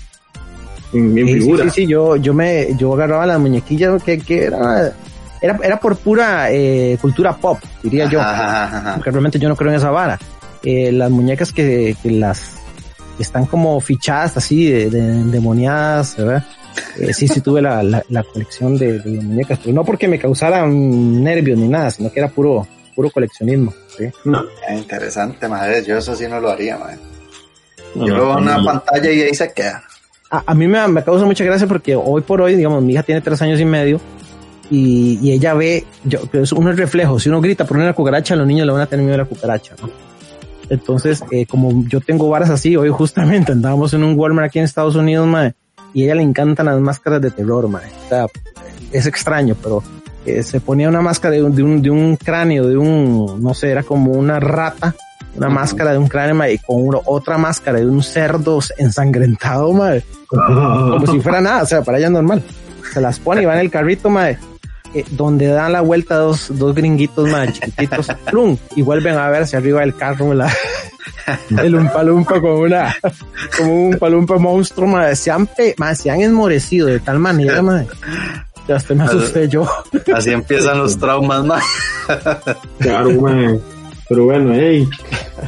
En, 0.93 1.15
figura. 1.15 1.65
Sí, 1.65 1.71
sí, 1.71 1.87
yo, 1.87 2.17
yo 2.17 2.35
me, 2.35 2.77
yo 2.77 2.93
agarraba 2.95 3.27
las 3.27 3.41
muñequillas 3.41 4.03
que, 4.03 4.19
que 4.19 4.45
era 4.45 4.93
era, 5.43 5.59
era 5.63 5.81
por 5.81 5.97
pura 5.97 6.51
eh, 6.53 6.97
cultura 7.01 7.37
pop, 7.37 7.59
diría 7.83 8.09
yo. 8.09 8.21
Porque 8.95 9.11
realmente 9.11 9.39
yo 9.39 9.49
no 9.49 9.57
creo 9.57 9.71
en 9.71 9.77
esa 9.77 9.91
vara. 9.91 10.19
Eh, 10.63 10.93
las 10.93 11.11
muñecas 11.11 11.53
que, 11.53 11.97
que 12.01 12.13
las 12.13 12.55
están 13.19 13.47
como 13.47 13.81
fichadas 13.81 14.37
así, 14.37 14.71
de, 14.71 14.89
de 14.89 15.25
demoniadas, 15.25 16.17
¿verdad? 16.17 16.45
Eh, 16.99 17.13
sí, 17.13 17.29
sí 17.29 17.41
tuve 17.41 17.63
la, 17.63 17.83
la, 17.83 18.23
colección 18.23 18.77
de, 18.77 18.99
de, 18.99 19.21
muñecas, 19.21 19.59
pero 19.61 19.75
no 19.75 19.85
porque 19.85 20.09
me 20.09 20.19
causaran 20.19 21.23
nervios 21.23 21.59
ni 21.59 21.69
nada, 21.69 21.91
sino 21.91 22.13
que 22.13 22.21
era 22.21 22.29
puro, 22.29 22.67
puro 22.95 23.11
coleccionismo. 23.11 23.73
¿sí? 23.97 24.11
No. 24.25 24.45
Interesante, 24.71 25.49
madre. 25.49 25.85
Yo 25.85 25.99
eso 25.99 26.15
sí 26.15 26.27
no 26.29 26.41
lo 26.41 26.51
haría, 26.51 26.79
madre. 26.79 26.99
Yo 27.95 28.15
veo 28.15 28.37
una 28.37 28.63
pantalla 28.65 29.11
y 29.11 29.23
ahí 29.23 29.35
se 29.35 29.53
queda. 29.53 29.83
A, 30.31 30.43
a 30.47 30.55
mí 30.55 30.67
me, 30.67 30.87
me, 30.89 31.05
causa 31.05 31.27
mucha 31.27 31.45
gracia 31.45 31.67
porque 31.67 31.95
hoy 31.95 32.23
por 32.23 32.41
hoy, 32.41 32.57
digamos, 32.57 32.83
mi 32.83 32.95
hija 32.95 33.03
tiene 33.03 33.21
tres 33.21 33.41
años 33.43 33.61
y 33.61 33.65
medio 33.65 34.01
y, 34.71 35.19
y 35.21 35.33
ella 35.33 35.53
ve, 35.53 35.85
yo, 36.05 36.21
es 36.33 36.53
un 36.53 36.75
reflejo. 36.75 37.21
Si 37.21 37.29
uno 37.29 37.41
grita 37.41 37.67
por 37.67 37.77
una 37.77 37.93
cucaracha, 37.93 38.35
los 38.37 38.47
niños 38.47 38.67
le 38.67 38.73
van 38.73 38.83
a 38.83 38.87
tener 38.87 39.05
miedo 39.05 39.17
a 39.17 39.19
la 39.19 39.25
cucaracha. 39.27 39.75
¿no? 39.83 39.91
Entonces, 40.71 41.23
eh, 41.31 41.45
como 41.45 41.85
yo 41.87 42.01
tengo 42.01 42.31
varas 42.31 42.49
así, 42.49 42.77
hoy 42.77 42.89
justamente 42.89 43.53
andábamos 43.53 43.93
en 43.93 44.05
un 44.05 44.19
Walmart 44.19 44.49
aquí 44.49 44.59
en 44.59 44.65
Estados 44.65 44.97
Unidos, 44.97 45.27
madre, 45.27 45.55
y 45.95 46.03
a 46.03 46.05
ella 46.07 46.15
le 46.17 46.23
encantan 46.23 46.67
las 46.67 46.81
máscaras 46.81 47.21
de 47.21 47.31
terror, 47.31 47.69
madre. 47.69 47.89
O 48.07 48.09
sea, 48.09 48.27
es 48.93 49.07
extraño, 49.07 49.57
pero 49.63 49.83
eh, 50.25 50.43
se 50.43 50.61
ponía 50.61 50.89
una 50.89 51.01
máscara 51.01 51.35
de 51.35 51.43
un, 51.43 51.55
de 51.55 51.63
un, 51.63 51.83
de 51.83 51.91
un 51.91 52.17
cráneo, 52.17 52.67
de 52.67 52.77
un, 52.77 53.43
no 53.43 53.55
sé, 53.55 53.71
era 53.71 53.83
como 53.83 54.13
una 54.13 54.39
rata, 54.39 54.95
una 55.37 55.49
máscara 55.49 55.93
de 55.93 55.99
un 55.99 56.09
cráneo, 56.09 56.35
madre, 56.35 56.55
y 56.55 56.59
con 56.59 56.87
una, 56.87 56.99
otra 57.07 57.39
máscara 57.39 57.79
de 57.79 57.87
un 57.87 58.03
cerdo 58.03 58.61
ensangrentado, 58.79 59.73
madre, 59.73 60.05
como 60.29 61.07
si 61.07 61.21
fuera 61.21 61.41
nada, 61.41 61.63
o 61.63 61.67
sea, 61.67 61.83
para 61.83 61.99
ella 61.99 62.07
es 62.07 62.13
normal. 62.13 62.43
Se 62.93 63.01
las 63.01 63.19
pone 63.19 63.43
y 63.43 63.45
va 63.47 63.55
en 63.55 63.61
el 63.61 63.71
carrito, 63.71 64.11
madre, 64.11 64.39
eh, 64.95 65.05
donde 65.11 65.47
dan 65.47 65.73
la 65.73 65.81
vuelta 65.81 66.17
dos, 66.17 66.57
dos 66.57 66.75
gringuitos 66.75 67.29
más 67.29 67.53
chiquititos, 67.53 68.07
plum, 68.31 68.57
y 68.77 68.83
vuelven 68.83 69.17
a 69.17 69.29
ver 69.29 69.43
hacia 69.43 69.59
arriba 69.59 69.81
del 69.81 69.97
carro, 69.97 70.35
la, 70.35 70.53
el 71.63 71.75
umpalumpa 71.75 72.41
como 72.41 72.61
una, 72.61 72.95
como 73.57 73.89
un 73.89 73.99
palumpa 73.99 74.39
monstruo, 74.39 74.87
madre, 74.87 75.17
se 75.17 75.31
han, 75.31 75.49
madre, 75.79 75.97
se 75.97 76.11
han 76.11 76.21
enmorecido 76.21 76.87
de 76.87 77.01
tal 77.01 77.19
manera, 77.19 77.63
madre. 77.63 77.87
Ya 78.69 78.77
hasta 78.77 78.95
me 78.95 79.05
asusté 79.05 79.49
yo. 79.49 79.67
Así 80.15 80.31
empiezan 80.31 80.79
los 80.79 80.97
traumas, 80.97 81.45
madre. 81.45 81.65
Claro. 82.79 83.11
Pero 84.09 84.25
bueno, 84.25 84.53
hey, 84.55 84.87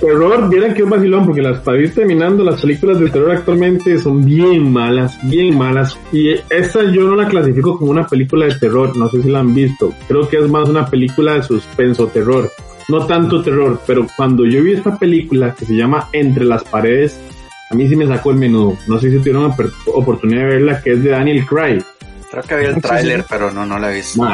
terror, 0.00 0.48
vieron 0.48 0.72
que 0.72 0.82
es 0.82 0.88
vacilón, 0.88 1.26
porque 1.26 1.42
las 1.42 1.58
para 1.58 1.78
ir 1.78 1.94
terminando, 1.94 2.42
las 2.42 2.62
películas 2.62 2.98
de 2.98 3.10
terror 3.10 3.32
actualmente 3.32 3.98
son 3.98 4.24
bien 4.24 4.72
malas, 4.72 5.18
bien 5.24 5.58
malas. 5.58 5.98
Y 6.12 6.30
esta 6.48 6.82
yo 6.90 7.02
no 7.02 7.14
la 7.14 7.28
clasifico 7.28 7.78
como 7.78 7.90
una 7.90 8.06
película 8.06 8.46
de 8.46 8.54
terror, 8.54 8.96
no 8.96 9.10
sé 9.10 9.22
si 9.22 9.30
la 9.30 9.40
han 9.40 9.54
visto. 9.54 9.92
Creo 10.08 10.26
que 10.28 10.38
es 10.38 10.48
más 10.48 10.66
una 10.66 10.86
película 10.86 11.34
de 11.34 11.42
suspenso 11.42 12.06
terror. 12.06 12.50
No 12.88 13.06
tanto 13.06 13.42
terror, 13.42 13.80
pero 13.86 14.06
cuando 14.16 14.44
yo 14.44 14.62
vi 14.62 14.72
esta 14.72 14.98
película 14.98 15.54
que 15.54 15.64
se 15.64 15.74
llama 15.74 16.08
Entre 16.12 16.44
las 16.44 16.64
paredes, 16.64 17.18
a 17.70 17.74
mí 17.74 17.88
sí 17.88 17.96
me 17.96 18.06
sacó 18.06 18.30
el 18.30 18.36
menudo. 18.36 18.76
No 18.86 18.98
sé 18.98 19.10
si 19.10 19.18
tuvieron 19.18 19.54
oportunidad 19.86 20.40
de 20.40 20.46
verla, 20.46 20.82
que 20.82 20.92
es 20.92 21.02
de 21.02 21.10
Daniel 21.10 21.46
Craig. 21.46 21.82
Creo 22.30 22.42
que 22.42 22.54
había 22.54 22.68
el 22.70 22.82
tráiler, 22.82 23.24
pero 23.28 23.50
no, 23.50 23.64
no 23.64 23.78
la 23.78 23.90
he 23.90 23.96
visto. 23.96 24.26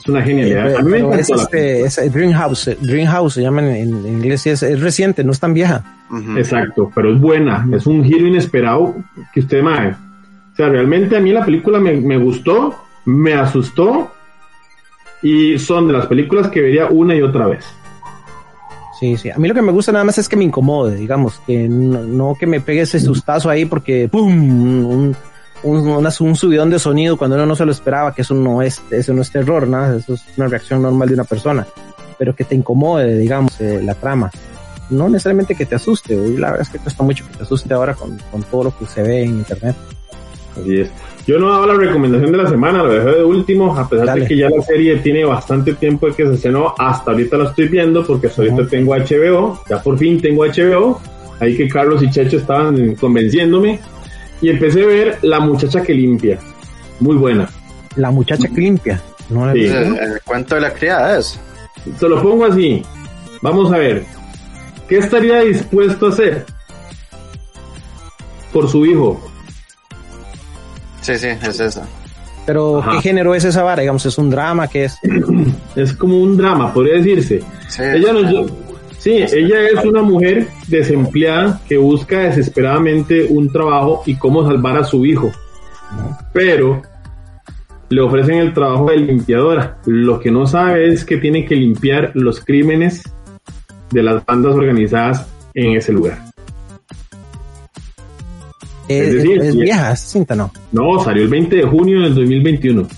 Es 0.00 0.08
una 0.08 0.22
genialidad. 0.22 0.76
A 0.76 0.82
mí 0.82 1.02
me 1.02 1.20
es, 1.20 1.30
este, 1.30 1.82
es 1.82 2.12
Dreamhouse, 2.12 2.76
Dreamhouse 2.80 3.34
se 3.34 3.42
llama 3.42 3.62
en, 3.62 3.76
en 3.76 4.06
inglés, 4.06 4.46
es, 4.46 4.62
es, 4.62 4.80
reciente, 4.80 5.24
no 5.24 5.32
es 5.32 5.40
tan 5.40 5.54
vieja. 5.54 5.84
Uh 6.10 6.16
-huh. 6.16 6.38
Exacto, 6.38 6.90
pero 6.94 7.12
es 7.12 7.20
buena, 7.20 7.66
es 7.72 7.86
un 7.86 8.04
giro 8.04 8.26
inesperado 8.26 8.94
que 9.32 9.40
usted 9.40 9.62
mae. 9.62 9.90
O 9.90 10.56
sea, 10.56 10.68
realmente 10.68 11.16
a 11.16 11.20
mí 11.20 11.32
la 11.32 11.44
película 11.44 11.78
me, 11.78 11.92
me 11.92 12.16
gustó, 12.16 12.74
me 13.04 13.34
asustó 13.34 14.10
y 15.22 15.58
son 15.58 15.86
de 15.88 15.92
las 15.94 16.06
películas 16.06 16.48
que 16.48 16.60
vería 16.60 16.86
una 16.86 17.14
y 17.14 17.22
otra 17.22 17.46
vez. 17.46 17.64
Sí, 18.98 19.16
sí. 19.16 19.30
A 19.30 19.38
mí 19.38 19.46
lo 19.46 19.54
que 19.54 19.62
me 19.62 19.70
gusta 19.70 19.92
nada 19.92 20.04
más 20.04 20.18
es 20.18 20.28
que 20.28 20.36
me 20.36 20.44
incomode, 20.44 20.96
digamos, 20.96 21.40
que 21.46 21.68
no, 21.68 22.02
no 22.02 22.36
que 22.38 22.46
me 22.46 22.60
pegue 22.60 22.80
ese 22.80 22.98
sustazo 22.98 23.48
ahí 23.48 23.64
porque 23.64 24.08
¡pum! 24.08 24.26
Un, 24.86 25.16
un, 25.62 26.36
subidón 26.36 26.70
de 26.70 26.78
sonido 26.78 27.16
cuando 27.16 27.36
uno 27.36 27.46
no 27.46 27.54
se 27.54 27.64
lo 27.64 27.72
esperaba, 27.72 28.12
que 28.14 28.22
eso 28.22 28.34
no 28.34 28.60
es, 28.62 28.82
eso 28.90 29.12
no 29.12 29.22
es 29.22 29.30
terror, 29.30 29.68
nada, 29.68 29.96
eso 29.96 30.14
es 30.14 30.24
una 30.36 30.48
reacción 30.48 30.82
normal 30.82 31.08
de 31.08 31.14
una 31.14 31.24
persona, 31.24 31.66
pero 32.18 32.34
que 32.34 32.44
te 32.44 32.54
incomode, 32.54 33.16
digamos, 33.16 33.60
eh, 33.60 33.80
la 33.82 33.94
trama. 33.94 34.30
No 34.90 35.08
necesariamente 35.08 35.54
que 35.54 35.66
te 35.66 35.74
asuste, 35.74 36.14
y 36.14 36.36
la 36.36 36.52
verdad 36.52 36.66
es 36.66 36.72
que 36.72 36.78
cuesta 36.78 37.02
mucho 37.02 37.26
que 37.26 37.36
te 37.36 37.42
asuste 37.42 37.74
ahora 37.74 37.94
con, 37.94 38.18
con 38.30 38.42
todo 38.44 38.64
lo 38.64 38.78
que 38.78 38.86
se 38.86 39.02
ve 39.02 39.22
en 39.22 39.38
internet. 39.38 39.76
Así 40.60 40.80
es. 40.80 40.90
Yo 41.26 41.38
no 41.38 41.50
daba 41.50 41.66
la 41.66 41.74
recomendación 41.74 42.32
de 42.32 42.38
la 42.38 42.48
semana, 42.48 42.82
lo 42.82 42.90
dejé 42.90 43.18
de 43.18 43.24
último, 43.24 43.76
a 43.76 43.86
pesar 43.86 44.06
Dale. 44.06 44.22
de 44.22 44.28
que 44.28 44.36
ya 44.36 44.48
la 44.48 44.62
serie 44.62 44.96
tiene 44.96 45.24
bastante 45.24 45.74
tiempo 45.74 46.06
de 46.06 46.14
que 46.14 46.26
se 46.26 46.34
estrenó, 46.34 46.74
hasta 46.78 47.10
ahorita 47.10 47.36
la 47.36 47.50
estoy 47.50 47.68
viendo, 47.68 48.06
porque 48.06 48.28
hasta 48.28 48.42
ahorita 48.42 48.62
uh 48.62 48.64
-huh. 48.64 48.70
tengo 48.70 48.94
HBO, 48.94 49.60
ya 49.68 49.82
por 49.82 49.98
fin 49.98 50.22
tengo 50.22 50.46
HBO, 50.46 51.00
ahí 51.38 51.54
que 51.54 51.68
Carlos 51.68 52.02
y 52.02 52.10
Checho 52.10 52.38
estaban 52.38 52.94
convenciéndome, 52.94 53.78
y 54.40 54.48
empecé 54.50 54.84
a 54.84 54.86
ver 54.86 55.18
La 55.22 55.40
muchacha 55.40 55.82
que 55.82 55.92
limpia. 55.92 56.38
Muy 57.00 57.16
buena. 57.16 57.48
La 57.96 58.10
muchacha 58.10 58.48
que 58.48 58.60
limpia. 58.60 59.02
No 59.28 59.46
la 59.46 59.52
sí. 59.52 59.66
el, 59.66 59.98
el, 59.98 60.20
cuento 60.24 60.54
de 60.54 60.62
la 60.62 60.72
criada 60.72 61.18
es. 61.18 61.38
Se 61.98 62.08
lo 62.08 62.22
pongo 62.22 62.46
así. 62.46 62.82
Vamos 63.42 63.72
a 63.72 63.78
ver. 63.78 64.04
¿Qué 64.88 64.98
estaría 64.98 65.40
dispuesto 65.42 66.06
a 66.06 66.08
hacer 66.08 66.46
por 68.52 68.68
su 68.68 68.86
hijo? 68.86 69.20
Sí, 71.08 71.16
sí, 71.16 71.28
es 71.28 71.58
esa. 71.58 71.88
Pero, 72.44 72.80
Ajá. 72.80 72.90
¿qué 72.92 73.00
género 73.00 73.34
es 73.34 73.46
esa 73.46 73.62
vara? 73.62 73.80
Digamos, 73.80 74.04
¿es 74.04 74.18
un 74.18 74.28
drama? 74.28 74.68
¿Qué 74.68 74.84
es? 74.84 74.98
es 75.76 75.94
como 75.94 76.18
un 76.18 76.36
drama, 76.36 76.72
podría 76.74 76.96
decirse. 76.96 77.42
Sí, 77.68 77.82
ella 77.82 78.12
nos, 78.12 78.50
Sí, 78.98 79.12
ella 79.12 79.68
es 79.68 79.84
una 79.86 80.02
mujer 80.02 80.48
desempleada 80.66 81.62
que 81.66 81.78
busca 81.78 82.18
desesperadamente 82.18 83.26
un 83.30 83.50
trabajo 83.50 84.02
y 84.04 84.16
cómo 84.16 84.44
salvar 84.44 84.76
a 84.76 84.84
su 84.84 85.06
hijo. 85.06 85.32
Pero 86.34 86.82
le 87.88 88.00
ofrecen 88.02 88.34
el 88.34 88.52
trabajo 88.52 88.90
de 88.90 88.98
limpiadora. 88.98 89.78
Lo 89.86 90.20
que 90.20 90.30
no 90.30 90.46
sabe 90.46 90.92
es 90.92 91.06
que 91.06 91.16
tiene 91.16 91.46
que 91.46 91.56
limpiar 91.56 92.10
los 92.14 92.40
crímenes 92.40 93.02
de 93.90 94.02
las 94.02 94.26
bandas 94.26 94.54
organizadas 94.54 95.26
en 95.54 95.76
ese 95.76 95.92
lugar. 95.92 96.27
Es, 98.88 99.08
es 99.08 99.14
decir, 99.14 99.42
es 99.42 99.56
vieja, 99.56 99.92
es 99.92 100.00
cinta, 100.00 100.34
¿no? 100.34 100.50
No, 100.72 101.02
salió 101.02 101.22
el 101.22 101.28
20 101.28 101.56
de 101.56 101.62
junio 101.62 102.00
del 102.00 102.14
2021. 102.14 102.88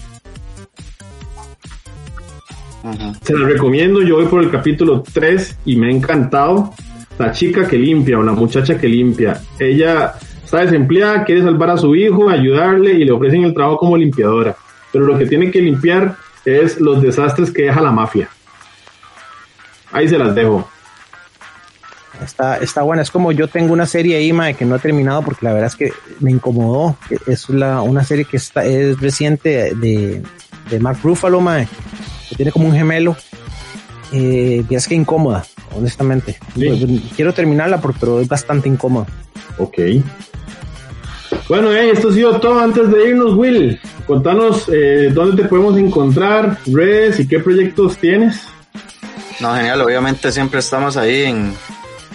Ajá. 2.83 3.13
Se 3.23 3.37
la 3.37 3.47
recomiendo, 3.47 4.01
yo 4.03 4.17
voy 4.17 4.27
por 4.27 4.43
el 4.43 4.51
capítulo 4.51 5.03
3 5.13 5.59
y 5.67 5.77
me 5.77 5.89
ha 5.89 5.91
encantado. 5.91 6.73
La 7.19 7.33
chica 7.33 7.69
que 7.69 7.77
limpia 7.77 8.19
o 8.19 8.23
la 8.23 8.33
muchacha 8.33 8.79
que 8.79 8.89
limpia. 8.89 9.43
Ella 9.59 10.15
está 10.43 10.61
desempleada, 10.61 11.23
quiere 11.25 11.43
salvar 11.43 11.71
a 11.71 11.77
su 11.77 11.95
hijo, 11.95 12.31
ayudarle 12.31 12.95
y 12.95 13.05
le 13.05 13.13
ofrecen 13.13 13.45
el 13.45 13.53
trabajo 13.53 13.77
como 13.77 13.97
limpiadora. 13.97 14.57
Pero 14.91 15.05
lo 15.05 15.19
que 15.19 15.27
tiene 15.27 15.51
que 15.51 15.61
limpiar 15.61 16.17
es 16.45 16.81
los 16.81 17.03
desastres 17.03 17.51
que 17.51 17.65
deja 17.65 17.81
la 17.81 17.93
mafia. 17.93 18.29
Ahí 19.93 20.09
se 20.09 20.19
las 20.19 20.35
dejo. 20.35 20.69
Está, 22.25 22.59
está 22.59 22.83
buena, 22.83 23.03
es 23.03 23.11
como 23.11 23.33
yo 23.33 23.49
tengo 23.49 23.73
una 23.73 23.87
serie 23.87 24.17
ahí, 24.17 24.33
mae, 24.33 24.55
que 24.55 24.65
no 24.65 24.77
he 24.77 24.79
terminado 24.79 25.23
porque 25.23 25.45
la 25.47 25.53
verdad 25.53 25.69
es 25.69 25.77
que 25.77 25.93
me 26.21 26.31
incomodó. 26.31 26.97
Es 27.27 27.49
la, 27.49 27.83
una 27.83 28.05
serie 28.05 28.25
que 28.25 28.37
está, 28.37 28.65
es 28.65 29.01
reciente 29.01 29.75
de, 29.75 30.23
de 30.71 30.81
Mark 30.81 30.99
Ruffalo, 31.03 31.41
mae, 31.41 31.67
que 32.29 32.37
tiene 32.37 32.53
como 32.53 32.67
un 32.67 32.75
gemelo. 32.75 33.17
Eh, 34.13 34.65
es 34.69 34.89
que 34.89 34.95
incómoda, 34.95 35.45
honestamente. 35.77 36.39
Sí. 36.55 37.11
Quiero 37.15 37.33
terminarla, 37.33 37.81
pero 37.81 38.21
es 38.21 38.29
bastante 38.29 38.69
incómoda. 38.69 39.07
Ok. 39.59 39.79
Bueno, 41.49 41.73
eh, 41.73 41.91
esto 41.91 42.09
ha 42.09 42.13
sido 42.13 42.41
todo 42.41 42.61
antes 42.61 42.91
de 42.91 43.11
irnos, 43.11 43.35
Will. 43.35 43.81
Contanos 44.07 44.69
eh, 44.73 45.11
dónde 45.13 45.43
te 45.43 45.49
podemos 45.49 45.77
encontrar, 45.79 46.59
redes 46.67 47.21
y 47.21 47.29
qué 47.29 47.39
proyectos 47.41 47.97
tienes. 47.97 48.43
No, 49.41 49.55
genial, 49.55 49.81
obviamente 49.81 50.31
siempre 50.33 50.61
estamos 50.61 50.97
ahí 50.97 51.23
en, 51.23 51.55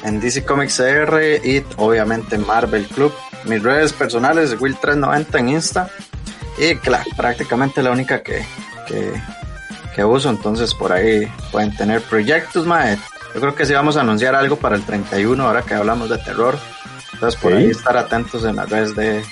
en 0.06 0.20
DC 0.20 0.46
Comics 0.46 0.78
CR 0.78 1.20
y 1.44 1.64
obviamente 1.78 2.38
Marvel 2.38 2.86
Club. 2.88 3.12
Mis 3.46 3.62
redes 3.62 3.92
personales, 3.94 4.58
Will390 4.58 5.40
en 5.40 5.50
Insta. 5.50 5.90
Y 6.58 6.76
claro, 6.76 7.10
prácticamente 7.18 7.84
la 7.84 7.92
única 7.92 8.22
que, 8.22 8.46
que, 8.88 9.12
que 9.94 10.06
uso, 10.06 10.30
entonces 10.30 10.74
por 10.74 10.94
ahí 10.94 11.28
pueden 11.52 11.76
tener 11.76 12.02
proyectos, 12.02 12.66
mae. 12.66 12.98
Yo 13.34 13.42
creo 13.42 13.56
que 13.56 13.66
sí 13.66 13.74
vamos 13.74 13.98
a 13.98 14.02
anunciar 14.02 14.34
algo 14.34 14.56
para 14.56 14.78
el 14.78 14.84
31, 14.84 15.44
ahora 15.46 15.64
que 15.64 15.74
hablamos 15.74 16.10
de 16.10 16.18
terror. 16.20 16.58
Entonces 17.14 17.40
por 17.42 17.52
sí. 17.52 17.58
ahí 17.58 17.70
estar 17.70 17.98
atentos 17.98 18.46
en 18.46 18.56
las 18.56 18.70
redes 18.70 18.96
de, 18.96 19.24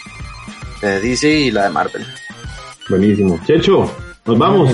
de, 0.82 1.00
DC 1.00 1.30
y 1.30 1.52
la 1.52 1.64
de 1.64 1.70
Marvel. 1.70 2.06
Buenísimo. 2.90 3.40
Checho, 3.46 3.90
nos 4.26 4.38
vamos. 4.38 4.70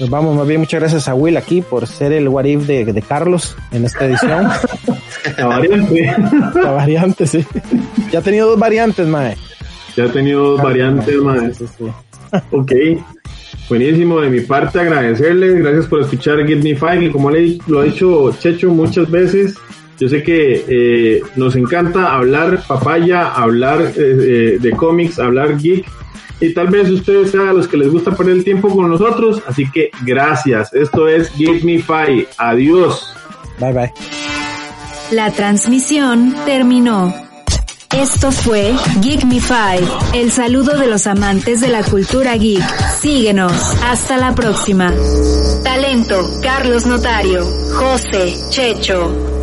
Nos 0.00 0.08
vamos, 0.08 0.34
más 0.34 0.48
bien 0.48 0.60
muchas 0.60 0.80
gracias 0.80 1.08
a 1.08 1.14
Will 1.14 1.36
aquí 1.36 1.60
por 1.60 1.86
ser 1.86 2.12
el 2.12 2.26
what 2.26 2.46
if 2.46 2.66
de, 2.66 2.86
de 2.86 3.02
Carlos 3.02 3.54
en 3.70 3.84
esta 3.84 4.06
edición. 4.06 4.48
La 5.36 5.46
variante. 5.46 6.16
La 6.54 6.70
variante, 6.70 7.26
sí. 7.26 7.44
Ya 8.10 8.20
ha 8.20 8.22
tenido 8.22 8.48
dos 8.48 8.58
variantes, 8.58 9.06
mae. 9.06 9.36
Ya 9.94 10.04
ha 10.04 10.08
tenido 10.08 10.52
dos 10.52 10.60
ah, 10.60 10.64
variantes, 10.64 11.16
mae. 11.16 11.52
Sí, 11.52 11.66
sí. 11.76 11.84
Ok. 12.50 12.72
Buenísimo, 13.68 14.20
de 14.20 14.30
mi 14.30 14.40
parte 14.40 14.80
agradecerles, 14.80 15.58
gracias 15.62 15.86
por 15.86 16.00
escuchar 16.00 16.46
Get 16.46 16.62
Me 16.62 16.74
Five, 16.74 17.04
y 17.04 17.10
como 17.10 17.30
le, 17.30 17.58
lo 17.66 17.80
ha 17.80 17.84
dicho 17.84 18.34
Checho 18.38 18.70
muchas 18.70 19.10
veces, 19.10 19.54
Yo 19.98 20.08
sé 20.08 20.22
que 20.22 20.64
eh, 20.66 21.22
nos 21.36 21.56
encanta 21.56 22.14
hablar 22.14 22.62
papaya, 22.66 23.28
hablar 23.28 23.92
eh, 23.96 24.56
de 24.58 24.70
cómics, 24.72 25.18
hablar 25.18 25.58
geek. 25.58 25.84
Y 26.40 26.54
tal 26.54 26.68
vez 26.68 26.90
ustedes 26.90 27.30
sean 27.30 27.56
los 27.56 27.68
que 27.68 27.76
les 27.76 27.90
gusta 27.90 28.12
poner 28.12 28.36
el 28.36 28.44
tiempo 28.44 28.68
con 28.74 28.88
nosotros. 28.88 29.42
Así 29.46 29.70
que 29.70 29.90
gracias. 30.04 30.72
Esto 30.72 31.06
es 31.06 31.30
Fi. 31.32 32.26
Adiós. 32.38 33.14
Bye 33.58 33.72
bye. 33.72 33.92
La 35.10 35.30
transmisión 35.32 36.34
terminó. 36.44 37.12
Esto 37.96 38.30
fue 38.30 38.72
Geek 39.00 39.24
Me 39.24 39.40
Five, 39.40 39.88
el 40.14 40.30
saludo 40.30 40.78
de 40.78 40.86
los 40.86 41.08
amantes 41.08 41.60
de 41.60 41.68
la 41.68 41.82
cultura 41.82 42.36
geek. 42.36 42.62
Síguenos. 43.00 43.52
Hasta 43.82 44.16
la 44.16 44.32
próxima. 44.32 44.94
Talento, 45.64 46.24
Carlos 46.40 46.86
Notario, 46.86 47.44
José, 47.74 48.36
Checho. 48.50 49.39